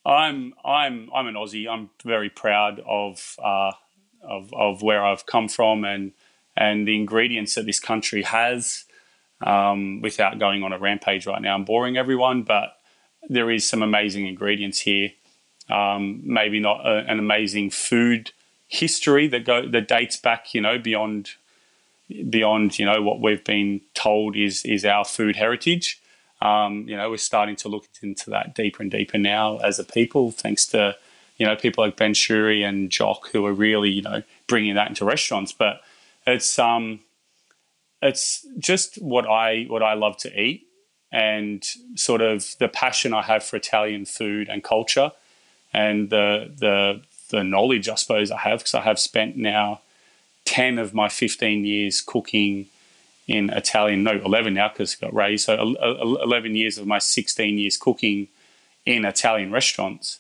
I'm 0.05 0.53
I'm 0.63 1.09
I'm 1.11 1.25
an 1.25 1.33
Aussie. 1.33 1.67
I'm 1.67 1.89
very 2.05 2.29
proud 2.29 2.83
of, 2.87 3.35
uh, 3.43 3.71
of 4.21 4.53
of 4.53 4.83
where 4.83 5.03
I've 5.03 5.25
come 5.25 5.47
from 5.47 5.85
and 5.85 6.11
and 6.55 6.87
the 6.87 6.95
ingredients 6.95 7.55
that 7.55 7.65
this 7.65 7.79
country 7.79 8.21
has. 8.21 8.85
Um, 9.45 10.01
without 10.01 10.39
going 10.39 10.63
on 10.63 10.71
a 10.71 10.77
rampage 10.77 11.27
right 11.27 11.41
now, 11.41 11.55
I'm 11.55 11.65
boring 11.65 11.97
everyone, 11.97 12.43
but 12.43 12.77
there 13.27 13.51
is 13.51 13.67
some 13.67 13.81
amazing 13.81 14.25
ingredients 14.25 14.79
here. 14.79 15.11
Um, 15.69 16.21
maybe 16.23 16.59
not 16.59 16.85
a, 16.85 17.05
an 17.09 17.19
amazing 17.19 17.69
food 17.69 18.31
history 18.67 19.27
that 19.27 19.45
go 19.45 19.67
that 19.67 19.87
dates 19.87 20.17
back, 20.17 20.53
you 20.53 20.61
know, 20.61 20.77
beyond 20.77 21.31
beyond 22.29 22.77
you 22.77 22.85
know 22.85 23.01
what 23.01 23.21
we've 23.21 23.43
been 23.43 23.81
told 23.93 24.35
is 24.35 24.63
is 24.65 24.85
our 24.85 25.05
food 25.05 25.35
heritage. 25.35 26.01
Um, 26.41 26.85
you 26.89 26.97
know, 26.97 27.09
we're 27.09 27.17
starting 27.17 27.55
to 27.57 27.69
look 27.69 27.87
into 28.01 28.29
that 28.31 28.53
deeper 28.53 28.83
and 28.83 28.91
deeper 28.91 29.17
now 29.17 29.57
as 29.57 29.79
a 29.79 29.83
people, 29.83 30.31
thanks 30.31 30.65
to 30.67 30.95
you 31.37 31.45
know 31.45 31.55
people 31.55 31.83
like 31.83 31.95
Ben 31.95 32.13
Shewry 32.13 32.63
and 32.63 32.89
Jock 32.89 33.29
who 33.29 33.45
are 33.45 33.53
really 33.53 33.89
you 33.89 34.01
know 34.01 34.23
bringing 34.47 34.75
that 34.75 34.89
into 34.89 35.05
restaurants. 35.05 35.53
But 35.53 35.81
it's 36.27 36.59
um, 36.59 36.99
it's 38.03 38.45
just 38.59 38.95
what 39.01 39.27
I 39.27 39.63
what 39.63 39.81
I 39.81 39.93
love 39.93 40.17
to 40.17 40.39
eat 40.41 40.67
and 41.11 41.63
sort 41.95 42.21
of 42.21 42.55
the 42.59 42.67
passion 42.67 43.13
I 43.13 43.21
have 43.21 43.43
for 43.43 43.55
Italian 43.55 44.05
food 44.05 44.49
and 44.49 44.63
culture 44.63 45.11
and 45.73 46.09
the 46.09 46.51
the 46.55 47.01
the 47.29 47.43
knowledge 47.43 47.89
I 47.89 47.95
suppose 47.95 48.29
I 48.29 48.37
have 48.37 48.59
because 48.59 48.75
I 48.75 48.81
have 48.81 48.99
spent 48.99 49.37
now 49.37 49.81
10 50.45 50.77
of 50.77 50.93
my 50.93 51.09
15 51.09 51.65
years 51.65 52.01
cooking 52.01 52.67
in 53.27 53.49
Italian, 53.49 54.03
no, 54.03 54.11
11 54.11 54.53
now 54.53 54.69
because 54.69 54.93
it 54.93 55.01
got 55.01 55.13
raised. 55.13 55.45
So 55.45 55.55
11 55.55 56.55
years 56.55 56.77
of 56.77 56.85
my 56.85 56.99
16 56.99 57.57
years 57.57 57.77
cooking 57.77 58.27
in 58.85 59.05
Italian 59.05 59.51
restaurants. 59.51 60.19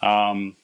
Um, 0.00 0.56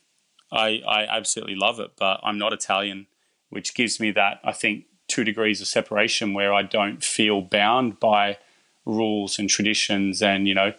I, 0.50 0.82
I 0.88 1.04
absolutely 1.04 1.56
love 1.56 1.80
it, 1.80 1.92
but 1.98 2.20
I'm 2.22 2.38
not 2.38 2.52
Italian, 2.52 3.06
which 3.50 3.74
gives 3.74 4.00
me 4.00 4.12
that, 4.12 4.40
I 4.42 4.52
think, 4.52 4.86
two 5.14 5.24
degrees 5.24 5.60
of 5.60 5.68
separation 5.68 6.34
where 6.34 6.52
I 6.52 6.62
don't 6.62 7.02
feel 7.04 7.40
bound 7.40 8.00
by 8.00 8.38
rules 8.84 9.38
and 9.38 9.48
traditions 9.48 10.20
and, 10.20 10.48
you 10.48 10.54
know, 10.54 10.72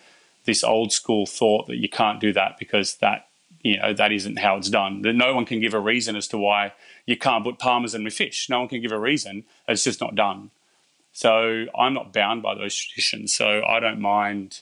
this 0.43 0.63
old 0.63 0.91
school 0.91 1.25
thought 1.25 1.67
that 1.67 1.77
you 1.77 1.87
can't 1.87 2.19
do 2.19 2.33
that 2.33 2.57
because 2.59 2.97
that, 2.97 3.27
you 3.61 3.79
know, 3.79 3.93
that 3.93 4.11
isn't 4.11 4.39
how 4.39 4.57
it's 4.57 4.69
done. 4.69 5.01
That 5.03 5.13
no 5.13 5.33
one 5.33 5.45
can 5.45 5.61
give 5.61 5.73
a 5.73 5.79
reason 5.79 6.15
as 6.15 6.27
to 6.27 6.37
why 6.37 6.73
you 7.05 7.17
can't 7.17 7.43
put 7.45 7.59
parmesan 7.59 8.03
with 8.03 8.13
fish. 8.13 8.49
No 8.49 8.59
one 8.59 8.67
can 8.67 8.81
give 8.81 8.91
a 8.91 8.99
reason. 8.99 9.45
It's 9.67 9.85
just 9.85 10.01
not 10.01 10.15
done. 10.15 10.51
So 11.13 11.67
I'm 11.77 11.93
not 11.93 12.11
bound 12.11 12.43
by 12.43 12.55
those 12.55 12.75
traditions. 12.75 13.33
So 13.33 13.63
I 13.65 13.79
don't 13.79 14.01
mind, 14.01 14.61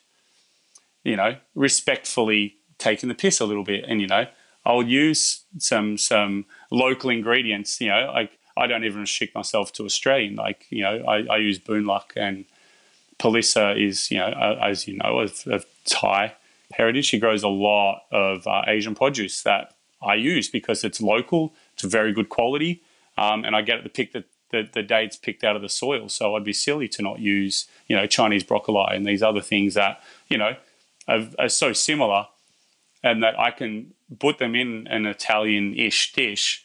you 1.04 1.16
know, 1.16 1.38
respectfully 1.56 2.58
taking 2.78 3.10
the 3.10 3.16
piss 3.16 3.40
a 3.40 3.46
little 3.46 3.64
bit. 3.64 3.86
And 3.88 4.00
you 4.00 4.08
know, 4.08 4.28
I'll 4.66 4.84
use 4.84 5.44
some 5.58 5.98
some 5.98 6.46
local 6.70 7.10
ingredients. 7.10 7.82
You 7.82 7.90
know, 7.90 8.12
like 8.14 8.38
I 8.56 8.68
don't 8.68 8.84
even 8.84 9.02
restrict 9.02 9.36
myself 9.36 9.74
to 9.74 9.86
Australian. 9.86 10.36
Like 10.36 10.66
you 10.70 10.84
know, 10.84 11.04
I, 11.08 11.26
I 11.30 11.38
use 11.38 11.60
Boon 11.60 11.86
Luck 11.86 12.14
and 12.16 12.46
Palisa 13.20 13.80
is 13.80 14.12
you 14.12 14.18
know 14.18 14.58
as 14.62 14.88
you 14.88 14.98
know 14.98 15.20
of, 15.20 15.44
of 15.48 15.66
Thai 15.86 16.34
heritage. 16.74 17.06
She 17.06 17.20
grows 17.20 17.44
a 17.44 17.48
lot 17.50 18.04
of 18.12 18.46
uh, 18.48 18.64
Asian 18.68 18.96
produce 18.96 19.44
that 19.44 19.76
I 20.02 20.16
use 20.16 20.50
because 20.50 20.84
it's 20.84 21.02
local 21.02 21.54
it's 21.74 21.84
very 21.84 22.14
good 22.14 22.30
quality, 22.30 22.82
um, 23.18 23.44
and 23.44 23.56
I 23.56 23.62
get 23.62 23.80
it 23.80 23.84
to 23.84 23.90
pick 23.90 24.14
the, 24.14 24.24
the, 24.52 24.70
the 24.72 24.84
dates 24.84 25.18
picked 25.18 25.44
out 25.44 25.56
of 25.56 25.62
the 25.62 25.70
soil. 25.70 26.10
So 26.10 26.36
I'd 26.36 26.44
be 26.44 26.54
silly 26.54 26.88
to 26.90 27.02
not 27.02 27.20
use 27.20 27.68
you 27.88 27.96
know 27.96 28.06
Chinese 28.06 28.44
broccoli 28.44 28.96
and 28.96 29.06
these 29.06 29.24
other 29.24 29.42
things 29.42 29.74
that 29.74 30.02
you 30.30 30.38
know 30.38 30.56
are, 31.08 31.28
are 31.40 31.50
so 31.50 31.74
similar, 31.74 32.28
and 33.04 33.24
that 33.24 33.40
I 33.40 33.52
can 33.52 33.94
put 34.20 34.38
them 34.38 34.56
in 34.56 34.88
an 34.88 35.06
Italian-ish 35.06 36.14
dish, 36.14 36.63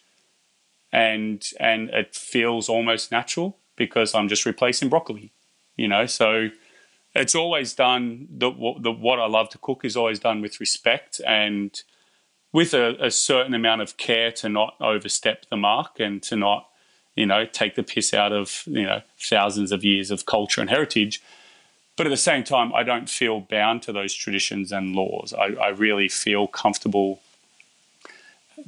and 0.93 1.45
and 1.61 1.91
it 1.91 2.15
feels 2.15 2.69
almost 2.69 3.13
natural 3.13 3.57
because 3.77 4.15
I'm 4.15 4.29
just 4.29 4.47
replacing 4.47 4.89
broccoli, 4.89 5.33
you 5.77 5.89
know. 5.89 6.07
So 6.07 6.51
it's 7.15 7.35
always 7.35 7.75
done. 7.75 8.29
The, 8.31 8.51
the 8.81 8.93
what 8.93 9.19
I 9.19 9.27
love 9.27 9.49
to 9.51 9.59
cook 9.59 9.85
is 9.85 9.97
always 9.97 10.19
done 10.19 10.41
with 10.41 10.61
respect 10.61 11.21
and 11.27 11.81
with 12.53 12.75
a, 12.75 12.97
a, 13.05 13.11
certain 13.11 13.53
amount 13.53 13.83
of 13.83 13.99
care 13.99 14.33
to 14.33 14.49
not 14.49 14.75
overstep 14.81 15.47
the 15.51 15.57
mark 15.57 16.01
and 16.01 16.23
to 16.23 16.35
not, 16.35 16.67
you 17.15 17.27
know, 17.27 17.45
take 17.45 17.75
the 17.75 17.83
piss 17.83 18.15
out 18.15 18.33
of, 18.33 18.63
you 18.67 18.85
know, 18.85 19.03
thousands 19.21 19.71
of 19.71 19.85
years 19.85 20.11
of 20.11 20.25
culture 20.25 20.63
and 20.63 20.71
heritage. 20.71 21.23
But 21.97 22.07
at 22.07 22.11
the 22.11 22.17
same 22.17 22.45
time, 22.45 22.73
I 22.75 22.85
don't 22.85 23.09
feel 23.09 23.41
bound 23.41 23.83
to 23.83 23.93
those 23.93 24.15
traditions 24.15 24.73
and 24.73 24.97
laws. 24.97 25.35
I, 25.35 25.49
I 25.61 25.69
really 25.69 26.09
feel 26.09 26.47
comfortable 26.47 27.21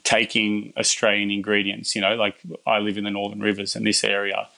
taking 0.02 0.72
Australian 0.76 1.30
ingredients. 1.30 1.94
You 1.94 2.02
know, 2.02 2.14
like 2.14 2.36
I 2.66 2.78
live 2.78 2.98
in 2.98 3.04
the 3.04 3.10
Northern 3.10 3.40
Rivers, 3.40 3.76
and 3.76 3.86
this 3.86 4.04
area 4.04 4.48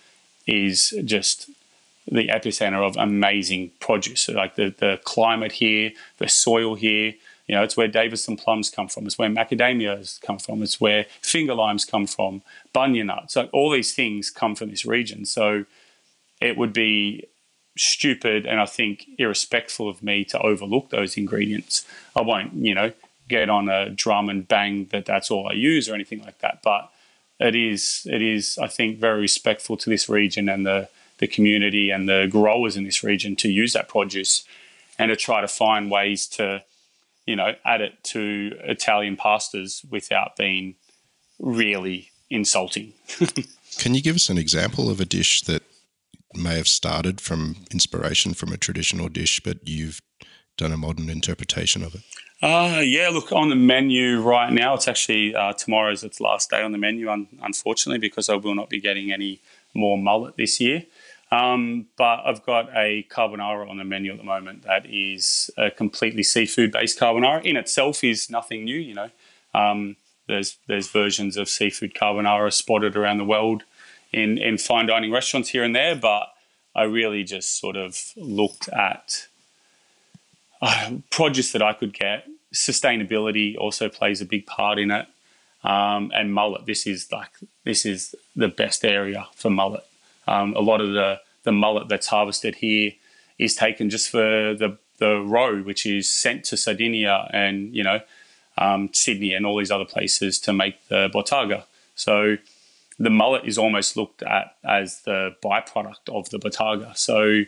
is 0.46 0.92
just 1.04 1.50
the 2.10 2.28
epicenter 2.28 2.86
of 2.86 2.96
amazing 2.96 3.70
produce. 3.80 4.28
Like 4.28 4.56
the, 4.56 4.74
the 4.76 5.00
climate 5.04 5.52
here, 5.52 5.92
the 6.18 6.28
soil 6.28 6.74
here, 6.74 7.14
You 7.46 7.56
know, 7.56 7.64
it's 7.64 7.76
where 7.76 7.88
Davidson 7.88 8.36
plums 8.36 8.70
come 8.70 8.88
from. 8.88 9.06
It's 9.06 9.18
where 9.18 9.28
macadamias 9.28 10.20
come 10.20 10.38
from. 10.38 10.62
It's 10.62 10.80
where 10.80 11.06
finger 11.20 11.54
limes 11.54 11.84
come 11.84 12.06
from. 12.06 12.42
Bunya 12.74 13.04
nuts. 13.04 13.36
Like 13.36 13.50
all 13.52 13.70
these 13.70 13.94
things 13.94 14.30
come 14.30 14.54
from 14.54 14.70
this 14.70 14.86
region. 14.86 15.26
So 15.26 15.64
it 16.40 16.56
would 16.56 16.72
be 16.72 17.26
stupid 17.76 18.46
and 18.46 18.60
I 18.60 18.66
think 18.66 19.06
irrespectful 19.18 19.88
of 19.88 20.02
me 20.02 20.24
to 20.26 20.38
overlook 20.40 20.90
those 20.90 21.16
ingredients. 21.16 21.84
I 22.14 22.22
won't, 22.22 22.54
you 22.54 22.74
know, 22.74 22.92
get 23.32 23.48
on 23.48 23.68
a 23.68 23.90
drum 23.90 24.28
and 24.28 24.46
bang 24.46 24.86
that 24.92 25.06
that's 25.06 25.30
all 25.30 25.48
I 25.48 25.54
use 25.54 25.88
or 25.88 25.94
anything 25.94 26.22
like 26.22 26.38
that. 26.38 26.60
But 26.62 26.90
it 27.40 27.54
is, 27.54 28.06
it 28.10 28.22
is, 28.22 28.58
I 28.58 28.68
think, 28.68 28.98
very 28.98 29.20
respectful 29.20 29.76
to 29.78 29.90
this 29.90 30.08
region 30.08 30.48
and 30.48 30.64
the 30.66 30.88
the 31.18 31.28
community 31.28 31.90
and 31.90 32.08
the 32.08 32.26
growers 32.28 32.76
in 32.76 32.82
this 32.82 33.04
region 33.04 33.36
to 33.36 33.48
use 33.48 33.74
that 33.74 33.88
produce 33.88 34.44
and 34.98 35.08
to 35.08 35.14
try 35.14 35.40
to 35.40 35.46
find 35.46 35.88
ways 35.88 36.26
to, 36.26 36.64
you 37.26 37.36
know, 37.36 37.54
add 37.64 37.80
it 37.80 38.02
to 38.02 38.56
Italian 38.64 39.16
pastas 39.16 39.88
without 39.88 40.36
being 40.36 40.74
really 41.38 42.10
insulting. 42.28 42.92
Can 43.78 43.94
you 43.94 44.02
give 44.02 44.16
us 44.16 44.30
an 44.30 44.38
example 44.38 44.90
of 44.90 45.00
a 45.00 45.04
dish 45.04 45.42
that 45.42 45.62
may 46.34 46.56
have 46.56 46.66
started 46.66 47.20
from 47.20 47.56
inspiration 47.70 48.34
from 48.34 48.52
a 48.52 48.56
traditional 48.56 49.08
dish, 49.08 49.38
but 49.44 49.58
you've 49.62 50.00
done 50.56 50.72
a 50.72 50.76
modern 50.76 51.08
interpretation 51.08 51.84
of 51.84 51.94
it? 51.94 52.02
Uh, 52.42 52.80
yeah, 52.84 53.08
look, 53.08 53.30
on 53.30 53.50
the 53.50 53.54
menu 53.54 54.20
right 54.20 54.52
now, 54.52 54.74
it's 54.74 54.88
actually 54.88 55.32
uh, 55.32 55.52
tomorrow's 55.52 56.02
its 56.02 56.20
last 56.20 56.50
day 56.50 56.60
on 56.60 56.72
the 56.72 56.78
menu, 56.78 57.08
un- 57.08 57.28
unfortunately, 57.40 57.98
because 58.00 58.28
I 58.28 58.34
will 58.34 58.56
not 58.56 58.68
be 58.68 58.80
getting 58.80 59.12
any 59.12 59.40
more 59.74 59.96
mullet 59.96 60.36
this 60.36 60.60
year. 60.60 60.84
Um, 61.30 61.86
but 61.96 62.20
I've 62.26 62.44
got 62.44 62.68
a 62.76 63.06
carbonara 63.10 63.70
on 63.70 63.78
the 63.78 63.84
menu 63.84 64.10
at 64.10 64.18
the 64.18 64.24
moment 64.24 64.64
that 64.64 64.84
is 64.86 65.50
a 65.56 65.70
completely 65.70 66.24
seafood 66.24 66.72
based 66.72 66.98
carbonara. 66.98 67.44
In 67.44 67.56
itself 67.56 68.02
is 68.02 68.28
nothing 68.28 68.64
new, 68.64 68.76
you 68.76 68.94
know. 68.94 69.10
Um, 69.54 69.96
there's 70.26 70.58
there's 70.66 70.88
versions 70.88 71.36
of 71.36 71.48
seafood 71.48 71.94
carbonara 71.94 72.52
spotted 72.52 72.96
around 72.96 73.18
the 73.18 73.24
world 73.24 73.62
in, 74.12 74.36
in 74.36 74.58
fine 74.58 74.86
dining 74.86 75.12
restaurants 75.12 75.50
here 75.50 75.62
and 75.62 75.74
there, 75.76 75.94
but 75.94 76.34
I 76.74 76.82
really 76.82 77.22
just 77.22 77.58
sort 77.58 77.76
of 77.76 78.12
looked 78.16 78.68
at 78.68 79.28
uh, 80.60 80.92
produce 81.10 81.52
that 81.52 81.62
I 81.62 81.72
could 81.72 81.94
get. 81.94 82.26
Sustainability 82.52 83.56
also 83.56 83.88
plays 83.88 84.20
a 84.20 84.26
big 84.26 84.46
part 84.46 84.78
in 84.78 84.90
it. 84.90 85.06
Um, 85.64 86.10
and 86.14 86.34
mullet, 86.34 86.66
this 86.66 86.86
is 86.86 87.10
like 87.12 87.30
this 87.64 87.86
is 87.86 88.14
the 88.34 88.48
best 88.48 88.84
area 88.84 89.28
for 89.34 89.50
mullet. 89.50 89.84
Um, 90.26 90.54
a 90.54 90.60
lot 90.60 90.80
of 90.80 90.92
the, 90.92 91.20
the 91.44 91.52
mullet 91.52 91.88
that's 91.88 92.08
harvested 92.08 92.56
here 92.56 92.92
is 93.38 93.54
taken 93.54 93.90
just 93.90 94.10
for 94.10 94.18
the, 94.18 94.78
the 94.98 95.20
roe, 95.20 95.62
which 95.62 95.86
is 95.86 96.10
sent 96.10 96.44
to 96.46 96.56
Sardinia 96.56 97.28
and, 97.32 97.74
you 97.74 97.82
know, 97.82 98.00
um, 98.58 98.90
Sydney 98.92 99.32
and 99.34 99.46
all 99.46 99.58
these 99.58 99.70
other 99.70 99.84
places 99.84 100.38
to 100.40 100.52
make 100.52 100.88
the 100.88 101.08
bottarga. 101.14 101.64
So 101.94 102.36
the 102.98 103.10
mullet 103.10 103.44
is 103.44 103.58
almost 103.58 103.96
looked 103.96 104.22
at 104.22 104.56
as 104.64 105.02
the 105.02 105.34
byproduct 105.42 106.08
of 106.08 106.30
the 106.30 106.38
bottarga. 106.38 106.96
So 106.96 107.42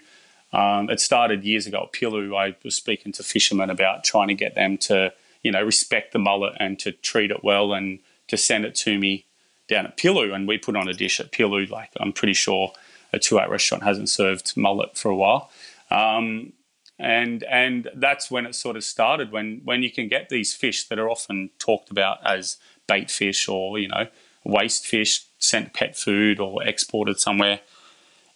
um, 0.54 0.88
it 0.88 1.00
started 1.00 1.44
years 1.44 1.66
ago 1.66 1.82
at 1.82 1.92
Pilu. 1.92 2.36
I 2.36 2.56
was 2.64 2.76
speaking 2.76 3.12
to 3.12 3.22
fishermen 3.22 3.70
about 3.70 4.04
trying 4.04 4.28
to 4.28 4.34
get 4.34 4.54
them 4.54 4.78
to, 4.78 5.12
you 5.42 5.50
know, 5.50 5.62
respect 5.62 6.12
the 6.12 6.18
mullet 6.18 6.54
and 6.60 6.78
to 6.78 6.92
treat 6.92 7.30
it 7.30 7.42
well 7.42 7.74
and 7.74 7.98
to 8.28 8.36
send 8.36 8.64
it 8.64 8.74
to 8.76 8.98
me 8.98 9.26
down 9.68 9.86
at 9.86 9.96
Pilu, 9.96 10.32
and 10.34 10.46
we 10.46 10.58
put 10.58 10.76
on 10.76 10.88
a 10.88 10.92
dish 10.92 11.18
at 11.20 11.32
Pilu. 11.32 11.68
Like 11.68 11.90
I'm 11.98 12.12
pretty 12.12 12.34
sure 12.34 12.72
a 13.12 13.18
two 13.18 13.36
hat 13.36 13.50
restaurant 13.50 13.82
hasn't 13.82 14.08
served 14.08 14.56
mullet 14.56 14.96
for 14.96 15.10
a 15.10 15.16
while. 15.16 15.50
Um, 15.90 16.52
and 16.98 17.42
and 17.44 17.90
that's 17.94 18.30
when 18.30 18.46
it 18.46 18.54
sort 18.54 18.76
of 18.76 18.84
started. 18.84 19.32
When 19.32 19.60
when 19.64 19.82
you 19.82 19.90
can 19.90 20.08
get 20.08 20.28
these 20.28 20.54
fish 20.54 20.84
that 20.88 20.98
are 20.98 21.10
often 21.10 21.50
talked 21.58 21.90
about 21.90 22.18
as 22.24 22.58
bait 22.86 23.10
fish 23.10 23.48
or 23.48 23.78
you 23.78 23.88
know 23.88 24.06
waste 24.44 24.86
fish 24.86 25.24
sent 25.38 25.72
pet 25.72 25.96
food 25.96 26.38
or 26.38 26.62
exported 26.62 27.18
somewhere, 27.18 27.60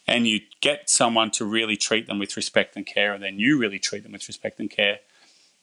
and 0.08 0.26
you 0.26 0.40
get 0.60 0.88
someone 0.90 1.30
to 1.32 1.44
really 1.44 1.76
treat 1.76 2.06
them 2.06 2.18
with 2.18 2.36
respect 2.36 2.74
and 2.74 2.86
care, 2.86 3.12
and 3.12 3.22
then 3.22 3.38
you 3.38 3.58
really 3.58 3.78
treat 3.78 4.02
them 4.02 4.12
with 4.12 4.26
respect 4.26 4.58
and 4.58 4.70
care, 4.70 4.98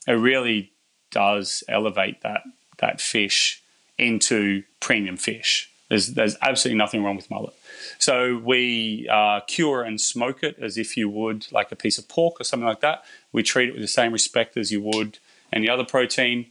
it 0.07 0.13
really 0.13 0.71
does 1.11 1.63
elevate 1.67 2.21
that 2.21 2.43
that 2.77 3.01
fish 3.01 3.61
into 3.97 4.63
premium 4.79 5.17
fish. 5.17 5.71
There's, 5.89 6.13
there's 6.13 6.35
absolutely 6.41 6.77
nothing 6.77 7.03
wrong 7.03 7.15
with 7.15 7.29
mullet. 7.29 7.53
So 7.99 8.41
we 8.43 9.07
uh, 9.09 9.41
cure 9.41 9.83
and 9.83 10.01
smoke 10.01 10.43
it 10.43 10.57
as 10.59 10.77
if 10.77 10.97
you 10.97 11.07
would 11.09 11.51
like 11.51 11.71
a 11.71 11.75
piece 11.75 11.97
of 11.97 12.09
pork 12.09 12.41
or 12.41 12.43
something 12.43 12.67
like 12.67 12.81
that. 12.81 13.05
We 13.31 13.43
treat 13.43 13.69
it 13.69 13.73
with 13.73 13.81
the 13.81 13.87
same 13.87 14.11
respect 14.11 14.57
as 14.57 14.71
you 14.71 14.81
would 14.81 15.19
any 15.53 15.69
other 15.69 15.85
protein. 15.85 16.47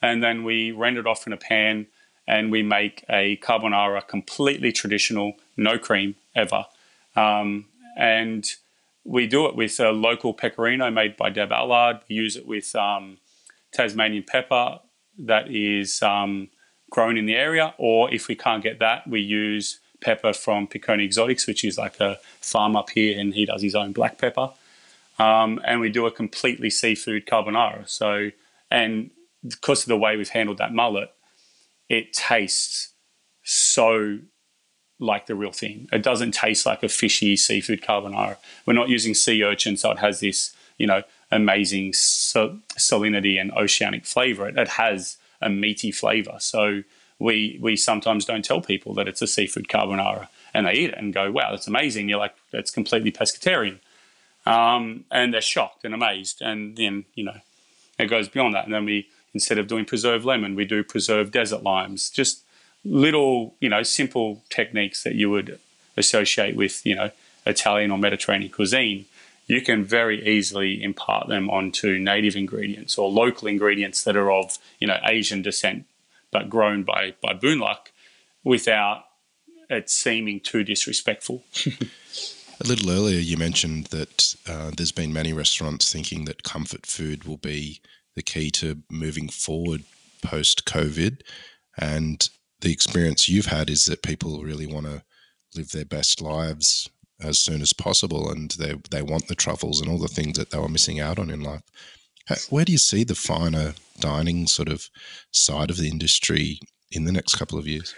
And 0.00 0.22
then 0.22 0.42
we 0.42 0.72
render 0.72 1.00
it 1.00 1.06
off 1.06 1.26
in 1.26 1.32
a 1.32 1.36
pan 1.36 1.86
and 2.26 2.50
we 2.50 2.62
make 2.62 3.04
a 3.08 3.36
carbonara 3.36 4.06
completely 4.06 4.72
traditional, 4.72 5.34
no 5.56 5.78
cream 5.78 6.16
ever. 6.34 6.64
Um, 7.18 7.66
and 7.96 8.44
we 9.04 9.26
do 9.26 9.46
it 9.46 9.56
with 9.56 9.80
a 9.80 9.90
local 9.90 10.32
pecorino 10.34 10.90
made 10.90 11.16
by 11.16 11.30
Deb 11.30 11.50
Allard. 11.50 12.00
We 12.08 12.16
use 12.16 12.36
it 12.36 12.46
with 12.46 12.74
um, 12.76 13.18
Tasmanian 13.72 14.24
pepper 14.24 14.80
that 15.18 15.50
is 15.50 16.02
um, 16.02 16.48
grown 16.90 17.16
in 17.16 17.26
the 17.26 17.34
area, 17.34 17.74
or 17.78 18.12
if 18.12 18.28
we 18.28 18.36
can't 18.36 18.62
get 18.62 18.78
that, 18.78 19.08
we 19.08 19.20
use 19.20 19.80
pepper 20.00 20.32
from 20.32 20.68
Piccone 20.68 21.04
Exotics, 21.04 21.46
which 21.46 21.64
is 21.64 21.76
like 21.76 21.98
a 22.00 22.18
farm 22.40 22.76
up 22.76 22.90
here, 22.90 23.18
and 23.18 23.34
he 23.34 23.44
does 23.46 23.62
his 23.62 23.74
own 23.74 23.92
black 23.92 24.18
pepper. 24.18 24.50
Um, 25.18 25.60
and 25.64 25.80
we 25.80 25.90
do 25.90 26.06
a 26.06 26.12
completely 26.12 26.70
seafood 26.70 27.26
carbonara. 27.26 27.88
So, 27.88 28.30
and 28.70 29.10
because 29.42 29.82
of 29.82 29.88
the 29.88 29.96
way 29.96 30.16
we've 30.16 30.28
handled 30.28 30.58
that 30.58 30.72
mullet, 30.72 31.10
it 31.88 32.12
tastes 32.12 32.92
so 33.42 34.18
like 34.98 35.26
the 35.26 35.34
real 35.34 35.52
thing. 35.52 35.88
It 35.92 36.02
doesn't 36.02 36.32
taste 36.32 36.66
like 36.66 36.82
a 36.82 36.88
fishy 36.88 37.36
seafood 37.36 37.82
carbonara. 37.82 38.36
We're 38.66 38.72
not 38.72 38.88
using 38.88 39.14
sea 39.14 39.42
urchin, 39.44 39.76
so 39.76 39.92
it 39.92 39.98
has 39.98 40.20
this, 40.20 40.54
you 40.76 40.86
know, 40.86 41.02
amazing 41.30 41.92
salinity 41.92 43.40
and 43.40 43.52
oceanic 43.52 44.04
flavor. 44.04 44.48
It, 44.48 44.68
has 44.68 45.16
a 45.40 45.48
meaty 45.48 45.92
flavor. 45.92 46.36
So 46.40 46.82
we 47.18 47.58
we 47.60 47.76
sometimes 47.76 48.24
don't 48.24 48.44
tell 48.44 48.60
people 48.60 48.94
that 48.94 49.08
it's 49.08 49.22
a 49.22 49.26
seafood 49.26 49.68
carbonara, 49.68 50.28
and 50.52 50.66
they 50.66 50.72
eat 50.72 50.90
it 50.90 50.98
and 50.98 51.12
go, 51.12 51.30
"Wow, 51.30 51.50
that's 51.50 51.68
amazing!" 51.68 52.08
You're 52.08 52.18
like, 52.18 52.34
"That's 52.50 52.70
completely 52.70 53.12
pescatarian," 53.12 53.78
um, 54.46 55.04
and 55.10 55.32
they're 55.32 55.40
shocked 55.40 55.84
and 55.84 55.94
amazed. 55.94 56.40
And 56.42 56.76
then 56.76 57.04
you 57.14 57.24
know, 57.24 57.40
it 57.98 58.06
goes 58.06 58.28
beyond 58.28 58.54
that. 58.54 58.64
And 58.64 58.74
then 58.74 58.84
we 58.84 59.08
instead 59.34 59.58
of 59.58 59.66
doing 59.66 59.84
preserved 59.84 60.24
lemon, 60.24 60.54
we 60.54 60.64
do 60.64 60.82
preserved 60.82 61.32
desert 61.32 61.62
limes. 61.62 62.10
Just 62.10 62.42
little, 62.84 63.54
you 63.60 63.68
know, 63.68 63.82
simple 63.82 64.42
techniques 64.50 65.02
that 65.04 65.14
you 65.14 65.30
would 65.30 65.58
associate 65.96 66.56
with, 66.56 66.84
you 66.86 66.94
know, 66.94 67.10
Italian 67.46 67.90
or 67.90 67.98
Mediterranean 67.98 68.50
cuisine 68.50 69.06
you 69.48 69.62
can 69.62 69.82
very 69.82 70.24
easily 70.28 70.80
impart 70.82 71.26
them 71.26 71.50
onto 71.50 71.98
native 71.98 72.36
ingredients 72.36 72.96
or 72.96 73.10
local 73.10 73.48
ingredients 73.48 74.04
that 74.04 74.16
are 74.16 74.30
of 74.30 74.58
you 74.78 74.86
know 74.86 74.98
Asian 75.02 75.42
descent 75.42 75.86
but 76.30 76.48
grown 76.48 76.84
by 76.84 77.14
by 77.20 77.32
Boon 77.32 77.58
Luck 77.58 77.90
without 78.44 79.04
it 79.68 79.90
seeming 79.90 80.40
too 80.40 80.62
disrespectful. 80.62 81.42
A 82.60 82.66
little 82.66 82.90
earlier, 82.90 83.20
you 83.20 83.36
mentioned 83.36 83.86
that 83.86 84.34
uh, 84.48 84.72
there's 84.76 84.90
been 84.92 85.12
many 85.12 85.32
restaurants 85.32 85.92
thinking 85.92 86.24
that 86.24 86.42
comfort 86.42 86.86
food 86.86 87.22
will 87.24 87.36
be 87.36 87.80
the 88.16 88.22
key 88.22 88.50
to 88.52 88.82
moving 88.90 89.28
forward 89.28 89.84
post 90.22 90.64
COVID. 90.64 91.20
And 91.76 92.28
the 92.60 92.72
experience 92.72 93.28
you've 93.28 93.46
had 93.46 93.70
is 93.70 93.84
that 93.84 94.02
people 94.02 94.42
really 94.42 94.66
want 94.66 94.86
to 94.86 95.02
live 95.54 95.70
their 95.70 95.84
best 95.84 96.20
lives 96.20 96.88
as 97.20 97.38
soon 97.38 97.62
as 97.62 97.72
possible, 97.72 98.30
and 98.30 98.50
they 98.52 98.74
they 98.90 99.02
want 99.02 99.28
the 99.28 99.34
truffles 99.34 99.80
and 99.80 99.90
all 99.90 99.98
the 99.98 100.08
things 100.08 100.38
that 100.38 100.50
they 100.50 100.58
were 100.58 100.68
missing 100.68 101.00
out 101.00 101.18
on 101.18 101.30
in 101.30 101.40
life. 101.40 101.62
Where 102.50 102.64
do 102.64 102.72
you 102.72 102.78
see 102.78 103.04
the 103.04 103.14
finer 103.14 103.74
dining 103.98 104.46
sort 104.46 104.68
of 104.68 104.90
side 105.30 105.70
of 105.70 105.78
the 105.78 105.88
industry 105.88 106.60
in 106.90 107.04
the 107.04 107.12
next 107.12 107.36
couple 107.36 107.58
of 107.58 107.66
years? 107.66 107.94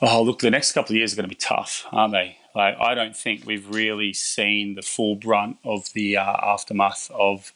Oh, 0.00 0.22
look, 0.22 0.40
the 0.40 0.50
next 0.50 0.72
couple 0.72 0.92
of 0.92 0.96
years 0.96 1.12
are 1.12 1.16
going 1.16 1.28
to 1.28 1.34
be 1.34 1.38
tough, 1.38 1.86
aren't 1.92 2.12
they? 2.12 2.38
Like, 2.54 2.76
I 2.80 2.94
don't 2.94 3.16
think 3.16 3.44
we've 3.44 3.68
really 3.68 4.12
seen 4.12 4.74
the 4.74 4.82
full 4.82 5.16
brunt 5.16 5.58
of 5.64 5.92
the 5.92 6.16
uh, 6.16 6.36
aftermath 6.42 7.10
of 7.14 7.52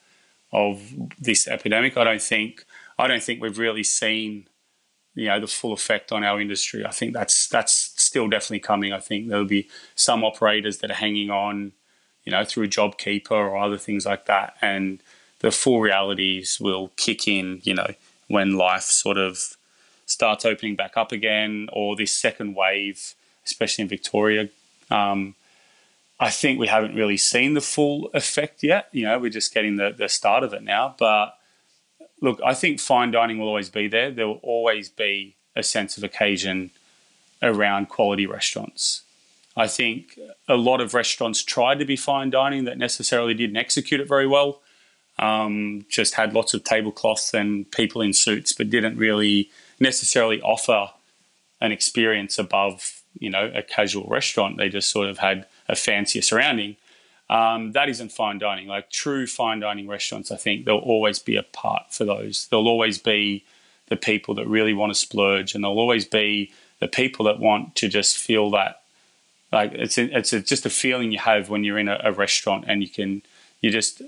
of 0.51 0.95
this 1.19 1.47
epidemic. 1.47 1.97
I 1.97 2.05
don't 2.05 2.23
think 2.23 2.65
I 2.99 3.07
don't 3.07 3.23
think 3.23 3.41
we've 3.41 3.59
really 3.59 3.85
seen 3.85 4.49
you 5.19 5.27
know 5.27 5.41
the 5.41 5.49
full 5.49 5.73
effect 5.73 6.13
on 6.13 6.23
our 6.23 6.41
industry. 6.41 6.85
I 6.87 6.91
think 6.91 7.13
that's 7.13 7.49
that's 7.49 7.93
still 7.97 8.29
definitely 8.29 8.61
coming. 8.61 8.93
I 8.93 9.01
think 9.01 9.29
there'll 9.29 9.45
be 9.45 9.69
some 9.97 10.23
operators 10.25 10.79
that 10.79 10.91
are 10.93 10.95
hanging 10.95 11.31
on, 11.31 11.73
you 12.25 12.31
know, 12.31 12.45
through 12.45 12.69
JobKeeper 12.69 13.33
or 13.33 13.57
other 13.57 13.79
things 13.79 14.07
like 14.07 14.27
that, 14.27 14.55
and 14.63 15.03
the 15.41 15.51
full 15.51 15.81
realities 15.81 16.59
will 16.61 16.93
kick 16.97 17.27
in. 17.27 17.61
You 17.65 17.75
know, 17.75 17.89
when 18.29 18.57
life 18.57 18.85
sort 18.85 19.19
of 19.19 19.57
starts 20.07 20.45
opening 20.45 20.77
back 20.77 20.97
up 20.97 21.11
again, 21.11 21.69
or 21.73 21.97
this 21.97 22.15
second 22.15 22.55
wave, 22.55 23.15
especially 23.45 23.83
in 23.83 23.89
Victoria. 23.89 24.49
Um, 24.91 25.35
I 26.21 26.31
think 26.31 26.59
we 26.59 26.67
haven't 26.67 26.97
really 26.97 27.17
seen 27.17 27.55
the 27.55 27.61
full 27.61 28.11
effect 28.15 28.63
yet. 28.63 28.89
You 28.93 29.05
know, 29.05 29.19
we're 29.19 29.31
just 29.31 29.55
getting 29.55 29.77
the, 29.77 29.95
the 29.97 30.09
start 30.09 30.43
of 30.43 30.53
it 30.53 30.63
now. 30.63 30.95
But 30.99 31.38
look, 32.21 32.41
I 32.45 32.55
think 32.55 32.81
fine 32.81 33.11
dining 33.11 33.39
will 33.39 33.49
always 33.49 33.71
be 33.71 33.89
there. 33.89 34.11
There 34.11 34.27
will 34.27 34.41
always 34.43 34.89
be 34.89 35.37
a 35.55 35.63
sense 35.63 35.97
of 35.97 36.05
occasion 36.05 36.71
around 37.43 37.89
quality 37.89 38.27
restaurants. 38.27 39.03
I 39.57 39.67
think 39.67 40.19
a 40.47 40.57
lot 40.57 40.81
of 40.81 40.95
restaurants 40.95 41.43
tried 41.43 41.81
to 41.81 41.85
be 41.85 41.97
fine 41.97 42.31
dining 42.31 42.65
that 42.65 42.79
necessarily 42.79 43.35
didn't 43.35 43.57
execute 43.57 44.01
it 44.01 44.09
very 44.09 44.27
well. 44.27 44.61
Um, 45.19 45.85
just 45.89 46.15
had 46.15 46.33
lots 46.33 46.55
of 46.55 46.63
tablecloths 46.63 47.35
and 47.35 47.69
people 47.73 48.01
in 48.01 48.13
suits, 48.13 48.53
but 48.53 48.71
didn't 48.71 48.97
really 48.97 49.51
necessarily 49.81 50.41
offer 50.43 50.91
an 51.61 51.73
experience 51.73 52.39
above, 52.39 53.03
you 53.19 53.31
know, 53.31 53.51
a 53.53 53.63
casual 53.63 54.07
restaurant. 54.09 54.59
They 54.59 54.69
just 54.69 54.91
sort 54.91 55.09
of 55.09 55.19
had 55.19 55.47
a 55.69 55.75
fancier 55.75 56.23
surrounding. 56.23 56.77
Um, 57.31 57.73
that 57.73 57.89
isn't 57.89 58.13
fine 58.13 58.39
dining. 58.39 58.69
Like 58.69 58.91
true 58.91 59.27
fine 59.27 59.61
dining 59.61 59.87
restaurants, 59.87 60.31
I 60.31 60.37
think 60.37 60.65
there'll 60.65 60.81
always 60.81 61.19
be 61.19 61.37
a 61.37 61.43
part 61.43 61.93
for 61.93 62.05
those. 62.05 62.47
There'll 62.49 62.69
always 62.69 62.99
be 62.99 63.45
the 63.89 63.97
people 63.97 64.35
that 64.37 64.47
really 64.47 64.73
want 64.73 64.91
to 64.91 64.99
splurge, 64.99 65.55
and 65.55 65.63
there'll 65.63 65.79
always 65.79 66.07
be 66.07 66.53
the 66.81 66.89
people 66.89 67.27
that 67.27 67.39
want 67.39 67.75
to 67.77 67.89
just 67.89 68.17
feel 68.17 68.51
that. 68.51 68.83
Like 69.53 69.73
it's 69.73 69.99
a, 69.99 70.17
it's 70.17 70.33
a, 70.33 70.41
just 70.41 70.67
a 70.67 70.71
feeling 70.71 71.13
you 71.13 71.19
have 71.19 71.49
when 71.49 71.65
you're 71.65 71.79
in 71.79 71.89
a, 71.89 72.01
a 72.05 72.13
restaurant 72.13 72.65
and 72.69 72.83
you 72.83 72.89
can 72.89 73.23
you 73.61 73.71
just 73.71 74.03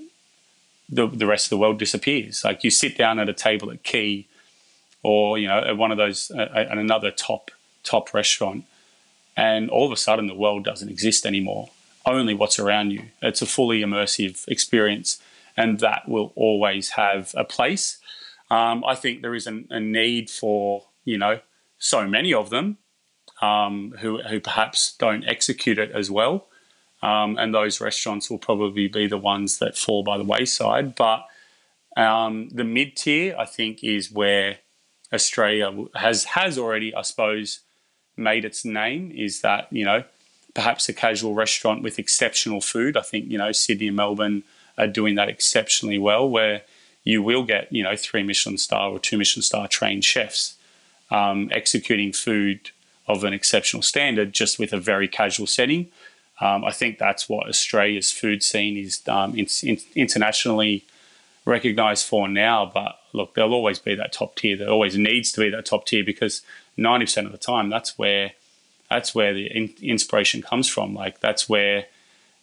the 0.89 1.07
the 1.07 1.25
rest 1.25 1.47
of 1.47 1.49
the 1.51 1.57
world 1.57 1.77
disappears. 1.77 2.43
Like 2.43 2.63
you 2.63 2.71
sit 2.71 2.97
down 2.97 3.19
at 3.19 3.29
a 3.29 3.33
table 3.33 3.71
at 3.71 3.83
Quay, 3.83 4.25
or 5.03 5.37
you 5.37 5.47
know 5.47 5.59
at 5.59 5.77
one 5.77 5.91
of 5.91 5.97
those 5.97 6.31
uh, 6.31 6.49
at 6.55 6.77
another 6.77 7.11
top 7.11 7.51
top 7.83 8.15
restaurant, 8.15 8.65
and 9.37 9.69
all 9.69 9.85
of 9.85 9.91
a 9.91 9.97
sudden 9.97 10.25
the 10.25 10.33
world 10.33 10.63
doesn't 10.63 10.89
exist 10.89 11.27
anymore 11.27 11.69
only 12.05 12.33
what's 12.33 12.59
around 12.59 12.91
you. 12.91 13.03
It's 13.21 13.41
a 13.41 13.45
fully 13.45 13.81
immersive 13.81 14.47
experience, 14.47 15.21
and 15.55 15.79
that 15.79 16.07
will 16.07 16.33
always 16.35 16.91
have 16.91 17.33
a 17.37 17.43
place. 17.43 17.99
Um, 18.49 18.83
I 18.85 18.95
think 18.95 19.21
there 19.21 19.35
is 19.35 19.47
an, 19.47 19.67
a 19.69 19.79
need 19.79 20.29
for 20.29 20.85
you 21.05 21.17
know 21.17 21.39
so 21.77 22.07
many 22.07 22.33
of 22.33 22.49
them 22.49 22.77
um, 23.41 23.95
who 23.99 24.21
who 24.23 24.39
perhaps 24.39 24.93
don't 24.97 25.25
execute 25.25 25.79
it 25.79 25.91
as 25.91 26.11
well, 26.11 26.47
um, 27.01 27.37
and 27.37 27.53
those 27.53 27.81
restaurants 27.81 28.29
will 28.29 28.39
probably 28.39 28.87
be 28.87 29.07
the 29.07 29.17
ones 29.17 29.59
that 29.59 29.77
fall 29.77 30.03
by 30.03 30.17
the 30.17 30.23
wayside. 30.23 30.95
But 30.95 31.25
um, 31.97 32.49
the 32.49 32.63
mid 32.63 32.95
tier, 32.95 33.35
I 33.37 33.45
think, 33.45 33.83
is 33.83 34.11
where 34.11 34.59
Australia 35.13 35.85
has 35.95 36.25
has 36.25 36.57
already, 36.57 36.93
I 36.95 37.01
suppose, 37.01 37.61
made 38.15 38.45
its 38.45 38.63
name. 38.63 39.11
Is 39.15 39.41
that 39.41 39.67
you 39.71 39.85
know 39.85 40.03
perhaps 40.53 40.89
a 40.89 40.93
casual 40.93 41.33
restaurant 41.33 41.83
with 41.83 41.99
exceptional 41.99 42.61
food. 42.61 42.97
I 42.97 43.01
think 43.01 43.29
you 43.29 43.37
know 43.37 43.51
Sydney 43.51 43.87
and 43.87 43.97
Melbourne 43.97 44.43
are 44.77 44.87
doing 44.87 45.15
that 45.15 45.29
exceptionally 45.29 45.97
well, 45.97 46.27
where 46.29 46.63
you 47.03 47.21
will 47.21 47.43
get 47.43 47.71
you 47.71 47.83
know 47.83 47.95
three 47.95 48.23
Michelin 48.23 48.57
star 48.57 48.89
or 48.89 48.99
two 48.99 49.17
Michelin 49.17 49.43
star 49.43 49.67
trained 49.67 50.05
chefs 50.05 50.57
um, 51.09 51.49
executing 51.51 52.13
food 52.13 52.71
of 53.07 53.23
an 53.23 53.33
exceptional 53.33 53.83
standard 53.83 54.33
just 54.33 54.57
with 54.57 54.73
a 54.73 54.79
very 54.79 55.07
casual 55.07 55.47
setting. 55.47 55.89
Um, 56.39 56.63
I 56.63 56.71
think 56.71 56.97
that's 56.97 57.29
what 57.29 57.47
Australia's 57.47 58.11
food 58.11 58.41
scene 58.41 58.77
is 58.77 59.07
um, 59.07 59.35
in, 59.37 59.47
in, 59.61 59.77
internationally 59.95 60.85
recognised 61.45 62.05
for 62.05 62.27
now. 62.27 62.65
But 62.65 62.97
look, 63.13 63.35
there'll 63.35 63.53
always 63.53 63.77
be 63.77 63.93
that 63.95 64.13
top 64.13 64.35
tier. 64.35 64.57
There 64.57 64.69
always 64.69 64.97
needs 64.97 65.31
to 65.33 65.41
be 65.41 65.49
that 65.49 65.65
top 65.65 65.85
tier 65.85 66.03
because 66.03 66.41
ninety 66.77 67.05
percent 67.05 67.27
of 67.27 67.31
the 67.31 67.37
time, 67.37 67.69
that's 67.69 67.97
where 67.97 68.31
that's 68.91 69.15
where 69.15 69.33
the 69.33 69.45
in- 69.47 69.73
inspiration 69.81 70.41
comes 70.41 70.67
from. 70.67 70.93
Like 70.93 71.21
that's 71.21 71.47
where 71.47 71.85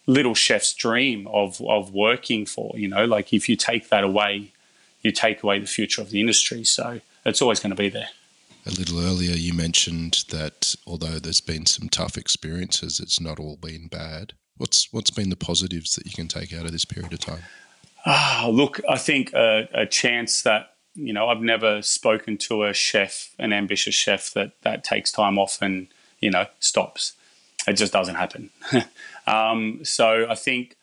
little 0.07 0.33
chefs 0.33 0.73
dream 0.73 1.27
of 1.27 1.61
of 1.61 1.93
working 1.93 2.45
for. 2.45 2.71
You 2.75 2.87
know, 2.87 3.05
like 3.05 3.31
if 3.31 3.47
you 3.47 3.55
take 3.55 3.89
that 3.89 4.03
away, 4.03 4.51
you 5.01 5.11
take 5.11 5.43
away 5.43 5.59
the 5.59 5.67
future 5.67 6.01
of 6.01 6.09
the 6.09 6.19
industry. 6.19 6.63
So 6.63 7.01
it's 7.23 7.41
always 7.41 7.59
going 7.59 7.69
to 7.69 7.75
be 7.75 7.89
there. 7.89 8.09
A 8.65 8.71
little 8.71 8.99
earlier, 8.99 9.35
you 9.35 9.53
mentioned 9.53 10.25
that 10.29 10.75
although 10.87 11.19
there's 11.19 11.39
been 11.39 11.65
some 11.67 11.87
tough 11.87 12.17
experiences, 12.17 12.99
it's 12.99 13.21
not 13.21 13.39
all 13.39 13.55
been 13.55 13.87
bad. 13.87 14.33
What's 14.57 14.91
what's 14.91 15.11
been 15.11 15.29
the 15.29 15.35
positives 15.35 15.95
that 15.95 16.05
you 16.05 16.13
can 16.13 16.27
take 16.27 16.51
out 16.51 16.65
of 16.65 16.71
this 16.71 16.85
period 16.85 17.13
of 17.13 17.19
time? 17.19 17.43
Ah, 18.07 18.47
look, 18.51 18.81
I 18.89 18.97
think 18.97 19.33
a, 19.33 19.69
a 19.73 19.85
chance 19.85 20.41
that 20.41 20.73
you 20.95 21.13
know 21.13 21.29
I've 21.29 21.41
never 21.41 21.83
spoken 21.83 22.37
to 22.39 22.63
a 22.63 22.73
chef, 22.73 23.35
an 23.37 23.53
ambitious 23.53 23.93
chef 23.93 24.33
that 24.33 24.53
that 24.63 24.83
takes 24.83 25.11
time 25.11 25.37
off 25.37 25.61
and 25.61 25.87
you 26.19 26.29
know, 26.29 26.45
stops. 26.59 27.13
It 27.67 27.73
just 27.73 27.93
doesn't 27.93 28.15
happen. 28.15 28.49
um, 29.27 29.81
so 29.83 30.27
I 30.29 30.35
think 30.35 30.75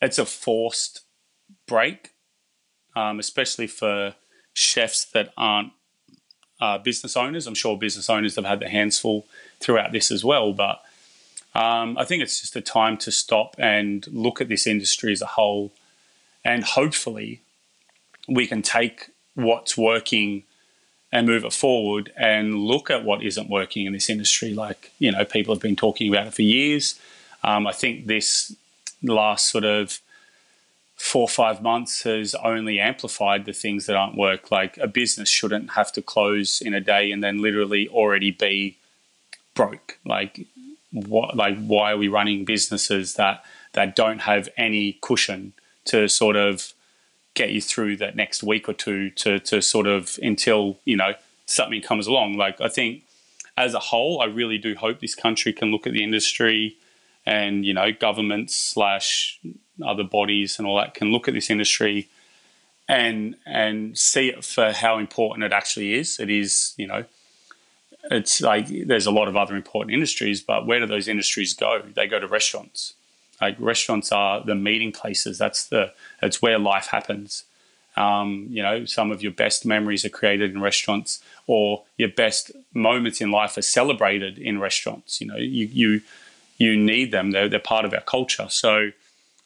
it's 0.00 0.18
a 0.18 0.26
forced 0.26 1.02
break, 1.66 2.10
um, 2.96 3.18
especially 3.18 3.66
for 3.66 4.14
chefs 4.52 5.04
that 5.06 5.32
aren't 5.36 5.72
uh, 6.60 6.78
business 6.78 7.16
owners. 7.16 7.46
I'm 7.46 7.54
sure 7.54 7.76
business 7.76 8.10
owners 8.10 8.36
have 8.36 8.44
had 8.44 8.60
their 8.60 8.68
hands 8.68 8.98
full 8.98 9.26
throughout 9.60 9.92
this 9.92 10.10
as 10.10 10.24
well, 10.24 10.52
but 10.52 10.82
um, 11.54 11.98
I 11.98 12.04
think 12.04 12.22
it's 12.22 12.40
just 12.40 12.54
a 12.56 12.60
time 12.60 12.96
to 12.98 13.10
stop 13.10 13.56
and 13.58 14.06
look 14.08 14.40
at 14.40 14.48
this 14.48 14.66
industry 14.66 15.12
as 15.12 15.22
a 15.22 15.26
whole, 15.26 15.72
and 16.44 16.62
hopefully 16.62 17.42
we 18.28 18.46
can 18.46 18.62
take 18.62 19.10
what's 19.34 19.76
working 19.76 20.44
and 21.12 21.26
move 21.26 21.44
it 21.44 21.52
forward 21.52 22.12
and 22.16 22.54
look 22.54 22.90
at 22.90 23.04
what 23.04 23.22
isn't 23.22 23.50
working 23.50 23.86
in 23.86 23.92
this 23.92 24.08
industry. 24.08 24.54
Like, 24.54 24.92
you 24.98 25.10
know, 25.10 25.24
people 25.24 25.54
have 25.54 25.62
been 25.62 25.76
talking 25.76 26.08
about 26.08 26.28
it 26.28 26.34
for 26.34 26.42
years. 26.42 26.98
Um, 27.42 27.66
I 27.66 27.72
think 27.72 28.06
this 28.06 28.54
last 29.02 29.48
sort 29.48 29.64
of 29.64 29.98
four 30.96 31.22
or 31.22 31.28
five 31.28 31.62
months 31.62 32.02
has 32.02 32.34
only 32.36 32.78
amplified 32.78 33.46
the 33.46 33.52
things 33.52 33.86
that 33.86 33.96
aren't 33.96 34.16
work. 34.16 34.50
Like 34.50 34.76
a 34.78 34.86
business 34.86 35.28
shouldn't 35.28 35.70
have 35.72 35.90
to 35.92 36.02
close 36.02 36.60
in 36.60 36.74
a 36.74 36.80
day 36.80 37.10
and 37.10 37.24
then 37.24 37.40
literally 37.40 37.88
already 37.88 38.30
be 38.30 38.76
broke. 39.54 39.98
Like 40.04 40.46
what 40.92 41.36
like 41.36 41.56
why 41.66 41.92
are 41.92 41.96
we 41.96 42.08
running 42.08 42.44
businesses 42.44 43.14
that 43.14 43.44
that 43.72 43.96
don't 43.96 44.20
have 44.20 44.48
any 44.56 44.98
cushion 45.00 45.52
to 45.86 46.08
sort 46.08 46.36
of 46.36 46.74
get 47.40 47.52
you 47.52 47.62
through 47.62 47.96
that 47.96 48.14
next 48.16 48.42
week 48.42 48.68
or 48.68 48.74
two 48.74 49.08
to 49.08 49.38
to 49.38 49.62
sort 49.62 49.86
of 49.86 50.18
until 50.22 50.78
you 50.84 50.96
know 50.96 51.14
something 51.46 51.80
comes 51.80 52.06
along. 52.06 52.34
Like 52.34 52.60
I 52.60 52.68
think 52.68 53.02
as 53.56 53.72
a 53.72 53.78
whole, 53.78 54.20
I 54.20 54.26
really 54.26 54.58
do 54.58 54.74
hope 54.74 55.00
this 55.00 55.14
country 55.14 55.52
can 55.52 55.70
look 55.70 55.86
at 55.86 55.94
the 55.94 56.04
industry 56.04 56.76
and 57.24 57.64
you 57.64 57.72
know 57.72 57.92
governments 57.92 58.54
slash 58.54 59.40
other 59.82 60.04
bodies 60.04 60.58
and 60.58 60.68
all 60.68 60.76
that 60.76 60.92
can 60.92 61.10
look 61.10 61.28
at 61.28 61.34
this 61.34 61.48
industry 61.48 62.08
and 62.88 63.36
and 63.46 63.96
see 63.96 64.28
it 64.28 64.44
for 64.44 64.72
how 64.72 64.98
important 64.98 65.42
it 65.44 65.52
actually 65.52 65.94
is. 65.94 66.20
It 66.20 66.28
is 66.28 66.74
you 66.76 66.86
know 66.86 67.04
it's 68.10 68.42
like 68.42 68.66
there's 68.86 69.06
a 69.06 69.16
lot 69.20 69.28
of 69.28 69.36
other 69.36 69.56
important 69.56 69.94
industries, 69.94 70.42
but 70.42 70.66
where 70.66 70.80
do 70.80 70.86
those 70.86 71.08
industries 71.08 71.54
go? 71.54 71.82
They 71.94 72.06
go 72.06 72.18
to 72.18 72.26
restaurants. 72.26 72.94
Like 73.40 73.56
restaurants 73.58 74.12
are 74.12 74.44
the 74.44 74.54
meeting 74.54 74.92
places. 74.92 75.38
That's 75.38 75.66
the 75.66 75.92
that's 76.20 76.42
where 76.42 76.58
life 76.58 76.86
happens. 76.86 77.44
Um, 77.96 78.46
you 78.50 78.62
know, 78.62 78.84
some 78.84 79.10
of 79.10 79.22
your 79.22 79.32
best 79.32 79.66
memories 79.66 80.04
are 80.04 80.10
created 80.10 80.52
in 80.52 80.60
restaurants, 80.60 81.22
or 81.46 81.82
your 81.96 82.08
best 82.08 82.52
moments 82.72 83.20
in 83.20 83.30
life 83.30 83.56
are 83.56 83.62
celebrated 83.62 84.38
in 84.38 84.60
restaurants. 84.60 85.20
You 85.20 85.26
know, 85.28 85.36
you 85.36 85.66
you 85.66 86.00
you 86.58 86.76
need 86.76 87.10
them. 87.12 87.30
They're 87.32 87.48
they're 87.48 87.58
part 87.58 87.84
of 87.84 87.94
our 87.94 88.00
culture. 88.00 88.46
So, 88.48 88.90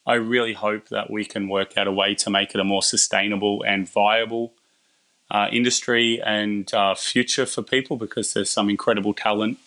I 0.05 0.15
really 0.15 0.53
hope 0.53 0.89
that 0.89 1.09
we 1.09 1.25
can 1.25 1.47
work 1.47 1.77
out 1.77 1.87
a 1.87 1.91
way 1.91 2.15
to 2.15 2.29
make 2.29 2.53
it 2.53 2.61
a 2.61 2.63
more 2.63 2.83
sustainable 2.83 3.63
and 3.63 3.89
viable 3.89 4.53
uh, 5.31 5.47
industry 5.51 6.21
and 6.21 6.71
uh, 6.73 6.93
future 6.95 7.45
for 7.45 7.63
people 7.63 7.97
because 7.97 8.33
there's 8.33 8.49
some 8.49 8.69
incredible 8.69 9.13
talent 9.13 9.57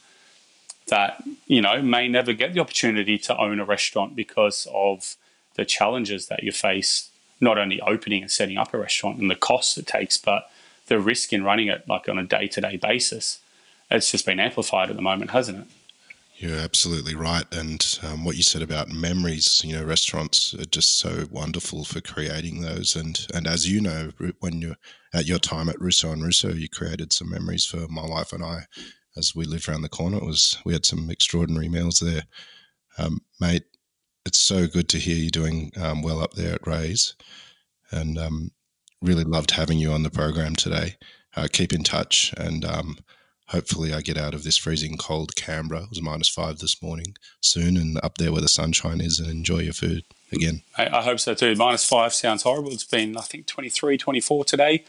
that 0.89 1.23
you 1.47 1.61
know 1.61 1.81
may 1.83 2.09
never 2.09 2.33
get 2.33 2.53
the 2.53 2.61
opportunity 2.61 3.19
to 3.19 3.37
own 3.37 3.61
a 3.61 3.65
restaurant 3.65 4.17
because 4.17 4.67
of 4.73 5.17
the 5.55 5.65
challenges 5.65 6.29
that 6.29 6.43
you 6.43 6.53
face 6.53 7.11
not 7.41 7.59
only 7.59 7.81
opening 7.83 8.23
and 8.23 8.31
setting 8.31 8.59
up 8.59 8.75
a 8.75 8.79
restaurant 8.79 9.19
and 9.19 9.31
the 9.31 9.37
costs 9.37 9.79
it 9.79 9.87
takes 9.87 10.17
but 10.19 10.51
the 10.87 10.99
risk 10.99 11.33
in 11.33 11.45
running 11.45 11.69
it 11.69 11.85
like 11.89 12.09
on 12.09 12.19
a 12.19 12.25
day-to-day 12.25 12.77
basis 12.77 13.41
it's 13.91 14.11
just 14.11 14.27
been 14.27 14.41
amplified 14.41 14.91
at 14.91 14.97
the 14.97 15.03
moment 15.03 15.31
hasn't 15.31 15.59
it 15.59 15.67
you're 16.41 16.57
absolutely 16.57 17.17
right. 17.17 17.45
And 17.53 17.99
um, 18.05 18.25
what 18.25 18.37
you 18.37 18.45
said 18.45 18.63
about 18.63 18.91
memories, 18.91 19.61
you 19.65 19.77
know, 19.77 19.83
restaurants 19.83 20.55
are 20.55 20.67
just 20.67 20.97
so 20.97 21.27
wonderful 21.33 21.85
for 21.85 22.01
creating 22.01 22.61
those. 22.61 22.95
And 22.95 23.27
and 23.35 23.49
as 23.49 23.69
you 23.69 23.81
know, 23.81 24.13
when 24.39 24.63
you're 24.63 24.77
at 25.13 25.27
your 25.27 25.41
time 25.41 25.69
at 25.69 25.81
Russo 25.81 26.13
and 26.13 26.23
Russo, 26.23 26.53
you 26.53 26.69
created 26.69 27.13
some 27.13 27.29
memories 27.29 27.65
for 27.65 27.89
my 27.89 28.07
wife 28.07 28.33
and 28.33 28.45
I 28.45 28.67
as 29.17 29.35
we 29.35 29.45
lived 29.45 29.69
around 29.69 29.83
the 29.83 29.89
corner. 29.89 30.19
It 30.19 30.25
was 30.25 30.59
we 30.65 30.73
had 30.73 30.87
some 30.87 31.11
extraordinary 31.11 31.69
meals 31.69 32.01
there, 32.01 32.23
um, 32.99 33.21
mate. 33.41 33.65
It's 34.27 34.41
so 34.41 34.67
good 34.67 34.89
to 34.91 34.99
hear 34.99 35.17
you 35.17 35.31
doing 35.31 35.73
um, 35.81 36.03
well 36.03 36.21
up 36.21 36.35
there 36.35 36.55
at 36.55 36.67
Rae's, 36.67 37.15
and 37.91 38.19
um, 38.19 38.51
really 39.01 39.25
loved 39.25 39.53
having 39.53 39.79
you 39.79 39.93
on 39.93 40.03
the 40.03 40.11
program 40.11 40.55
today. 40.55 40.97
Uh, 41.37 41.49
keep 41.51 41.73
in 41.73 41.83
touch, 41.83 42.35
and 42.37 42.65
um, 42.65 42.99
hopefully 43.49 43.93
I 43.95 44.01
get 44.01 44.19
out 44.19 44.35
of 44.35 44.45
this 44.45 44.57
freezing 44.57 44.97
cold 44.97 45.37
Canberra. 45.37 45.85
It 45.85 45.91
was 45.91 46.03
minus 46.03 46.29
five 46.29 46.59
this 46.59 46.83
morning 46.83 47.15
soon 47.41 47.77
and 47.77 47.99
up 48.03 48.19
there 48.19 48.33
where 48.33 48.43
the 48.43 48.49
sunshine 48.49 49.01
is 49.01 49.19
and 49.19 49.31
enjoy 49.31 49.61
your 49.61 49.73
food 49.73 50.05
again. 50.33 50.63
I, 50.77 50.99
I 50.99 51.03
hope 51.03 51.21
so 51.21 51.35
too. 51.35 51.55
Minus 51.55 51.89
five 51.89 52.13
sounds 52.13 52.43
horrible. 52.43 52.71
It's 52.73 52.85
been, 52.85 53.17
I 53.17 53.23
think, 53.23 53.47
23, 53.47 53.99
24 53.99 54.45
today. 54.45 54.85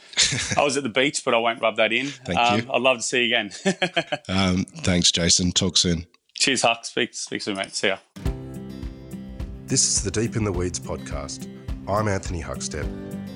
I 0.58 0.64
was 0.64 0.78
at 0.78 0.84
the 0.84 0.90
beach, 0.90 1.24
but 1.24 1.34
I 1.34 1.38
won't 1.38 1.62
rub 1.62 1.76
that 1.78 1.94
in. 1.94 2.08
Thank 2.26 2.40
um, 2.40 2.60
you. 2.60 2.72
I'd 2.72 2.82
love 2.82 2.98
to 2.98 3.04
see 3.04 3.26
you 3.26 3.36
again. 3.36 3.52
Um, 4.28 4.66
thanks, 4.66 5.12
Jason. 5.12 5.52
Talk 5.52 5.76
soon. 5.76 6.06
Cheers, 6.36 6.62
Huck. 6.62 6.86
Speak, 6.86 7.14
speak 7.14 7.42
soon, 7.42 7.58
mate. 7.58 7.74
See 7.74 7.88
ya. 7.88 7.98
This 9.66 9.86
is 9.88 10.04
the 10.04 10.12
Deep 10.12 10.36
in 10.36 10.44
the 10.44 10.52
Weeds 10.52 10.80
podcast. 10.80 11.48
I'm 11.88 12.08
Anthony 12.08 12.42
Huckstep. 12.42 12.88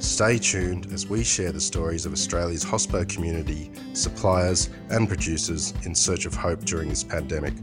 Stay 0.04 0.38
tuned 0.38 0.92
as 0.92 1.08
we 1.08 1.24
share 1.24 1.52
the 1.52 1.62
stories 1.62 2.06
of 2.06 2.12
Australia's 2.12 2.64
hospo 2.64 3.08
community, 3.08 3.72
suppliers, 3.94 4.70
and 4.90 5.08
producers 5.08 5.74
in 5.84 5.96
search 5.96 6.26
of 6.26 6.36
hope 6.36 6.64
during 6.66 6.90
this 6.90 7.04
pandemic. 7.04 7.54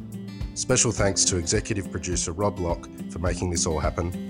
Special 0.54 0.92
thanks 0.92 1.24
to 1.26 1.36
executive 1.36 1.90
producer 1.90 2.32
Rob 2.32 2.58
Locke 2.58 2.88
for 3.10 3.18
making 3.18 3.50
this 3.50 3.66
all 3.66 3.78
happen. 3.78 4.29